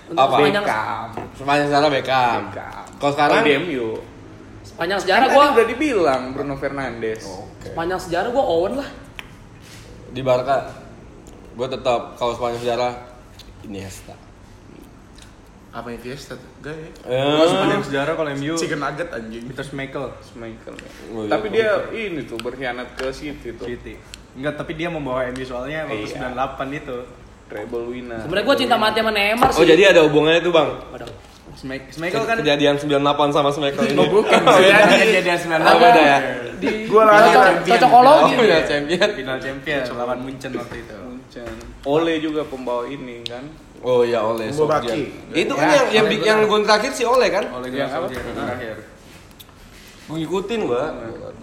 Untuk 0.08 0.22
Apa? 0.22 0.36
sepanjang 0.38 0.64
Beckham 0.64 1.08
sepanjang 1.36 1.68
sejarah 1.68 1.90
Beckham 1.90 2.40
Beckham 2.48 2.86
kalau 2.96 3.12
sekarang 3.12 3.36
Kalau 3.36 3.50
di 3.50 3.54
MU 3.60 3.88
sepanjang 4.82 4.98
Kan 4.98 5.06
sejarah 5.06 5.28
gue 5.30 5.44
udah 5.54 5.66
dibilang 5.70 6.22
Bruno 6.34 6.56
Fernandes 6.58 7.22
sepanjang 7.62 8.02
sejarah 8.02 8.30
gue 8.34 8.42
Owen 8.44 8.74
lah. 8.82 8.90
di 10.10 10.22
Barca 10.26 10.74
gue 11.54 11.68
tetap 11.70 12.18
kalau 12.18 12.34
sepanjang 12.34 12.66
sejarah 12.66 12.92
Iniesta 13.62 14.18
Apa 15.70 15.88
yang 15.88 16.02
Fiesta 16.02 16.34
tuh? 16.34 16.50
Enggak 16.60 16.76
ya? 16.76 16.90
Eh, 17.08 17.46
sepanjang 17.48 17.84
sejarah 17.86 18.14
kalau 18.18 18.30
MU 18.34 18.58
Chicken 18.58 18.82
nugget 18.82 19.08
anjing. 19.08 19.44
Peter 19.46 19.64
Schmeichel 19.64 20.04
Michael 20.36 20.76
ya. 20.76 20.90
Oh, 21.08 21.22
iya, 21.22 21.30
tapi 21.30 21.48
dia 21.48 21.70
ini 21.94 22.22
tuh 22.26 22.36
berkhianat 22.36 22.92
ke 22.92 23.08
City 23.14 23.56
tuh 23.56 23.70
City. 23.70 23.96
Enggak, 24.34 24.60
tapi 24.60 24.76
dia 24.76 24.90
membawa 24.90 25.30
MU 25.30 25.46
soalnya 25.46 25.86
waktu 25.86 26.10
Iya. 26.10 26.34
98 26.34 26.76
itu. 26.76 26.98
treble 27.48 27.84
winner 27.86 28.20
Sebenarnya 28.20 28.48
gue 28.48 28.58
cinta 28.58 28.76
mati 28.76 28.98
sama 29.00 29.12
Neymar 29.12 29.48
sih. 29.48 29.60
oh 29.60 29.66
jadi 29.66 29.84
ada 29.92 30.00
hubungannya 30.04 30.40
tuh 30.42 30.52
bang 30.52 30.70
Waduh. 30.90 31.12
Schmeichel 31.52 32.24
kan 32.24 32.36
kejadian 32.38 32.76
98 32.76 32.96
sama 33.30 33.50
Schmeichel 33.50 33.86
ini 33.88 34.00
Oh, 34.00 34.08
bukan. 34.10 34.40
oh, 34.42 34.58
beda 34.58 34.84
kejadian 34.90 35.38
98. 35.38 35.68
Oh, 35.68 35.78
beda 35.78 36.02
ya 36.02 36.20
Di 36.58 36.70
Gua 36.86 37.04
cocok- 37.04 37.34
champion. 37.34 37.76
cocokologi. 37.76 38.34
oh, 38.34 38.46
ya 38.46 38.60
champion 38.64 39.10
Final 39.12 39.38
champion 39.38 39.82
lawan 39.94 40.20
Munchen 40.22 40.52
waktu 40.54 40.78
itu. 40.80 40.96
Munchen. 40.96 41.52
Ole 41.84 42.14
juga 42.18 42.42
pembawa 42.44 42.84
ini 42.86 43.24
kan 43.24 43.44
oh 43.82 44.02
iya 44.02 44.22
Ole. 44.22 44.46
Baki. 44.48 45.02
itu 45.34 45.50
kan 45.52 45.66
Ya, 45.66 45.82
yang 45.90 46.06
yang, 46.06 46.06
Ole 46.08 46.22
yang 46.22 46.40
gol 46.46 46.62
terakhir 46.62 46.92
si 46.92 47.04
Ole 47.04 47.28
kan 47.28 47.50
Oleh 47.52 47.70
Yang 47.72 47.92
apa? 47.92 48.06
Terakhir. 48.08 48.76
Gue 50.04 50.18
ngikutin 50.18 50.60
gua. 50.66 50.84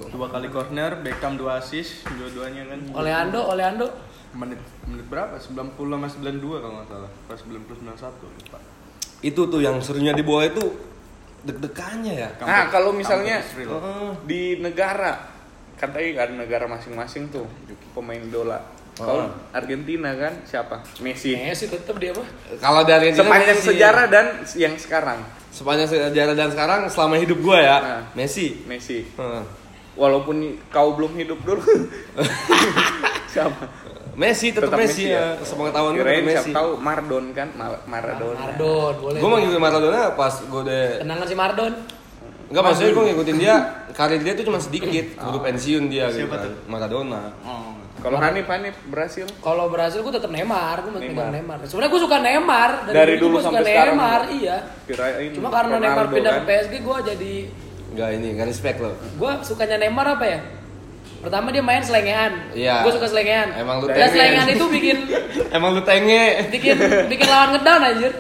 Dua 0.09 0.27
kali 0.29 0.49
corner, 0.49 1.01
Beckham 1.01 1.35
dua 1.35 1.57
assist, 1.57 2.05
dua-duanya 2.07 2.65
kan. 2.67 2.79
Oleando, 2.93 3.41
Oleando. 3.45 3.87
Menit 4.31 4.61
menit 4.85 5.09
berapa? 5.09 5.35
90 5.35 5.73
sama 5.73 6.07
92 6.07 6.37
kalau 6.59 6.75
nggak 6.77 6.87
salah. 6.87 7.11
Pas 7.25 7.41
90 7.41 7.65
91 7.65 8.29
lupa. 8.29 8.59
Itu 9.19 9.47
tuh 9.47 9.59
yang 9.59 9.83
serunya 9.83 10.15
di 10.15 10.23
bawah 10.23 10.47
itu 10.47 10.63
deg-degannya 11.43 12.15
ya. 12.15 12.29
Nah, 12.39 12.67
kalau 12.69 12.91
misalnya 12.91 13.43
di 14.25 14.59
negara 14.59 15.35
kan 15.79 15.95
tadi 15.95 16.11
kan 16.11 16.35
negara 16.35 16.67
masing-masing 16.67 17.31
tuh 17.31 17.47
pemain 17.95 18.19
idola. 18.19 18.59
Kalau 18.99 19.31
Argentina 19.55 20.11
kan 20.13 20.43
siapa? 20.43 20.83
Messi. 20.99 21.39
Messi 21.39 21.71
tetap 21.71 22.03
dia 22.03 22.11
mah. 22.11 22.27
Kalau 22.59 22.83
dari 22.83 23.15
Argentina, 23.15 23.23
Sepanjang 23.23 23.59
Messi. 23.59 23.69
sejarah 23.71 24.07
dan 24.11 24.27
yang 24.59 24.75
sekarang 24.75 25.19
sepanjang 25.49 25.89
sejarah 25.89 26.35
dan 26.35 26.49
sekarang 26.51 26.81
selama 26.91 27.15
hidup 27.17 27.39
gua 27.39 27.59
ya, 27.63 27.77
Nah. 27.79 28.03
Messi. 28.19 28.67
Messi. 28.67 29.07
Heeh. 29.07 29.43
Walaupun 29.95 30.37
kau 30.71 30.95
belum 30.95 31.15
hidup 31.15 31.39
dulu. 31.43 31.63
siapa? 33.33 33.67
Messi 34.19 34.51
tetap, 34.51 34.67
Tetap 34.69 34.79
Messi, 34.79 34.93
Messi 35.01 35.05
ya. 35.09 35.23
ya. 35.33 35.47
Sepengetahuan 35.47 35.91
gue 35.93 36.03
tetap 36.03 36.11
siapa 36.11 36.27
Messi. 36.35 36.51
tahu 36.53 36.71
Mardon 36.77 37.25
kan 37.31 37.49
Mar- 37.55 37.83
Maradona. 37.87 38.39
Mardon, 38.41 38.95
boleh. 38.99 39.19
Gue 39.19 39.29
mau 39.29 39.39
ngikutin 39.39 39.63
Maradona 39.63 40.01
pas 40.13 40.35
gue 40.37 40.61
udah 40.61 40.83
Tenangan 40.99 41.27
si 41.27 41.37
Mardon. 41.37 41.73
Enggak 42.49 42.63
maksudnya 42.65 42.91
gue 42.91 43.05
ngikutin 43.07 43.37
dia 43.37 43.55
karir 43.93 44.21
dia 44.21 44.33
tuh 44.33 44.45
cuma 44.45 44.59
sedikit, 44.59 45.07
baru 45.17 45.39
pensiun 45.39 45.85
dia 45.87 46.09
gitu 46.09 46.25
Siapa 46.25 46.35
kan. 46.35 46.45
tuh? 46.45 46.53
Maradona. 46.67 47.23
Oh. 47.41 47.73
Kalau 47.99 48.15
Hanif 48.17 48.47
Hanif 48.47 48.75
berhasil. 48.85 49.27
Kalau 49.39 49.65
berhasil 49.69 49.99
gue 49.99 50.13
tetap 50.13 50.31
Neymar, 50.31 50.77
gue 50.81 50.93
masih 50.93 51.03
Neymar. 51.05 51.19
pegang 51.21 51.33
Neymar. 51.35 51.57
Sebenarnya 51.65 51.91
gue 51.91 52.01
suka 52.01 52.17
Neymar 52.19 52.71
Dari 52.89 53.15
dulu 53.17 53.33
gua 53.33 53.41
suka 53.41 53.51
sampai 53.53 53.65
sekarang. 53.69 53.95
Neymar, 53.95 54.21
iya. 54.33 54.57
Kirain 54.85 55.31
Cuma 55.31 55.49
karena 55.49 55.75
Neymar 55.77 55.95
Ronaldo 56.01 56.15
pindah 56.17 56.33
kan. 56.33 56.41
ke 56.41 56.49
PSG, 56.49 56.75
gue 56.81 56.97
jadi 57.07 57.33
Enggak 57.89 58.09
ini, 58.13 58.27
enggak 58.33 58.47
respect 58.47 58.79
loh. 58.79 58.95
gue 58.99 59.33
sukanya 59.43 59.77
Neymar 59.79 60.07
apa 60.11 60.27
ya? 60.27 60.41
Pertama 61.19 61.51
dia 61.51 61.61
main 61.61 61.81
selengean. 61.81 62.33
Iya. 62.53 62.83
Gue 62.83 62.93
suka 62.93 63.07
selengean. 63.07 63.51
Emang 63.53 63.79
lu 63.79 63.87
Dan 63.87 63.97
tenge. 63.99 64.13
selengean 64.13 64.49
itu 64.49 64.65
bikin 64.69 64.99
Emang 65.57 65.71
lu 65.73 65.83
tenge. 65.83 66.47
bikin 66.49 66.77
bikin 67.09 67.27
lawan 67.27 67.49
ngedown 67.53 67.83
anjir. 67.85 68.13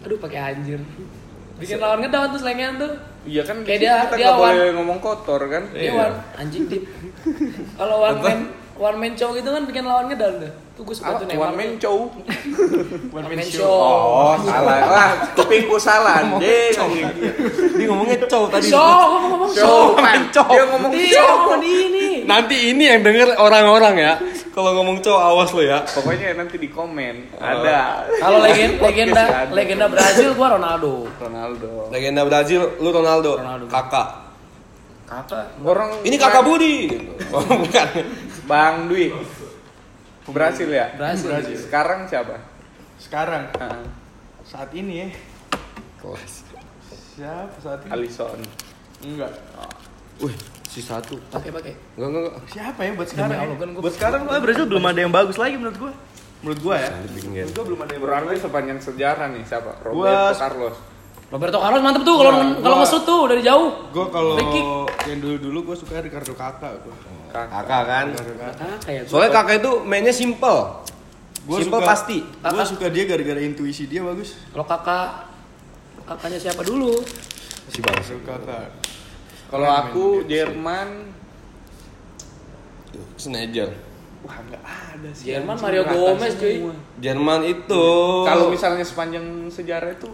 Aduh 0.00 0.16
pakai 0.16 0.40
anjir. 0.50 0.80
Bikin 1.54 1.76
lawan 1.76 2.00
ngedown 2.00 2.26
tuh 2.28 2.40
selengean 2.40 2.74
tuh. 2.76 2.92
Iya 3.24 3.42
kan 3.42 3.56
Kayak 3.60 3.78
di 3.78 3.84
dia- 3.84 4.04
kita 4.04 4.16
dia 4.16 4.30
one- 4.30 4.40
boleh 4.52 4.68
ngomong 4.74 4.98
kotor 4.98 5.40
kan. 5.46 5.62
Dia 5.70 5.82
Iya. 5.82 5.92
one 5.94 6.16
anjing 6.34 6.64
tip. 6.66 6.82
Kalau 7.74 7.96
one 7.98 8.18
man 8.18 8.38
one 8.74 8.96
man 8.98 9.12
show 9.14 9.32
gitu 9.32 9.48
kan 9.48 9.64
bikin 9.64 9.84
lawan 9.84 10.08
ngedown 10.08 10.34
tuh. 10.40 10.52
Tuh 10.74 10.82
gue 10.82 10.90
suka 10.90 11.14
Apa? 11.14 11.22
tuh 11.22 11.26
Neymar. 11.30 11.54
One 11.54 11.54
man 11.54 11.70
show. 11.78 12.10
One 13.14 13.26
man 13.30 13.46
show. 13.46 13.70
Oh, 13.70 14.34
salah. 14.42 14.78
Wah, 14.90 15.10
kupingku 15.38 15.78
salah. 15.78 16.26
Anjing. 16.26 17.06
Dia 17.78 17.86
ngomongnya 17.86 18.18
cow 18.26 18.50
tadi. 18.50 18.74
Show, 18.74 18.98
ngomong 19.30 19.50
show. 19.54 19.94
Show. 20.34 20.50
Dia 20.50 20.64
ngomong 20.66 20.90
ngomong 20.90 21.62
di 21.62 21.72
ini. 21.86 22.06
Nanti 22.26 22.74
ini 22.74 22.90
yang 22.90 23.06
denger 23.06 23.38
orang-orang 23.38 23.94
ya. 24.02 24.12
Kalau 24.50 24.74
ngomong 24.74 24.98
cow 24.98 25.14
awas 25.14 25.54
lo 25.54 25.62
ya. 25.62 25.86
Pokoknya 25.86 26.34
nanti 26.34 26.58
di 26.58 26.66
komen 26.66 27.38
ada 27.38 28.10
Kalau 28.18 28.42
legenda 28.42 28.82
legenda 28.82 29.22
legenda 29.54 29.86
Brazil 29.86 30.34
gua 30.34 30.58
Ronaldo. 30.58 31.06
Ronaldo. 31.22 31.86
Legenda 31.94 32.26
Brazil, 32.26 32.82
lu 32.82 32.90
Ronaldo. 32.90 33.38
Ronaldo. 33.38 33.70
Kakak. 33.70 34.26
Kakak. 35.06 35.54
Orang 35.62 36.02
Ini 36.02 36.18
kakak 36.18 36.42
Budi. 36.42 36.90
gitu. 36.90 37.14
Oh, 37.34 37.42
bukan. 37.46 37.86
Bang 38.50 38.90
Dwi. 38.90 39.14
Berhasil 40.26 40.64
ya? 40.66 40.86
Brazil. 40.96 41.58
Sekarang 41.58 42.06
siapa? 42.06 42.40
Sekarang 42.96 43.50
Ah, 43.54 43.84
saat 44.42 44.72
ini 44.72 45.04
ya. 45.04 45.08
Kelas. 45.98 46.32
Siapa 47.14 47.56
saat 47.58 47.80
ini? 47.82 47.90
Alisson. 47.92 48.40
Enggak. 49.00 49.30
Wih, 50.16 50.32
si 50.64 50.80
satu. 50.80 51.20
Pakai 51.28 51.50
pakai. 51.50 51.72
Enggak, 51.94 52.08
enggak, 52.08 52.22
enggak. 52.24 52.34
Siapa 52.48 52.80
ya 52.80 52.90
buat 52.94 53.08
sekarang? 53.08 53.34
Allah, 53.34 53.44
ya? 53.46 53.58
kan 53.58 53.68
gua- 53.70 53.82
buat 53.82 53.94
sekarang 53.94 54.20
gua 54.24 54.38
Brazil 54.40 54.64
belum 54.64 54.84
ada 54.86 55.00
yang 55.00 55.12
bagus 55.12 55.36
lagi 55.36 55.54
menurut 55.54 55.76
gua. 55.78 55.92
Menurut 56.40 56.60
gua 56.62 56.74
ya. 56.78 56.90
Menurut 57.22 57.52
gua 57.52 57.64
belum 57.66 57.80
ada 57.80 57.90
yang 57.90 58.02
bagus. 58.02 58.12
Berarti 58.24 58.40
sepanjang 58.40 58.78
sejarah 58.80 59.26
nih 59.30 59.42
siapa? 59.44 59.70
Gua- 59.82 60.08
Roberto 60.08 60.40
Carlos. 60.40 60.76
Roberto 61.26 61.58
Carlos 61.58 61.80
mantep 61.82 62.02
tuh 62.02 62.14
kalau 62.14 62.30
Nah, 62.32 62.48
kalau 62.62 62.76
ngesut 62.78 63.02
tuh 63.02 63.20
dari 63.26 63.42
jauh. 63.42 63.68
Gua 63.90 64.06
kalau 64.08 64.34
yang 65.04 65.18
dulu-dulu 65.18 65.58
gua 65.64 65.76
suka 65.76 65.98
Ricardo 65.98 66.32
Kakak 66.32 66.72
gua. 66.80 66.94
Kakak 67.34 67.82
kan. 67.82 68.06
Ah, 68.14 68.78
kayak 68.78 69.10
Soalnya 69.10 69.30
kakak 69.34 69.58
itu 69.58 69.72
mainnya 69.82 70.14
simple. 70.14 70.86
Gua 71.44 71.58
simple 71.58 71.76
suka- 71.76 71.90
pasti. 71.90 72.18
Gua 72.40 72.62
suka 72.62 72.86
dia 72.88 73.04
gara-gara 73.04 73.40
intuisi 73.42 73.90
dia 73.90 74.06
bagus. 74.06 74.38
kalau 74.54 74.62
kakak 74.64 75.26
kakaknya 76.06 76.38
siapa 76.38 76.62
dulu? 76.62 77.02
Si. 77.68 77.82
Ricardo 77.82 78.22
Kakak. 78.22 78.68
Kalau 79.50 79.68
aku 79.68 80.04
Jerman 80.24 81.10
Sneijder. 83.16 83.74
Wah 84.24 84.40
nggak 84.40 84.62
ada 84.64 85.10
sih. 85.12 85.24
Jerman 85.28 85.56
Mario 85.60 85.82
Gomez, 85.84 86.32
cuy. 86.38 86.64
Jerman 86.96 87.40
itu 87.44 87.84
Kalau 88.24 88.48
misalnya 88.48 88.86
sepanjang 88.86 89.50
sejarah 89.50 89.92
itu 89.92 90.08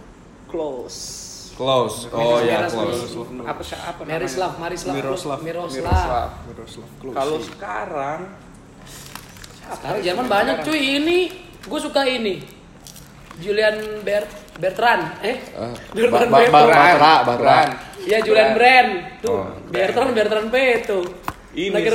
close. 0.51 1.30
Close. 1.61 2.09
Oh 2.09 2.41
ya, 2.41 2.65
close. 2.65 3.13
Apa 3.45 3.61
siapa 3.61 4.01
namanya? 4.01 4.17
Miroslav, 4.17 4.51
Miroslav, 4.57 4.93
Miroslav. 4.97 5.39
Miroslav. 5.45 6.29
Miroslav. 6.49 6.87
Kalau 7.13 7.37
sekarang 7.37 8.19
Sekarang 9.71 10.01
Jerman 10.01 10.27
banyak 10.27 10.57
cuy 10.65 10.81
ini. 10.99 11.19
Gue 11.61 11.77
suka 11.77 12.01
ini. 12.03 12.41
Julian 13.37 14.01
Ber 14.01 14.25
Bertrand, 14.57 15.21
eh? 15.23 15.37
Ah, 15.55 15.71
Bertrand 15.95 16.27
Ba- 16.27 16.43
ba- 16.43 16.67
Batra, 16.67 17.13
Batra. 17.23 17.57
Iya 18.01 18.19
Julian 18.19 18.51
Brand. 18.51 18.89
Tuh, 19.21 19.31
Oh. 19.31 19.45
Bertrand 19.69 20.11
Bertrand 20.11 20.49
Peto. 20.49 20.99
Ini 21.53 21.71
Lagi 21.71 21.87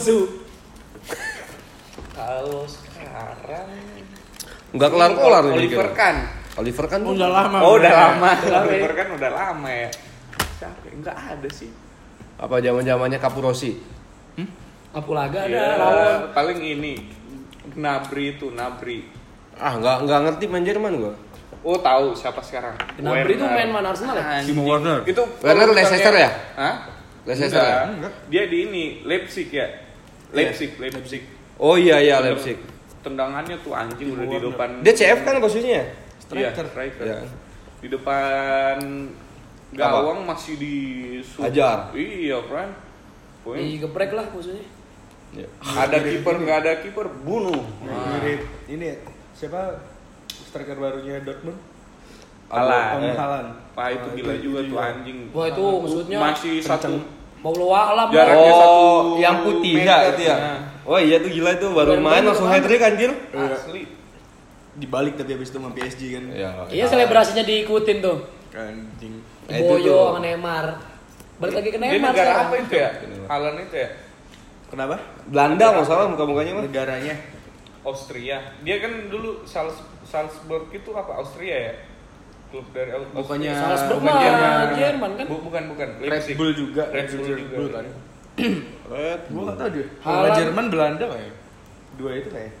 sih. 0.00 0.20
Kalau 2.18 2.64
sekarang 2.64 3.68
Enggak 4.70 4.90
kelar-kelar 4.90 5.42
nih. 5.46 5.54
Oliver. 5.56 5.88
Kahn. 5.94 6.16
Oliver 6.60 6.86
kan 6.86 7.00
Udah 7.02 7.28
lama. 7.28 7.58
Oh 7.60 7.74
udah 7.74 7.88
lama. 7.90 8.30
Udah 8.44 8.60
ya. 8.60 8.68
Oliver 8.68 8.92
Kahn 8.92 9.08
udah 9.16 9.30
lama 9.30 9.68
ya. 9.68 9.88
Siapa? 10.56 10.84
ya? 10.84 10.92
Nggak 10.94 11.16
ada 11.16 11.48
sih. 11.48 11.70
apa 12.36 12.56
zaman-zamannya 12.56 13.18
Kapurosi. 13.18 13.76
Kapulaga 14.90 15.44
ada 15.44 15.48
Iya, 15.48 15.66
lawan. 15.76 16.34
paling 16.34 16.58
ini 16.58 16.94
Gnabry 17.70 18.34
itu 18.34 18.50
Nabri. 18.50 19.06
Ah, 19.54 19.76
enggak 19.76 20.02
enggak 20.02 20.18
ngerti 20.24 20.44
main 20.46 20.64
Jerman 20.64 20.92
gua. 20.98 21.14
Oh 21.60 21.76
tahu 21.76 22.10
siapa 22.10 22.40
sekarang? 22.40 22.74
Gnabry 22.96 23.36
itu 23.36 23.44
main 23.44 23.68
mana 23.68 23.92
Arsenal 23.92 24.16
ya? 24.16 24.24
Anjing. 24.40 24.50
Timo 24.50 24.66
Werner. 24.66 24.98
Itu 25.04 25.22
Werner 25.38 25.70
Leicester 25.70 26.10
ya? 26.12 26.30
Hah? 26.56 26.74
Leicester 27.22 27.54
Enggak. 27.54 27.68
ya? 27.68 27.82
Enggak. 27.92 28.12
Dia 28.26 28.42
di 28.46 28.58
ini 28.64 28.84
Leipzig 29.04 29.48
ya. 29.48 29.66
Leipzig, 30.32 30.70
Leipzig. 30.76 31.22
Oh 31.56 31.76
iya 31.76 32.00
iya 32.00 32.18
Leipzig. 32.18 32.58
Tendangannya 33.00 33.60
tuh 33.60 33.70
anjing 33.70 34.10
udah 34.10 34.24
di 34.24 34.34
Werner. 34.34 34.50
depan. 34.50 34.68
Dia 34.82 34.92
CF 34.92 35.18
kan 35.22 35.38
posisinya? 35.38 35.84
Striker. 36.30 36.62
Iya, 36.62 36.70
striker. 36.70 37.04
Iya. 37.04 37.18
Di 37.80 37.88
depan 37.90 38.76
gawang 39.72 40.22
masih 40.22 40.54
di 40.54 40.74
Hajar. 41.36 41.90
Iya, 41.90 42.38
kan. 42.46 42.70
Poin. 43.42 43.58
Digeprek 43.58 44.14
lah 44.14 44.30
maksudnya. 44.30 44.62
Iya. 45.30 45.46
Ada 45.58 45.98
kiper 45.98 46.34
nggak 46.38 46.58
ada 46.60 46.72
kiper 46.82 47.06
bunuh. 47.26 47.66
Mirip 47.82 48.46
ini 48.68 48.94
siapa 49.34 49.82
striker 50.28 50.78
barunya 50.78 51.18
Dortmund? 51.20 51.58
Alan. 52.50 52.98
Om 52.98 53.14
Halan. 53.14 53.46
Pak 53.72 53.86
itu 53.90 54.08
gila 54.18 54.34
juga 54.38 54.58
tuh 54.66 54.78
anjing. 54.78 55.18
Wah 55.30 55.46
itu 55.46 55.62
maksudnya 55.62 56.18
Masih 56.20 56.54
satu 56.60 56.98
Alam 57.40 57.66
Jarak- 57.80 57.94
lah. 57.96 58.06
Jaraknya 58.12 58.52
Oh, 58.52 58.58
satu 58.60 58.84
yang 59.18 59.36
putih 59.40 59.72
meter. 59.72 59.86
ya 59.88 59.96
itu 60.10 60.22
ya. 60.24 60.36
Nah. 60.36 60.58
Oh 60.82 60.98
iya 60.98 61.16
tuh 61.18 61.30
gila 61.30 61.50
itu 61.54 61.66
baru 61.70 61.92
main 61.96 62.22
langsung 62.22 62.46
hat 62.46 62.60
trick 62.60 62.82
anjir. 62.82 63.10
asli. 63.32 63.79
Dibalik 64.80 65.14
tapi 65.14 65.30
habis 65.32 65.48
itu 65.48 65.58
sama 65.58 65.70
PSG 65.70 66.00
kan. 66.10 66.24
Iya. 66.32 66.50
Iya 66.66 66.84
selebrasinya 66.86 67.44
diikutin 67.44 68.00
tuh. 68.00 68.18
Anjing. 68.50 69.14
Eh, 69.46 69.56
itu 69.56 69.68
Boyo 69.68 69.98
sama 70.10 70.20
Neymar. 70.20 70.66
Balik 71.36 71.54
lagi 71.54 71.68
ke 71.68 71.78
Dia 71.78 71.84
Neymar 71.86 72.10
negara 72.10 72.24
sekarang. 72.26 72.40
apa 72.42 72.54
itu 72.56 72.72
ya? 72.74 72.90
Alan 73.26 73.54
itu 73.58 73.76
ya? 73.76 73.88
Kenapa? 74.66 74.94
Belanda 75.26 75.64
nggak 75.70 75.84
salah 75.84 76.06
muka-mukanya 76.06 76.52
mah. 76.54 76.64
Negaranya. 76.64 77.14
Austria. 77.80 78.38
Dia 78.60 78.76
kan 78.78 79.08
dulu 79.08 79.40
Salz- 79.42 79.84
Salzburg 80.02 80.68
itu 80.70 80.90
apa? 80.92 81.16
Austria 81.16 81.56
ya? 81.62 81.74
Klub 82.50 82.66
dari 82.70 82.90
Au- 82.90 83.06
Bukannya- 83.08 83.50
Austria. 83.50 83.72
Salzburg 83.72 84.00
bukan 84.00 84.10
mah 84.10 84.22
Jerman. 84.22 84.66
Jerman 84.74 85.10
kan. 85.14 85.26
Bu- 85.26 85.42
bukan 85.42 85.62
bukan. 85.70 85.88
Red. 85.98 86.22
Bull 86.34 86.52
juga. 86.52 86.82
Red 86.90 87.06
Bull 87.10 87.26
juga. 87.30 87.56
kan. 87.72 87.86
Red 88.86 89.20
Gua 89.28 89.42
nggak 89.44 89.56
tahu 89.56 89.70
dia. 89.70 89.86
Kalau 89.98 90.28
Jerman 90.32 90.66
Belanda 90.68 91.04
kayak. 91.06 91.34
Dua 91.94 92.10
itu 92.12 92.28
kayak. 92.28 92.52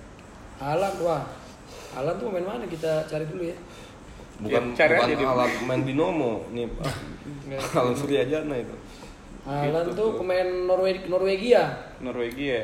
Alan 0.60 0.94
wah. 1.00 1.22
Alan 1.92 2.14
tuh 2.16 2.28
main 2.28 2.42
mana 2.42 2.64
kita 2.64 3.02
cari 3.04 3.26
dulu 3.26 3.42
ya. 3.44 3.56
Bukan 4.40 4.62
Ya, 4.68 4.76
cari 4.76 4.94
bukan 4.94 5.06
aja 5.06 5.14
di- 5.14 5.26
alat 5.26 5.52
main 5.62 5.82
binomo 5.82 6.32
nih. 6.50 6.66
Kalau 7.74 7.92
Surya 7.92 8.24
Jana 8.24 8.56
itu. 8.56 8.74
Alan 9.42 9.84
Gitu 9.84 9.90
tuh 9.90 10.06
tuh. 10.06 10.18
pemain 10.18 10.46
Norwegia, 10.64 11.06
Norwegia. 11.06 11.62
Norwegia. 11.98 12.60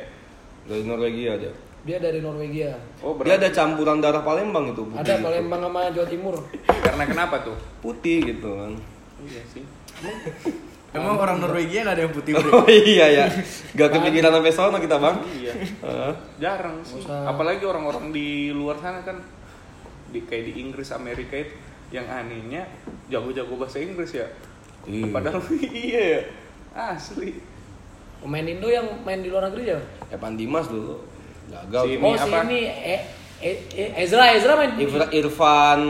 Dari 0.65 0.83
Norwegia 0.83 1.31
aja. 1.35 1.51
Dia 1.83 1.99
dari 1.99 2.19
Norwegia. 2.19 2.75
Oh, 2.99 3.15
Dia 3.15 3.39
berarti 3.39 3.39
ada 3.41 3.51
campuran 3.53 3.99
darah 3.99 4.21
Palembang 4.21 4.71
itu. 4.71 4.83
putih 4.85 4.99
Ada 4.99 5.13
gitu. 5.13 5.25
Palembang 5.25 5.61
sama 5.63 5.81
Jawa 5.91 6.07
Timur. 6.07 6.35
karena 6.67 7.05
kenapa 7.07 7.37
tuh? 7.43 7.57
Putih 7.81 8.19
gitu 8.25 8.51
kan. 8.53 8.73
Iya 9.21 9.43
sih. 9.49 9.63
Emang 10.93 11.19
orang 11.19 11.39
Norwegia 11.39 11.83
nggak 11.83 11.95
ada 11.95 12.03
yang 12.07 12.15
putih 12.15 12.33
Oh 12.57 12.65
iya 12.65 13.07
ya. 13.09 13.25
Gak 13.75 13.91
kepikiran 13.91 14.33
sampai 14.33 14.53
sono 14.53 14.79
kita, 14.79 14.97
Bang. 14.97 15.21
Iya. 15.29 15.53
Heeh. 15.57 16.13
Jarang 16.39 16.81
sih. 16.83 17.03
Usah. 17.03 17.27
Apalagi 17.27 17.63
orang-orang 17.63 18.11
di 18.11 18.49
luar 18.51 18.79
sana 18.79 19.03
kan 19.03 19.21
di 20.09 20.23
kayak 20.23 20.45
di 20.47 20.63
Inggris, 20.63 20.89
Amerika 20.91 21.37
itu 21.37 21.53
yang 21.91 22.07
anehnya 22.07 22.67
jago-jago 23.07 23.55
bahasa 23.57 23.79
Inggris 23.79 24.15
ya. 24.15 24.27
Iya. 24.87 25.11
Padahal 25.11 25.43
iya 25.85 26.03
ya. 26.03 26.21
Asli. 26.73 27.41
Pemain 28.17 28.47
Indo 28.47 28.67
yang 28.67 28.87
main 29.03 29.21
di 29.21 29.29
luar 29.29 29.51
negeri 29.51 29.71
ya? 29.71 29.79
Evan 30.09 30.35
Dimas 30.35 30.67
dulu. 30.67 31.03
Gagal. 31.47 31.83
Si- 31.85 31.99
Oh 31.99 32.09
Ini 32.09 32.17
si 32.17 32.27
apa? 32.27 32.39
ini 32.43 32.61
eh, 32.65 33.01
eh, 33.39 33.57
eh, 33.71 33.91
Ezra 34.01 34.33
Ezra 34.33 34.57
main 34.57 34.73
di 34.73 34.83
Irfan, 34.89 35.07
Irfan 35.13 35.81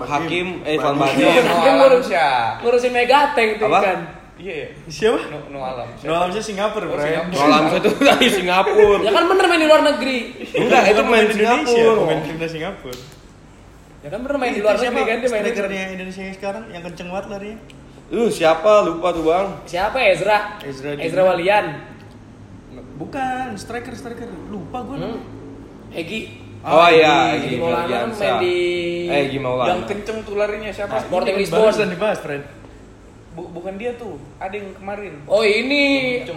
Hakim, 0.00 0.62
eh 0.62 0.78
Irfan 0.78 0.94
Bahdim. 0.94 1.26
Iya. 1.26 1.98
Syah. 2.00 2.62
ngurusin 2.62 2.92
Megateng 2.94 3.58
tuh 3.58 3.66
Apa? 3.66 3.80
kan. 3.82 4.00
Iya 4.36 4.54
ya. 4.54 4.68
Siapa? 4.86 5.18
No, 5.32 5.38
no 5.48 5.58
Alam. 5.58 5.88
No 5.96 6.12
Alamsyah 6.12 6.44
Singapura, 6.44 6.84
Oh, 6.84 6.92
bro. 6.92 7.00
Singapura. 7.00 7.40
Malam 7.40 7.62
itu 7.72 7.90
dari 8.08 8.28
Singapura. 8.28 8.98
Ya 9.00 9.10
kan 9.10 9.24
bener 9.26 9.44
main 9.46 9.60
di 9.60 9.68
luar 9.68 9.82
negeri. 9.82 10.16
Enggak, 10.52 10.82
itu 10.86 11.02
main 11.02 11.26
Singapura. 11.26 12.00
Main 12.04 12.20
timnas 12.20 12.50
Singapura. 12.52 12.98
Ya 14.04 14.08
kan 14.12 14.18
bener 14.20 14.36
main 14.36 14.52
di 14.52 14.60
luar 14.60 14.76
negeri 14.76 15.02
kan 15.02 15.16
dia 15.18 15.30
main. 15.30 15.42
strikernya 15.42 15.84
Indonesia 15.90 16.22
yang 16.22 16.36
sekarang 16.36 16.64
yang 16.68 16.82
kenceng 16.84 17.08
banget 17.08 17.26
larinya. 17.32 17.58
Lu 18.06 18.24
siapa? 18.28 18.72
Lupa 18.84 19.08
tuh, 19.10 19.24
Bang. 19.24 19.46
Siapa 19.64 19.98
Ezra? 20.04 20.60
Ezra 20.62 20.94
Ezra. 20.94 21.22
Walian. 21.26 21.66
Bukan, 22.96 23.56
striker 23.56 23.92
striker. 23.92 24.28
Lupa 24.46 24.84
gue. 24.84 24.96
Hmm. 24.96 25.18
Egi. 25.90 26.44
Oh 26.60 26.86
iya, 26.86 27.30
Egi 27.32 27.46
Egi 27.46 27.56
Maulana 27.56 28.10
main 28.10 28.34
di 28.38 28.54
Eh, 29.06 29.18
Egi 29.26 29.38
Maulana. 29.38 29.68
Yang 29.70 29.80
kenceng 29.86 30.18
tuh 30.22 30.34
larinya 30.34 30.68
siapa? 30.68 30.98
Sporting 31.00 31.34
Ini 31.34 31.40
Lisbon. 31.40 31.58
Barusan 31.62 31.88
dibahas, 31.88 32.18
friend. 32.20 32.44
Bu- 33.36 33.52
bukan 33.52 33.76
dia 33.76 33.92
tuh. 33.94 34.16
Ada 34.36 34.56
yang 34.56 34.72
kemarin. 34.74 35.12
Oh 35.26 35.44
ini 35.44 35.84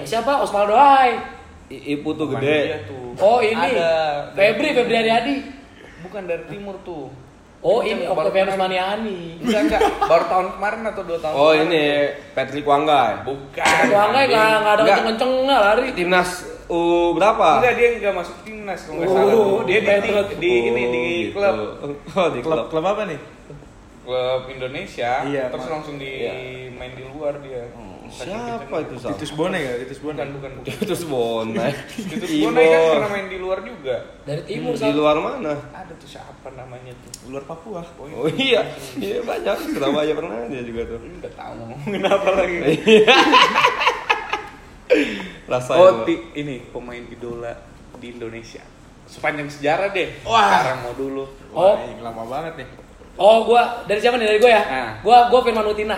siapa? 0.03 0.43
Osvaldo 0.43 0.75
Hai. 0.75 1.15
I- 1.69 1.95
Ipu 1.95 2.11
tuh 2.11 2.27
Bukan 2.27 2.41
dia 2.41 2.75
gede. 2.75 2.77
tuh. 2.85 3.15
Oh 3.17 3.39
ini. 3.39 3.55
Ada. 3.71 3.91
Febri 4.33 4.69
Febri 4.73 4.95
Ariadi. 4.97 5.35
Bukan 6.01 6.21
dari 6.25 6.43
timur 6.45 6.75
tuh. 6.81 7.07
Oh 7.59 7.79
ini 7.81 8.03
kemarin. 8.03 8.55
Maniani. 8.57 9.35
Enggak 9.37 9.61
enggak. 9.65 9.81
Baru 10.01 10.23
tahun 10.25 10.47
kemarin 10.53 10.79
atau 10.85 11.03
dua 11.03 11.17
tahun 11.17 11.33
Oh, 11.33 11.49
kemarin. 11.49 11.67
ini 11.67 11.83
Patrick 12.31 12.63
Wanggai. 12.63 13.13
Bukan. 13.21 13.83
Wah 13.89 14.03
enggak 14.09 14.23
enggak 14.25 14.43
enggak 14.49 14.49
ada 14.49 14.81
Enggak. 14.81 14.97
kenceng-kencengnya 14.97 15.57
lari. 15.57 15.85
Timnas 15.93 16.29
U 16.67 16.79
berapa? 17.13 17.47
Enggak 17.59 17.73
dia 17.75 17.87
enggak 17.93 18.13
masuk 18.13 18.37
timnas 18.41 18.79
kalau 18.81 18.95
enggak 18.97 19.07
Oh, 19.07 19.15
salah. 19.15 19.31
tuh. 19.31 19.55
Dia 19.65 19.79
di, 19.79 19.85
Petrus. 19.85 20.27
di, 20.35 20.51
ini 20.65 20.83
di 20.85 20.99
Oh, 20.99 21.07
gitu. 21.21 21.35
klub 21.35 21.55
Oh, 22.13 22.27
di 22.29 22.39
Klub 22.39 22.55
klub. 22.55 22.65
klub 22.71 22.85
apa 22.85 23.01
nih? 23.05 23.19
Klub 24.09 24.49
Indonesia. 24.49 25.21
Iya, 25.21 25.43
terus 25.47 25.65
Mak. 25.65 25.73
langsung 25.77 25.95
di 25.95 26.09
Iya. 26.25 26.33
main 26.73 26.91
di 26.91 27.05
luar 27.05 27.37
dia. 27.39 27.69
Saking 28.09 28.33
Siapa 28.33 28.75
itu 28.81 28.95
sama? 28.97 29.13
Titus 29.13 29.31
Bone 29.37 29.53
ya, 29.53 29.73
Titus 29.85 29.99
Bone. 30.01 30.17
Bukan 30.17 30.29
bukan 30.33 30.51
bukan. 30.57 30.73
Itu 30.81 30.95
Bonai. 31.05 31.71
Itu 32.09 32.25
Bonai 32.41 32.65
kan 32.65 32.81
pernah 32.89 33.09
main 33.13 33.27
di 33.29 33.37
luar 33.37 33.59
juga. 33.61 33.95
Dari 34.25 34.41
timur 34.49 34.73
Di 34.73 34.81
sama. 34.81 34.97
luar 34.97 35.17
mana? 35.21 35.53
Ada 35.69 35.93
tuh 35.93 36.09
siapa 36.09 36.49
namanya 36.51 36.89
tuh? 36.97 37.29
Luar 37.29 37.45
Papua. 37.45 37.85
Oh 38.01 38.25
iya, 38.25 38.65
iya 38.97 39.21
banyak. 39.21 39.77
Surabaya 39.77 40.17
pernah 40.17 40.41
dia 40.49 40.65
juga 40.65 40.89
tuh. 40.89 40.99
Enggak 41.05 41.37
tahu 41.37 41.53
ngomongin 41.61 42.01
apa 42.03 42.29
lagi. 42.33 42.57
Rasa 45.45 45.71
Oh, 45.75 46.01
ti- 46.01 46.33
ini 46.33 46.65
pemain 46.65 47.01
idola 47.03 47.53
di 47.95 48.09
Indonesia. 48.09 48.61
Sepanjang 49.05 49.49
sejarah 49.49 49.89
deh. 49.89 50.17
Wah. 50.21 50.49
Sekarang 50.49 50.79
mau 50.81 50.93
dulu. 50.93 51.23
Oh. 51.49 51.73
Wah, 51.73 52.01
lama 52.01 52.23
banget 52.25 52.65
nih. 52.65 52.67
Oh 53.19 53.43
gua 53.43 53.83
dari 53.83 53.99
siapa 53.99 54.15
nih 54.15 54.27
dari 54.27 54.39
gua 54.39 54.49
ya? 54.49 54.63
Nah. 54.63 54.91
Gua 54.99 55.17
gua 55.27 55.39
Firman 55.43 55.67
Utina. 55.67 55.97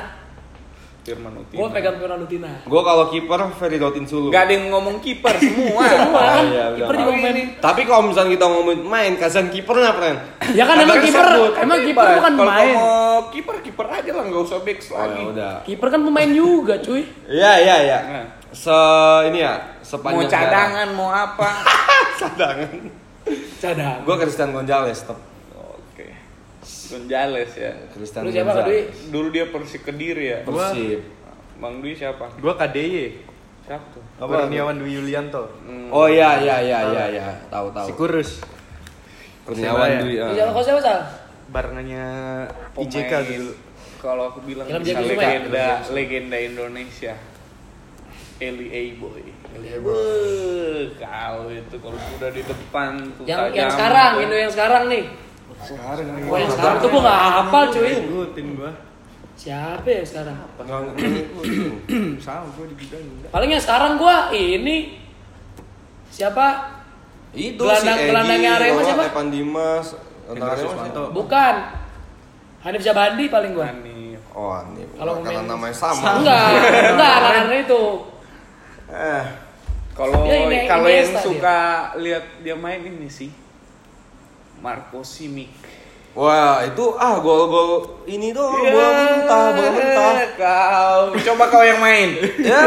Firman 1.01 1.33
Utina. 1.35 1.57
Gua 1.57 1.67
pegang 1.69 1.97
Firman 1.97 2.21
Utina. 2.21 2.51
Gue 2.61 2.81
kalau 2.83 3.09
kiper 3.09 3.41
Feridotin 3.51 4.05
Sulu. 4.05 4.29
Gak 4.29 4.45
ada 4.45 4.53
yang 4.53 4.69
ngomong 4.69 4.97
kiper 4.97 5.33
semua. 5.43 5.81
Semua 5.83 6.21
kan. 6.23 6.45
iya, 6.45 6.65
Kiper 6.75 6.93
juga 6.95 7.11
main. 7.15 7.37
Tapi 7.57 7.81
kalau 7.85 8.01
misalnya 8.05 8.31
kita 8.31 8.45
ngomongin 8.47 8.81
main, 8.83 9.11
kasihan 9.15 9.49
kipernya, 9.49 9.91
friend. 9.91 10.17
Ya 10.53 10.61
kan 10.61 10.77
emang 10.77 10.97
kiper, 10.99 11.25
emang 11.57 11.79
kiper 11.81 12.05
bukan 12.15 12.33
Kalau 12.35 12.45
main. 12.47 12.73
mau 12.73 12.93
kiper 13.29 13.55
kiper 13.61 13.85
aja 13.87 14.11
lah 14.13 14.23
nggak 14.25 14.41
usah 14.43 14.59
backs 14.61 14.87
Oh, 14.89 14.97
lagi. 14.99 15.13
ya 15.15 15.25
udah. 15.27 15.53
Kiper 15.63 15.87
kan 15.89 16.01
pemain 16.01 16.29
juga, 16.29 16.73
cuy. 16.77 17.01
Iya, 17.25 17.53
iya, 17.59 17.75
iya. 17.81 17.97
Nah. 18.03 18.25
Se 18.51 18.77
ini 19.25 19.39
ya, 19.39 19.53
Mau 19.57 19.81
sepanjang 19.81 20.29
cadangan 20.29 20.87
mau 20.91 21.09
apa? 21.09 21.49
cadangan. 22.21 22.77
Cadang. 23.57 23.97
Gue 24.03 24.15
Christian 24.19 24.49
Gonzalez, 24.51 25.01
tetap. 25.01 25.17
Gonzales 26.91 27.51
ya. 27.55 27.71
Christian 27.95 28.21
Lu 28.27 28.29
siapa, 28.29 28.51
Kak 28.51 28.65
Dwi? 28.67 28.81
Dulu 29.07 29.27
dia 29.31 29.45
Persik 29.47 29.81
Kediri 29.87 30.25
ya. 30.27 30.39
Persib. 30.43 30.99
Bang 31.61 31.79
Dwi 31.79 31.93
siapa? 31.95 32.25
Gua 32.41 32.53
KDY. 32.59 33.23
Siapa 33.63 33.85
tuh? 33.93 34.03
Apa? 34.19 34.45
Kurniawan 34.45 34.75
Dwi 34.81 34.91
Yulianto. 34.99 35.43
Hmm. 35.63 35.93
Oh 35.93 36.09
iya, 36.09 36.41
iya, 36.41 36.57
iya, 36.59 36.79
iya, 36.91 37.03
iya. 37.13 37.27
Tahu, 37.47 37.71
tahu. 37.71 37.87
Si 37.87 37.93
Kurus. 37.95 38.31
Kurniawan. 39.47 40.03
Dwi. 40.03 40.19
Ini 40.19 40.25
ah. 40.25 40.35
siapa 40.35 40.51
kau 40.51 40.63
siapa 40.65 40.81
sal? 40.83 40.99
Barengannya 41.51 42.05
IJK 42.75 43.13
dulu. 43.27 43.53
Kalau 44.01 44.23
aku 44.33 44.39
bilang 44.43 44.65
bisa 44.65 44.97
legenda 44.97 45.85
legenda 45.93 46.37
Indonesia. 46.41 47.13
Eli 48.41 48.67
A 48.73 48.81
boy. 48.97 49.21
Beuh, 49.85 50.89
kau 50.97 51.45
itu 51.53 51.75
kalau 51.77 51.99
udah 52.17 52.29
di 52.33 52.41
depan 52.41 52.97
tuh 53.13 53.29
Yang 53.29 53.53
yang 53.53 53.69
sekarang. 53.69 54.11
Indo 54.25 54.33
yang 54.33 54.49
sekarang 54.49 54.83
nih. 54.89 55.05
Sekarang 55.61 56.07
nih. 56.11 56.23
Oh, 56.25 56.37
yang 56.37 56.49
sekarang 56.49 56.77
tuh 56.77 56.89
gua 56.89 57.01
nggak 57.01 57.19
hafal, 57.21 57.63
cuy. 57.69 57.93
Ngikutin 57.95 58.47
gua. 58.55 58.71
Siapa 59.33 59.87
ya 59.87 60.03
sekarang? 60.03 60.37
Ngikutin. 60.59 62.17
Sama 62.25 62.47
gua 62.51 62.65
di 62.65 62.75
bidang 62.75 63.01
enggak. 63.01 63.29
Paling 63.29 63.49
yang 63.49 63.63
sekarang 63.63 63.91
gua 63.95 64.29
ini 64.29 64.99
siapa? 66.09 66.47
Itu 67.31 67.63
Gelandang- 67.63 67.95
si 67.95 68.03
Egy, 68.03 68.09
gelandangnya 68.11 68.51
Arema 68.59 68.81
siapa? 68.83 69.03
Evan 69.07 69.27
Dimas? 69.29 69.87
Bukan. 71.11 71.55
Hanif 72.61 72.81
Jabandi 72.81 73.25
paling 73.27 73.51
gua. 73.51 73.65
Hanif. 73.67 74.19
Oh, 74.31 74.55
ini 74.69 74.83
Kalau 74.95 75.13
karena 75.19 75.39
main- 75.39 75.49
namanya 75.49 75.75
sama. 75.75 76.19
Enggak, 76.19 76.43
enggak 76.93 77.15
karena 77.25 77.55
itu. 77.57 77.83
Eh, 78.91 79.23
Kalau 79.91 80.23
kalau 80.23 80.87
yang 80.87 81.11
suka 81.19 81.59
lihat 81.99 82.23
dia 82.39 82.55
main 82.55 82.79
ini 82.79 83.11
sih 83.11 83.27
Marco 84.61 85.01
Simic. 85.01 85.49
Wah, 86.11 86.61
itu 86.61 86.85
ah 86.95 87.17
gol-gol 87.17 88.03
ini 88.03 88.29
tuh 88.29 88.43
Iya. 88.59 88.69
bola 88.69 88.89
mentah, 88.91 89.45
bola 89.49 89.69
mentah. 89.71 90.11
Kau 90.35 91.01
coba 91.15 91.43
kau 91.47 91.63
yang 91.63 91.79
main. 91.79 92.09
Ya. 92.37 92.59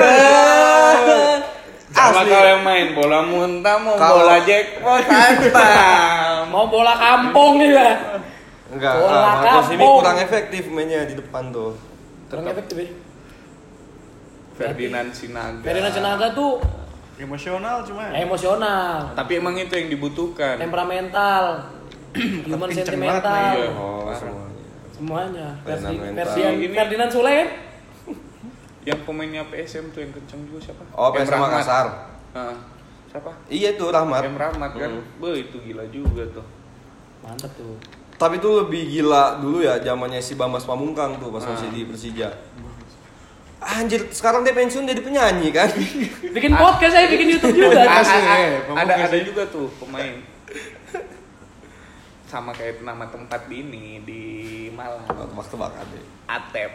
Coba 1.95 2.21
Asli. 2.21 2.31
kau 2.33 2.43
yang 2.43 2.63
main 2.63 2.87
bola 2.91 3.21
muntah 3.23 3.77
mau 3.79 3.95
Kalau- 3.95 4.25
bola 4.25 4.37
jackpot 4.41 5.05
hantam. 5.05 6.43
Mau 6.51 6.67
bola 6.67 6.95
kampung 6.95 7.61
juga. 7.61 8.19
Enggak, 8.67 8.95
Bola 8.97 9.13
ah, 9.13 9.23
Marcos 9.39 9.67
ini 9.69 9.77
kampung. 9.77 9.97
kurang 10.01 10.19
efektif 10.19 10.63
mainnya 10.67 11.05
di 11.05 11.15
depan 11.15 11.53
tuh. 11.53 11.79
Kurang 12.27 12.49
efektif 12.49 12.77
ya. 12.77 12.89
Ferdinand 14.55 15.11
Sinaga. 15.11 15.63
Ferdinand 15.63 15.93
Cenaga 15.93 16.27
tuh 16.33 16.59
Emosional 17.15 17.87
cuma. 17.87 18.11
emosional, 18.11 19.15
Tapi 19.15 19.39
emang 19.39 19.55
itu 19.55 19.71
yang 19.71 19.87
dibutuhkan. 19.87 20.59
temperamental, 20.59 21.63
human 22.47 22.71
sentimental, 22.71 23.53
Iya. 23.53 23.69
Oh, 23.73 24.07
semuanya. 24.11 24.55
semuanya. 24.91 25.49
Ferdinand 25.61 26.75
Ferdinand 26.75 27.11
Sule 27.11 27.33
kan? 27.33 27.49
Yang 28.85 29.01
pemainnya 29.03 29.43
PSM 29.49 29.85
tuh 29.91 30.01
yang 30.01 30.13
kenceng 30.13 30.41
juga 30.45 30.61
siapa? 30.61 30.83
Oh, 30.93 31.09
PSM 31.11 31.33
Rahmat. 31.33 31.49
Makassar. 31.51 31.87
Heeh. 32.33 32.57
siapa? 33.09 33.31
Iya 33.47 33.71
tuh 33.75 33.89
Rahmat. 33.89 34.23
Em 34.23 34.35
Rahmat 34.35 34.71
kan. 34.75 34.91
Hmm. 34.93 35.19
Be 35.19 35.31
itu 35.41 35.57
gila 35.61 35.85
juga 35.89 36.23
tuh. 36.31 36.47
Mantap 37.21 37.51
tuh. 37.55 37.79
Tapi 38.15 38.39
itu 38.39 38.51
lebih 38.53 38.83
gila 38.89 39.39
dulu 39.39 39.59
ya 39.59 39.81
zamannya 39.81 40.19
si 40.19 40.35
Bambas 40.35 40.63
Pamungkang 40.63 41.19
tuh 41.19 41.31
pas 41.31 41.43
Ah. 41.43 41.51
masih 41.51 41.71
di 41.71 41.83
Persija. 41.83 42.31
Anjir, 43.59 44.13
sekarang 44.13 44.45
dia 44.45 44.53
pensiun 44.53 44.85
jadi 44.85 45.01
penyanyi 45.01 45.49
kan? 45.49 45.73
Bikin 46.29 46.53
podcast 46.53 46.93
saya 46.93 47.09
bikin 47.09 47.33
YouTube 47.33 47.57
juga. 47.57 47.81
Ada 48.77 49.09
ada 49.09 49.19
juga 49.19 49.49
tuh 49.49 49.73
pemain. 49.81 50.21
Sama 52.35 52.51
kayak 52.51 52.83
nama 52.83 53.07
tempat 53.07 53.47
di 53.47 53.63
ini 53.63 54.03
di 54.03 54.23
Malang. 54.75 55.07
Oh, 55.07 55.23
tebak-tebakan 55.23 55.87
deh. 55.95 56.03
Atep. 56.27 56.71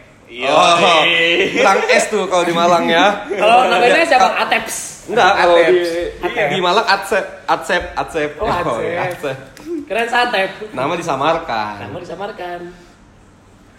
Oh, 0.48 1.04
kurang 1.52 1.80
S 1.92 2.08
tuh 2.08 2.24
kalau 2.32 2.48
di 2.48 2.56
Malang 2.56 2.88
ya. 2.88 3.28
Kalau 3.28 3.68
namanya 3.68 4.08
siapa? 4.08 4.40
Ateps. 4.40 5.04
Enggak, 5.12 5.32
kalau 5.36 5.60
di, 5.60 5.76
Atep. 6.24 6.48
di 6.48 6.60
Malang 6.64 6.88
Atsep, 6.88 7.26
Atsep, 7.44 7.84
Atsep. 7.92 8.32
Oh, 8.40 8.48
Atsep. 8.48 8.88
iya, 8.88 9.12
Atsep. 9.12 9.38
Keren 9.84 10.08
Satep. 10.08 10.50
Nama 10.72 10.94
disamarkan. 10.96 11.92
Nama 11.92 12.00
disamarkan. 12.08 12.60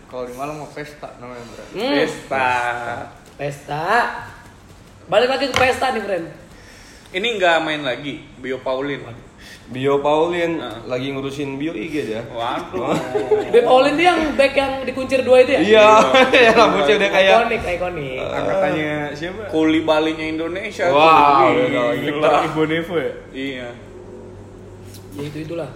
Kalau 0.04 0.24
di 0.28 0.34
Malang 0.36 0.60
mau 0.60 0.68
pesta 0.76 1.08
namanya 1.16 1.48
bro. 1.48 1.64
Hmm. 1.80 1.92
Pesta. 1.96 2.48
Pesta. 3.40 3.84
Balik 5.08 5.32
lagi 5.32 5.48
ke 5.48 5.56
pesta 5.56 5.96
nih, 5.96 6.04
friend. 6.04 6.28
Ini 7.10 7.28
nggak 7.36 7.56
main 7.60 7.82
lagi 7.82 8.22
Bio 8.36 8.58
Paulin. 8.58 9.02
Bio 9.66 9.98
Paulin 9.98 10.58
Nah. 10.58 10.78
lagi 10.84 11.10
ngurusin 11.10 11.56
bio 11.56 11.70
IG 11.70 11.94
dia. 12.08 12.22
Waduh. 12.28 12.94
Beb 13.50 13.62
Paulin 13.62 13.94
tuh 13.94 14.04
yang 14.04 14.20
back 14.34 14.52
yang 14.52 14.72
dikuncir 14.82 15.20
dua 15.20 15.40
itu 15.40 15.52
ya? 15.52 15.60
Iya, 15.60 15.88
ya 16.46 16.50
rambutnya 16.52 16.94
udah 16.96 17.10
kayak 17.10 17.30
Ikonik, 17.40 17.62
ikonik. 17.64 18.18
Angkatannya 18.20 18.92
siapa? 19.12 19.42
Kuli 19.48 19.80
balinya 19.80 20.22
Indonesia 20.24 20.86
Wow, 20.86 21.50
tuh. 21.50 21.66
udah 21.66 21.86
Gila. 21.96 22.30
Ibu 22.46 22.62
Nevo 22.64 22.94
ya? 22.96 23.12
Iya. 23.30 23.68
Ya 25.10 25.22
itu 25.24 25.38
itulah. 25.40 25.70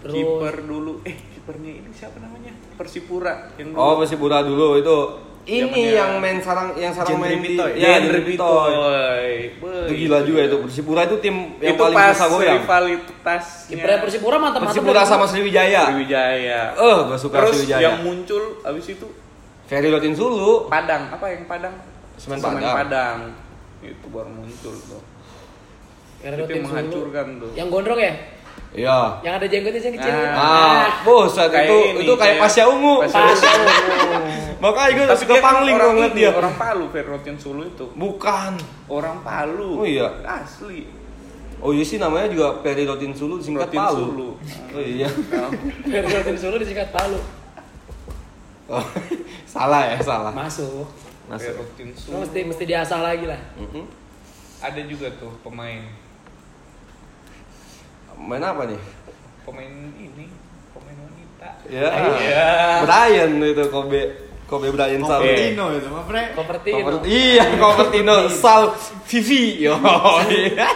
Terus 0.00 0.12
Kiper 0.14 0.54
dulu. 0.62 0.92
Eh, 1.02 1.16
kipernya 1.30 1.72
ini 1.74 1.90
siapa 1.90 2.16
namanya? 2.18 2.52
Persipura 2.74 3.52
yang 3.56 3.72
dulu. 3.72 3.80
Oh, 3.80 3.94
masih 3.96 4.16
Pura 4.16 4.40
dulu 4.40 4.76
itu. 4.76 4.96
Ini 5.44 5.82
yang 5.92 6.24
main 6.24 6.40
sarang 6.40 6.72
yang 6.72 6.88
sarang 6.96 7.20
Jendri 7.20 7.36
main 7.36 7.36
di 7.36 7.52
Bitoy. 7.52 7.70
ya 7.76 7.88
Jendri 8.00 8.20
Bitoy. 8.24 8.72
Itu 9.60 9.92
gila 9.92 10.18
juga 10.24 10.40
itu. 10.48 10.56
Persipura 10.64 11.00
itu 11.04 11.16
tim 11.20 11.36
yang 11.60 11.76
itu 11.76 11.82
paling 11.84 11.96
pas 11.96 12.16
bisa 12.16 12.26
goyang. 12.32 12.56
rivalitas 12.64 13.44
kipernya 13.68 13.98
Persipura 14.00 14.36
mantap-mantap. 14.40 14.72
Persipura 14.72 15.02
sama. 15.04 15.24
Sriwijaya. 15.28 15.92
Sriwijaya. 15.92 16.60
Eh, 16.72 16.98
gua 17.04 17.18
suka 17.20 17.44
Terus 17.44 17.60
Sriwijaya. 17.60 17.84
yang 17.84 17.96
muncul 18.00 18.42
abis 18.64 18.86
itu 18.96 19.06
Ferry 19.68 19.88
Lotin 19.92 20.16
Sulu. 20.16 20.72
Padang, 20.72 21.12
apa 21.12 21.26
yang 21.28 21.44
Padang? 21.44 21.74
Semen 22.16 22.40
Semen 22.40 22.64
Padang. 22.64 22.74
Padang. 22.80 23.18
Itu 23.84 24.06
baru 24.08 24.30
muncul 24.32 24.74
tuh. 24.80 25.02
Yang 26.24 26.32
dulu. 26.40 26.56
menghancurkan 26.64 27.26
tuh. 27.36 27.50
Yang 27.52 27.68
gondrong 27.68 28.00
ya? 28.00 28.14
Iya. 28.74 28.98
Yang 29.22 29.34
ada 29.38 29.46
jenggotnya 29.46 29.80
yang 29.80 29.94
kecil. 30.00 30.10
Ah. 30.10 30.34
Ah, 30.34 30.86
buset 31.06 31.48
Kayak 31.52 31.66
itu 31.70 31.76
ini, 31.78 32.00
itu 32.02 32.12
kayak 32.18 32.36
Pasya 32.42 32.64
Ungu. 32.66 32.94
Pasya 33.06 33.20
Ungu. 33.22 33.64
Makanya 34.64 34.90
gue 34.96 35.06
Tapi 35.12 35.20
suka 35.20 35.34
pangling 35.44 35.76
orang 35.76 35.80
kalau 35.84 35.92
ngeliat 35.92 36.14
ini, 36.16 36.20
dia. 36.24 36.30
Orang 36.32 36.54
Palu, 36.56 36.84
Ferrotin 36.88 37.36
Sulu 37.36 37.62
itu. 37.68 37.86
Bukan. 37.92 38.52
Orang 38.88 39.20
Palu. 39.20 39.84
Oh 39.84 39.84
iya. 39.84 40.08
Asli. 40.24 40.88
Oh 41.60 41.72
iya 41.76 41.84
sih 41.84 42.00
namanya 42.00 42.32
juga 42.32 42.64
Ferry 42.64 42.88
Lotin 42.88 43.12
Sulu 43.12 43.40
singkat 43.44 43.68
Rotin 43.68 43.80
Palu. 43.84 44.04
Sulu. 44.08 44.28
Oh 44.72 44.80
iya. 44.80 45.08
Rutin 46.16 46.36
Solo 46.40 46.56
disingkat 46.56 46.88
Palu. 46.96 47.20
Oh, 48.64 48.80
salah 49.52 49.92
ya, 49.92 50.00
salah. 50.00 50.32
Masuk. 50.32 50.88
Masuk. 51.28 51.52
Ferrotin 51.52 51.88
Lo 51.92 52.00
Sulu. 52.00 52.14
mesti 52.24 52.40
mesti 52.48 52.64
diasah 52.64 53.00
lagi 53.04 53.28
lah. 53.28 53.40
Mhm. 53.60 53.84
Ada 54.64 54.80
juga 54.88 55.12
tuh 55.20 55.32
pemain. 55.44 55.84
Main 58.16 58.40
apa 58.40 58.64
nih? 58.64 58.80
Pemain 59.44 59.72
ini, 60.00 60.32
pemain 60.72 60.96
wanita. 61.04 61.50
Ya. 61.68 61.88
Iya. 62.16 62.52
Brian 62.88 63.32
itu 63.44 63.64
Kobe 63.68 64.23
Kobe 64.44 64.68
Brian 64.70 65.00
Sal. 65.00 65.18
Kopertino 65.18 65.64
itu. 65.72 65.88
Kopertino. 66.34 66.76
Koper- 66.78 67.06
Iya, 67.06 67.44
Kopertino 67.56 68.14
Sal 68.28 68.62
Vivi. 69.06 69.64
Yo. 69.64 69.74
iya. 70.28 70.68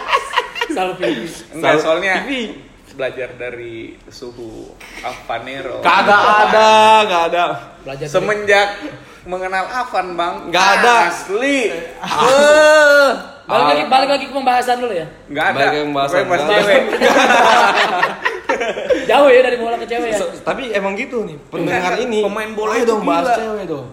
Salvi. 0.69 1.25
Enggak, 1.53 1.73
Sal- 1.75 1.81
soalnya 1.81 2.25
Vivi. 2.25 2.67
belajar 2.93 3.29
dari 3.33 3.95
suhu 4.05 4.73
Avanero. 4.99 5.79
Kagak 5.79 6.21
ada, 6.43 6.69
nggak 7.05 7.23
ada. 7.31 7.43
Belajar 7.81 8.05
dari- 8.05 8.11
Semenjak 8.11 8.67
mengenal 9.23 9.65
Avan, 9.67 10.07
Bang. 10.13 10.35
Nggak 10.49 10.67
ada. 10.77 10.95
Asli. 11.07 11.69
Eh. 11.71 13.09
Balik 13.45 13.65
lagi 13.65 13.83
balik 13.87 14.09
lagi 14.11 14.25
ke 14.27 14.33
pembahasan 14.35 14.77
dulu 14.77 14.93
ya. 14.93 15.07
Enggak 15.25 15.45
ada. 15.47 15.55
Balik 15.55 15.69
ke 15.71 15.79
pembahasan. 15.83 16.21
Nggak 16.21 16.37
ada. 16.37 16.53
cewek. 16.53 16.81
Jauh 19.09 19.27
ya 19.27 19.41
dari 19.41 19.55
bola 19.55 19.75
ke 19.75 19.85
cewek 19.85 20.09
ya. 20.09 20.17
So- 20.17 20.31
tapi 20.39 20.69
emang 20.69 20.93
gitu 20.93 21.23
nih 21.23 21.37
pendengar 21.47 21.93
ini 21.95 22.19
pemain 22.21 22.51
bola 22.51 22.73
itu 22.75 22.85
dong 22.85 23.03
bahas 23.03 23.33
cewek 23.33 23.65
dong. 23.65 23.87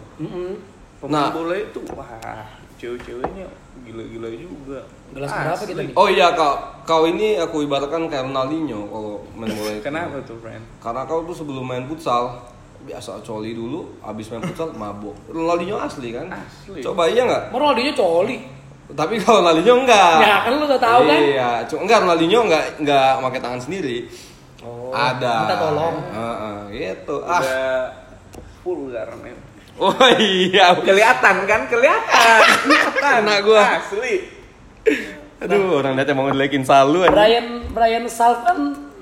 Pemain 0.96 1.12
Nah. 1.12 1.30
bola 1.30 1.54
itu 1.54 1.80
wah, 1.92 2.08
cewek-ceweknya 2.74 3.46
gila-gila 3.82 4.28
juga. 4.32 4.80
Gelas 5.08 5.28
Asli. 5.28 5.44
berapa 5.44 5.64
kita 5.64 5.80
nih? 5.82 5.94
oh 5.94 6.08
iya 6.08 6.26
kau 6.32 6.54
kau 6.82 7.02
ini 7.04 7.36
aku 7.36 7.62
ibaratkan 7.62 8.04
kayak 8.06 8.24
Ronaldinho 8.24 8.80
kalau 8.84 9.14
main 9.32 9.50
bola 9.50 9.70
itu 9.70 9.82
Kenapa 9.82 10.18
tuh, 10.20 10.36
friend? 10.36 10.62
karena 10.78 11.02
kau 11.02 11.22
tuh 11.22 11.34
sebelum 11.34 11.62
main 11.62 11.84
futsal 11.84 12.42
biasa 12.82 13.18
coli 13.20 13.50
dulu 13.50 13.86
abis 14.00 14.28
main 14.28 14.42
futsal 14.42 14.70
mabuk 14.72 15.14
Ronaldinho 15.26 15.76
asli 15.76 16.10
kan 16.10 16.26
Asli. 16.28 16.80
coba 16.80 17.06
iya 17.06 17.22
nggak 17.24 17.42
Mau 17.48 17.60
Ronaldinho 17.60 17.92
coli. 17.92 18.36
tapi 18.88 19.14
kalau 19.18 19.40
Ronaldinho 19.40 19.74
enggak 19.80 20.12
Ya 20.20 20.36
kan 20.40 20.50
lu 20.52 20.64
udah 20.64 20.80
tahu 20.80 21.00
kan? 21.04 21.18
iya 21.22 21.50
cuma 21.64 21.80
enggak 21.82 21.98
Ronaldinho 22.02 22.38
enggak 22.42 22.64
enggak 22.76 23.10
pakai 23.20 23.40
tangan 23.40 23.60
sendiri 23.60 23.96
Oh, 24.86 24.94
ada 24.94 25.34
Minta 25.42 25.56
tolong. 25.58 25.96
Heeh, 26.14 26.56
gitu 26.70 27.16
ah 27.26 27.40
Udah 27.42 27.90
vulgar 28.62 29.08
nih. 29.18 29.34
oh 29.76 29.92
iya 30.22 30.66
Kelihatan 30.78 31.36
kan? 31.44 31.60
Kelihatan. 31.66 32.40
Kelihatan. 32.64 33.20
Anak 33.26 33.38
gua. 33.42 33.82
Asli. 33.82 34.14
aduh 35.36 35.82
orang 35.84 35.98
lihat 35.98 36.08
emang 36.08 36.30
ngelekin 36.32 36.62
salu 36.62 37.02
anjing. 37.04 37.12
Brian 37.12 37.48
Brian 37.68 38.06
Salv 38.06 38.46
kan 38.46 38.58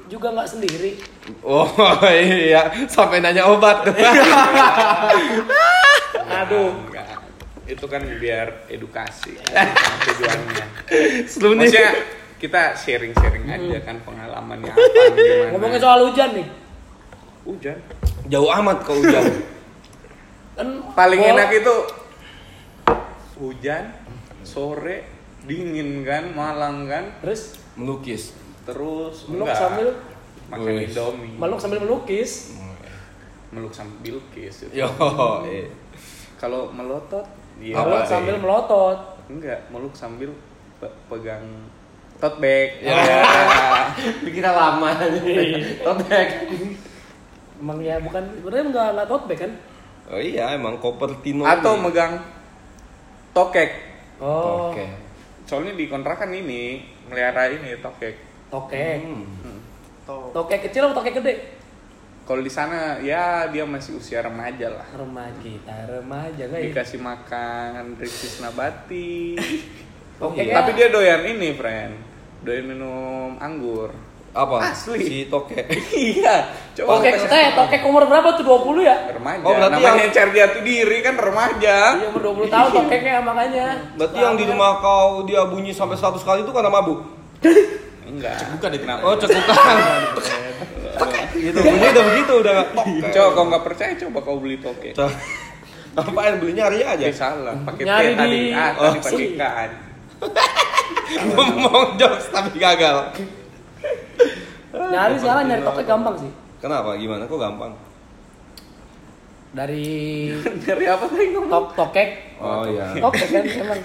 juga 0.08 0.32
nggak 0.32 0.48
sendiri. 0.50 0.98
Oh 1.44 1.68
iya, 2.10 2.68
sampai 2.88 3.20
nanya 3.20 3.48
obat. 3.48 3.84
Aduh. 6.28 6.72
Enggak. 6.72 7.06
Itu 7.64 7.88
kan 7.88 8.04
biar 8.20 8.68
edukasi 8.68 9.40
tujuannya. 10.04 10.66
Maksudnya 11.32 11.90
kita 12.36 12.74
sharing-sharing 12.74 13.46
aja 13.46 13.78
kan 13.82 13.96
pengalamannya 14.02 14.72
apa 14.72 14.82
gimana. 15.14 15.50
Ngomongin 15.54 15.80
soal 15.80 16.00
hujan 16.10 16.30
nih. 16.34 16.48
hujan. 17.44 17.78
Jauh 18.26 18.48
amat 18.48 18.80
kau 18.82 18.96
hujan. 18.96 19.24
Kan 20.54 20.68
Paling 20.94 21.20
enak 21.20 21.50
itu 21.50 21.74
hujan, 23.36 23.90
sore, 24.46 25.04
dingin 25.44 26.06
kan, 26.06 26.32
malang 26.32 26.86
kan. 26.86 27.04
Terus 27.20 27.58
Melukis. 27.74 28.32
Terus 28.64 29.26
meluk 29.28 29.50
enggak, 29.50 29.58
sambil 29.60 29.88
makan 30.48 30.72
Wih. 30.72 30.86
indomie. 30.88 31.36
meluk 31.36 31.58
sambil 31.60 31.78
melukis. 31.82 32.54
meluk 33.52 33.70
sambil 33.70 34.16
kiss. 34.34 34.66
Yo, 34.74 34.88
eh. 35.46 35.70
Kalau 36.38 36.70
melotot, 36.74 37.22
iya. 37.62 37.78
Apa 37.78 37.86
meluk 37.86 38.02
sih? 38.02 38.10
sambil 38.10 38.34
melotot. 38.40 38.98
Enggak, 39.30 39.60
meluk 39.70 39.94
sambil 39.94 40.30
pe- 40.82 40.96
pegang 41.06 41.44
tote 42.20 42.38
bag. 42.40 42.68
Ya. 42.82 42.96
Dikira 44.24 44.50
lama 44.52 44.90
Totek. 45.86 46.28
Emang 47.60 47.78
ya 47.80 47.96
bukan 48.02 48.22
sebenarnya 48.40 48.64
nggak 48.70 48.88
nggak 48.98 49.08
tote 49.08 49.26
bag 49.30 49.38
kan? 49.46 49.52
Oh 50.12 50.20
iya, 50.20 50.52
emang 50.52 50.76
Kopertino. 50.76 51.48
Atau 51.48 51.80
ini. 51.80 51.82
megang 51.88 52.12
tokek. 53.32 53.70
Oh, 54.20 54.70
Oke. 54.70 54.84
Soalnya 55.48 55.72
di 55.72 55.88
kontrakan 55.88 56.30
ini 56.32 56.84
melihara 57.08 57.48
ini 57.48 57.76
tokek. 57.80 58.14
tokek. 58.52 59.00
Hmm. 59.02 59.58
Tokek 60.06 60.68
kecil 60.68 60.88
atau 60.88 61.00
tokek 61.00 61.20
gede? 61.20 61.34
Kalau 62.24 62.40
di 62.40 62.48
sana 62.48 62.96
ya 63.04 63.52
dia 63.52 63.68
masih 63.68 64.00
usia 64.00 64.24
remaja 64.24 64.72
lah. 64.72 64.88
Remaja 64.96 65.40
kita, 65.44 65.76
remaja 65.88 66.44
ya? 66.48 66.72
Dikasih 66.72 67.00
makan 67.00 68.00
Ricis 68.00 68.40
Nabati. 68.40 69.36
Tokek 70.14 70.44
Tapi 70.48 70.70
ya? 70.70 70.76
dia 70.76 70.86
doyan 70.88 71.20
ini, 71.26 71.48
friend. 71.52 71.92
Doyan 72.40 72.64
minum 72.66 73.34
anggur. 73.36 73.90
Apa? 74.30 74.58
Asli. 74.68 74.98
Si 75.00 75.18
Toke. 75.26 75.62
iya. 75.94 76.50
Coba 76.72 76.98
Tokek, 76.98 77.22
kita- 77.22 77.38
eh 77.38 77.50
tokek 77.54 77.80
umur 77.84 78.02
berapa 78.04 78.34
tuh? 78.34 78.42
20 78.42 78.82
ya? 78.82 78.96
remaja. 79.08 79.40
Oh, 79.40 79.52
berarti 79.52 79.74
Namanya 79.76 79.94
yang- 80.00 80.10
cari 80.12 80.30
jati 80.34 80.58
diri 80.60 80.98
kan 81.00 81.14
remaja. 81.14 81.76
Iya 81.94 82.06
umur 82.10 82.22
20 82.34 82.50
tahun 82.50 82.70
tokeknya 82.82 83.14
makanya. 83.20 83.66
Berarti 83.94 84.18
yang 84.18 84.34
di 84.34 84.44
rumah 84.44 84.70
kau 84.78 85.22
dia 85.22 85.42
bunyi 85.44 85.70
sampai 85.70 85.94
100 85.94 86.18
kali 86.20 86.42
itu 86.42 86.50
karena 86.50 86.66
mabuk. 86.68 86.98
Enggak. 88.10 88.38
Bukan 88.52 88.70
itu. 88.70 88.82
Kenapa? 88.82 89.02
Oh, 89.02 89.14
cekukan. 89.16 89.76
gitu, 91.34 91.58
bunyi 91.60 91.86
udah 91.88 92.04
begitu 92.04 92.32
udah. 92.36 92.54
Coba 93.10 93.28
kalau 93.30 93.46
nggak 93.48 93.64
percaya 93.64 93.92
coba 93.98 94.18
kau 94.20 94.38
beli 94.38 94.56
toke. 94.58 94.90
Coba. 94.92 95.10
Apaan 95.94 96.38
beli 96.38 96.52
nyari 96.54 96.82
aja. 96.82 97.04
Eh 97.04 97.14
salah, 97.14 97.54
pakai 97.64 97.82
T 97.82 97.90
tadi. 98.12 98.30
di- 98.40 98.50
Ah, 98.50 98.70
Oh, 98.74 98.90
tadi 98.90 98.98
pakai 99.00 99.14
sih. 99.16 99.28
kan. 99.36 99.70
Ngomong 101.26 101.94
jokes 101.94 102.26
tapi 102.28 102.56
gagal. 102.56 103.12
Nyari 104.72 105.14
sekarang 105.16 105.44
nyari 105.46 105.62
tokek 105.62 105.84
gampang 105.84 106.14
sih. 106.18 106.30
Kenapa? 106.58 106.96
Gimana? 106.96 107.24
Kok 107.24 107.38
gampang? 107.38 107.72
Dari 109.54 109.86
Dari 110.66 110.84
apa 110.84 111.06
tadi 111.06 111.30
ngomong? 111.30 111.46
tok 111.48 111.66
tokek 111.78 112.08
Oh 112.36 112.66
iya. 112.66 112.90
Tokek 112.98 113.26
kan 113.28 113.44
emang. 113.62 113.80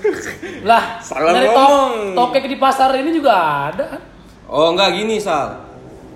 Lah, 0.66 0.84
Salah 1.00 1.30
dari 1.30 1.46
ngomong. 1.48 2.18
tokek 2.18 2.44
di 2.48 2.58
pasar 2.58 2.90
ini 2.96 3.14
juga 3.14 3.34
ada 3.70 3.86
kan? 3.88 4.02
Oh 4.50 4.74
enggak 4.74 4.96
gini 4.96 5.18
Sal 5.18 5.70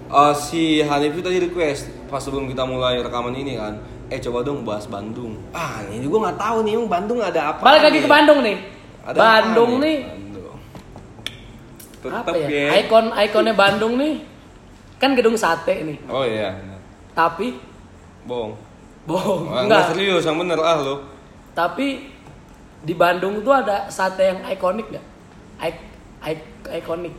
Eh, 0.09 0.33
Si 0.35 0.77
Hanif 0.79 1.13
itu 1.13 1.21
tadi 1.21 1.37
request 1.39 1.89
Pas 2.05 2.17
sebelum 2.17 2.45
kita 2.45 2.65
mulai 2.65 2.97
rekaman 2.97 3.29
ini 3.31 3.53
kan 3.55 3.77
Eh 4.07 4.17
coba 4.19 4.41
dong 4.41 4.61
bahas 4.61 4.85
Bandung 4.85 5.37
Ah 5.49 5.85
ini 5.85 6.01
gue 6.01 6.19
nggak 6.19 6.37
tahu 6.37 6.61
nih 6.61 6.73
Bandung 6.83 7.17
ada 7.17 7.53
apa 7.53 7.61
Balik 7.61 7.81
lagi 7.83 7.97
nih? 7.97 8.03
ke 8.03 8.09
Bandung 8.09 8.39
nih. 8.41 8.57
Ada 9.03 9.17
Bandung 9.19 9.71
apa 9.77 9.83
nih, 9.83 9.97
Bandung. 10.07 10.57
Tetep 11.99 12.23
apa 12.23 12.35
ya? 12.35 12.47
ya. 12.47 12.67
Ikon 12.81 13.05
ikonnya 13.11 13.53
Bandung 13.53 13.93
nih 13.99 14.13
kan 14.95 15.11
gedung 15.13 15.35
sate 15.35 15.83
nih. 15.83 15.97
Oh 16.07 16.23
iya 16.23 16.55
Tapi 17.11 17.59
Bohong 18.23 18.55
bohong, 19.03 19.51
oh, 19.51 19.59
enggak. 19.59 19.91
serius 19.91 20.23
yang 20.23 20.39
bener 20.39 20.55
ah 20.63 20.79
lo 20.79 21.03
Tapi 21.51 22.07
di 22.79 22.95
Bandung 22.95 23.43
tuh 23.43 23.51
ada 23.51 23.91
sate 23.91 24.31
yang 24.31 24.39
ikonik 24.47 24.87
nggak? 24.87 25.05
Ik, 25.59 25.75
ik, 26.23 26.39
ikonik. 26.79 27.11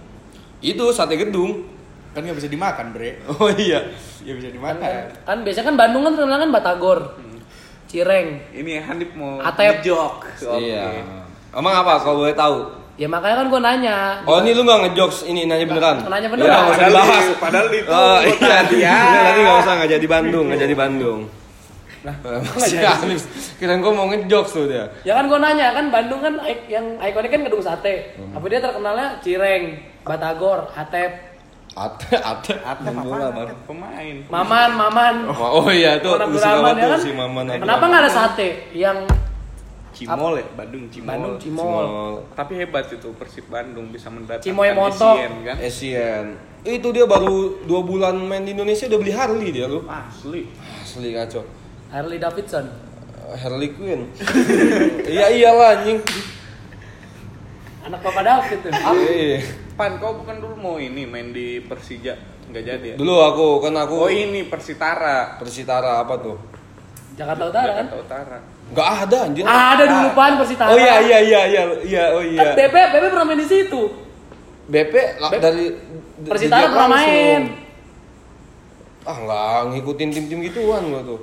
Itu 0.65 0.89
sate 0.91 1.21
gedung 1.21 1.69
Kan 2.15 2.23
nggak 2.25 2.39
bisa 2.39 2.49
dimakan, 2.49 2.95
Bre. 2.95 3.19
Oh 3.27 3.51
iya. 3.51 3.91
Ya 4.23 4.33
bisa 4.33 4.49
Kan, 4.49 4.55
dimakan. 4.55 4.79
kan, 4.81 5.05
kan 5.27 5.39
biasanya 5.43 5.67
kan 5.69 5.77
Bandung 5.77 6.03
kan 6.07 6.13
terkenal 6.15 6.39
kan 6.41 6.51
Batagor. 6.55 6.99
Cireng. 7.85 8.29
Ini 8.51 8.73
Hanif 8.81 9.11
mau 9.13 9.43
Atep. 9.43 9.83
jok. 9.83 10.23
Iya. 10.57 11.05
Emang 11.55 11.75
apa 11.77 11.93
kalau 11.99 12.17
boleh 12.21 12.35
tahu? 12.35 12.57
Ya 12.95 13.07
makanya 13.07 13.37
kan 13.37 13.47
gue 13.49 13.61
nanya. 13.61 13.97
Oh 14.23 14.39
ini 14.39 14.51
lu 14.51 14.63
nggak 14.63 14.81
ngejokes 14.87 15.27
ini 15.27 15.47
nanya 15.47 15.67
beneran? 15.67 15.97
Nanya 16.05 16.27
Ya, 16.27 16.31
beneran. 16.31 16.47
nggak 16.47 16.63
usah 16.65 16.79
Padahal 16.79 16.91
dibahas. 16.93 17.25
di- 17.25 17.39
padahal 17.45 17.67
itu 17.71 17.91
Oh, 17.91 18.19
iya, 18.23 18.59
iya, 18.71 18.97
tadi 19.25 19.39
nggak 19.41 19.59
usah 19.59 19.73
nggak 19.75 19.91
jadi 19.93 20.07
Bandung, 20.07 20.45
nggak 20.47 20.61
jadi 20.61 20.75
Bandung. 20.77 21.21
Nah, 22.05 22.15
masih 22.53 22.79
Hanif. 22.85 23.23
Kirain 23.57 23.81
gue 23.81 23.89
mau 23.91 24.07
ngejokes 24.07 24.51
tuh 24.53 24.65
dia. 24.69 24.85
Ya 25.03 25.17
kan 25.17 25.27
gue 25.27 25.39
nanya 25.41 25.73
kan 25.73 25.89
Bandung 25.91 26.21
kan 26.21 26.35
yang 26.69 27.01
ikonik 27.01 27.33
kan 27.33 27.43
gedung 27.43 27.63
sate. 27.65 28.15
Hmm. 28.15 28.37
Apa 28.37 28.45
dia 28.47 28.61
terkenalnya 28.61 29.19
Cireng, 29.19 29.65
Batagor, 30.05 30.69
Atep, 30.71 31.35
Ate, 31.75 32.15
ate, 32.15 32.55
Atep 32.63 32.95
bola, 32.95 33.35
Bang. 33.35 33.51
Atep 33.51 33.59
pemain. 33.67 34.17
Maman, 34.29 34.71
Maman. 34.71 35.15
Oh, 35.27 35.65
oh 35.65 35.69
iya 35.69 35.99
tuh, 35.99 36.15
Maman 36.15 36.31
ya 36.73 36.87
tuh 36.87 36.91
kan? 36.93 37.01
si 37.03 37.11
Maman 37.11 37.45
Kenapa 37.51 37.83
nggak 37.83 38.03
ada 38.05 38.13
sate 38.13 38.49
yang 38.71 39.03
Cimol 39.95 40.35
ya, 40.43 40.47
Bandung 40.59 40.85
Cimol. 40.91 41.09
Bandung 41.15 41.37
Cimol? 41.39 41.63
Cimol. 41.63 41.87
Tapi 42.35 42.53
hebat 42.59 42.91
itu 42.91 43.09
Persib 43.15 43.47
Bandung 43.47 43.95
bisa 43.95 44.11
mendatangkan 44.11 44.43
Cimoy 44.43 44.71
Moto. 44.75 45.11
Essien, 45.15 45.33
kan. 45.47 45.57
Asian. 45.63 46.27
Itu 46.67 46.91
dia 46.91 47.07
baru 47.07 47.63
dua 47.63 47.81
bulan 47.87 48.19
main 48.19 48.43
di 48.43 48.59
Indonesia 48.59 48.91
udah 48.91 48.99
beli 48.99 49.13
Harley 49.15 49.49
dia 49.55 49.71
lu. 49.71 49.87
Asli. 49.87 50.51
Asli 50.83 51.15
kacau. 51.15 51.47
Harley 51.95 52.19
Davidson. 52.19 52.67
Harley 53.39 53.71
Quinn. 53.73 54.11
iya 55.15 55.31
iyalah 55.31 55.79
anjing. 55.81 56.03
Anak 57.87 58.01
Papa 58.03 58.21
David 58.27 58.59
tuh. 58.65 58.71
Iya. 58.75 59.39
Pan, 59.75 59.99
kau 59.99 60.19
bukan 60.19 60.39
dulu 60.39 60.55
mau 60.59 60.77
ini 60.79 61.07
main 61.07 61.31
di 61.31 61.63
Persija? 61.63 62.15
Nggak 62.49 62.63
jadi 62.65 62.87
ya? 62.95 62.97
Dulu 62.97 63.15
aku 63.25 63.47
kan 63.65 63.75
aku 63.79 63.95
Oh 64.07 64.11
ini 64.13 64.49
Persitara. 64.49 65.37
Persitara 65.37 66.03
apa 66.03 66.15
tuh? 66.21 66.37
Jakarta 67.15 67.45
Utara 67.51 67.73
kan? 67.79 67.87
Jakarta 67.87 68.05
Utara. 68.05 68.39
Enggak 68.65 68.89
ada 69.05 69.17
anjir. 69.25 69.45
Ah, 69.45 69.77
ada 69.77 69.85
dulu 69.85 70.09
pan 70.13 70.33
Persitara. 70.35 70.69
Oh 70.69 70.77
iya 70.77 70.97
iya 70.99 71.19
iya 71.21 71.41
iya 71.45 71.63
iya 71.81 72.05
oh 72.11 72.23
Kan 72.23 72.33
iya. 72.33 72.53
BP, 72.57 72.75
BP 72.91 73.05
pernah 73.07 73.25
main 73.25 73.39
di 73.39 73.47
situ. 73.47 73.81
BP 74.65 74.95
Bep- 75.21 75.39
dari 75.39 75.65
Persitara 76.23 76.61
di- 76.61 76.71
pernah 76.71 76.89
langsung. 76.89 77.13
main. 77.13 77.43
Ah 79.05 79.17
nggak 79.17 79.45
ngikutin 79.71 80.09
tim-tim 80.11 80.39
gituan 80.43 80.83
gua 80.87 81.03
tuh. 81.03 81.21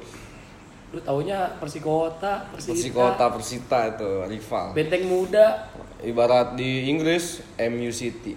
Lu 0.92 1.00
taunya 1.00 1.56
Persikota, 1.56 2.52
Persita, 2.52 2.72
Persikota, 2.72 3.26
Persita 3.32 3.80
itu 3.90 4.10
rival. 4.28 4.66
Benteng 4.72 5.04
Muda. 5.08 5.72
Ibarat 6.02 6.54
di 6.54 6.88
Inggris 6.88 7.40
MU 7.58 7.90
City. 7.90 8.34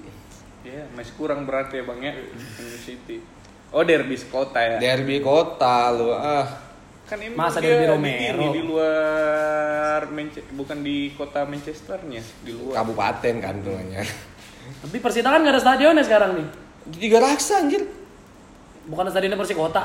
Iya, 0.63 0.89
masih 0.93 1.13
kurang 1.15 1.45
berarti 1.45 1.81
ya 1.81 1.85
bang 1.85 2.01
ya. 2.01 2.13
MU 2.57 2.79
City. 2.79 3.21
Oh 3.69 3.83
derby 3.83 4.17
kota 4.23 4.57
ya. 4.57 4.77
Derby 4.79 5.19
kota 5.19 5.93
lu 5.93 6.09
ah. 6.09 6.64
Kan 7.05 7.19
ini 7.19 7.33
Masa 7.33 7.61
dia 7.61 7.77
di 7.77 7.87
Romero? 7.87 8.41
ini, 8.41 8.47
di 8.51 8.63
luar 8.65 10.01
Manchester, 10.07 10.53
bukan 10.53 10.79
di 10.81 10.97
kota 11.13 11.45
Manchesternya, 11.45 12.23
di 12.41 12.51
luar. 12.51 12.81
Kabupaten 12.81 13.35
kan 13.39 13.55
namanya. 13.57 14.03
Tapi 14.81 14.97
Persita 14.99 15.29
kan 15.29 15.41
nggak 15.41 15.53
ada 15.53 15.63
stadionnya 15.63 16.01
sekarang 16.01 16.31
nih. 16.35 16.47
Tiga 16.95 17.21
raksa 17.21 17.61
anjir. 17.61 17.85
Bukan 18.85 19.05
stadionnya 19.07 19.37
Persikota. 19.37 19.83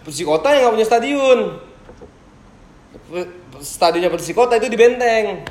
Persikota 0.00 0.48
yang 0.50 0.60
nggak 0.62 0.74
punya 0.74 0.86
stadion. 0.86 1.38
Stadionnya 3.58 4.08
Persikota 4.08 4.56
itu 4.56 4.66
di 4.66 4.76
Benteng. 4.76 5.44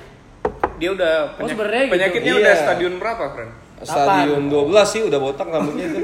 Dia 0.76 0.89
udah 0.91 1.14
Oh, 1.32 1.45
penyak- 1.45 1.53
gitu. 1.55 1.91
penyakitnya 1.91 2.34
Iya. 2.34 2.41
udah 2.41 2.53
stadion 2.55 2.93
berapa, 2.97 3.24
friend? 3.30 3.51
Stadion 3.80 4.41
12 4.47 4.88
sih 4.88 5.01
udah 5.03 5.20
botak 5.20 5.45
rambutnya 5.45 5.86
itu. 5.86 5.99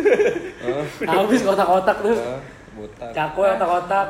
Habis 1.10 1.42
kotak-kotak 1.42 1.98
tuh. 2.00 2.16
botak. 2.72 3.10
Cakwe 3.12 3.46
kotak-kotak. 3.50 4.08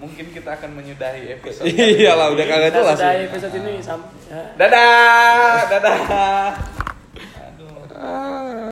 Mungkin 0.00 0.32
kita 0.32 0.56
akan 0.56 0.80
menyudahi 0.80 1.36
episode. 1.36 1.68
Iyalah 2.00 2.32
udah 2.32 2.44
kagak 2.48 2.72
jelas. 2.72 2.96
sudah 2.96 3.12
ya. 3.12 3.28
episode 3.28 3.54
ini 3.60 3.72
sampai 3.84 4.16
Dadah, 4.56 5.56
dadah. 5.68 6.00
Aduh. 7.44 8.56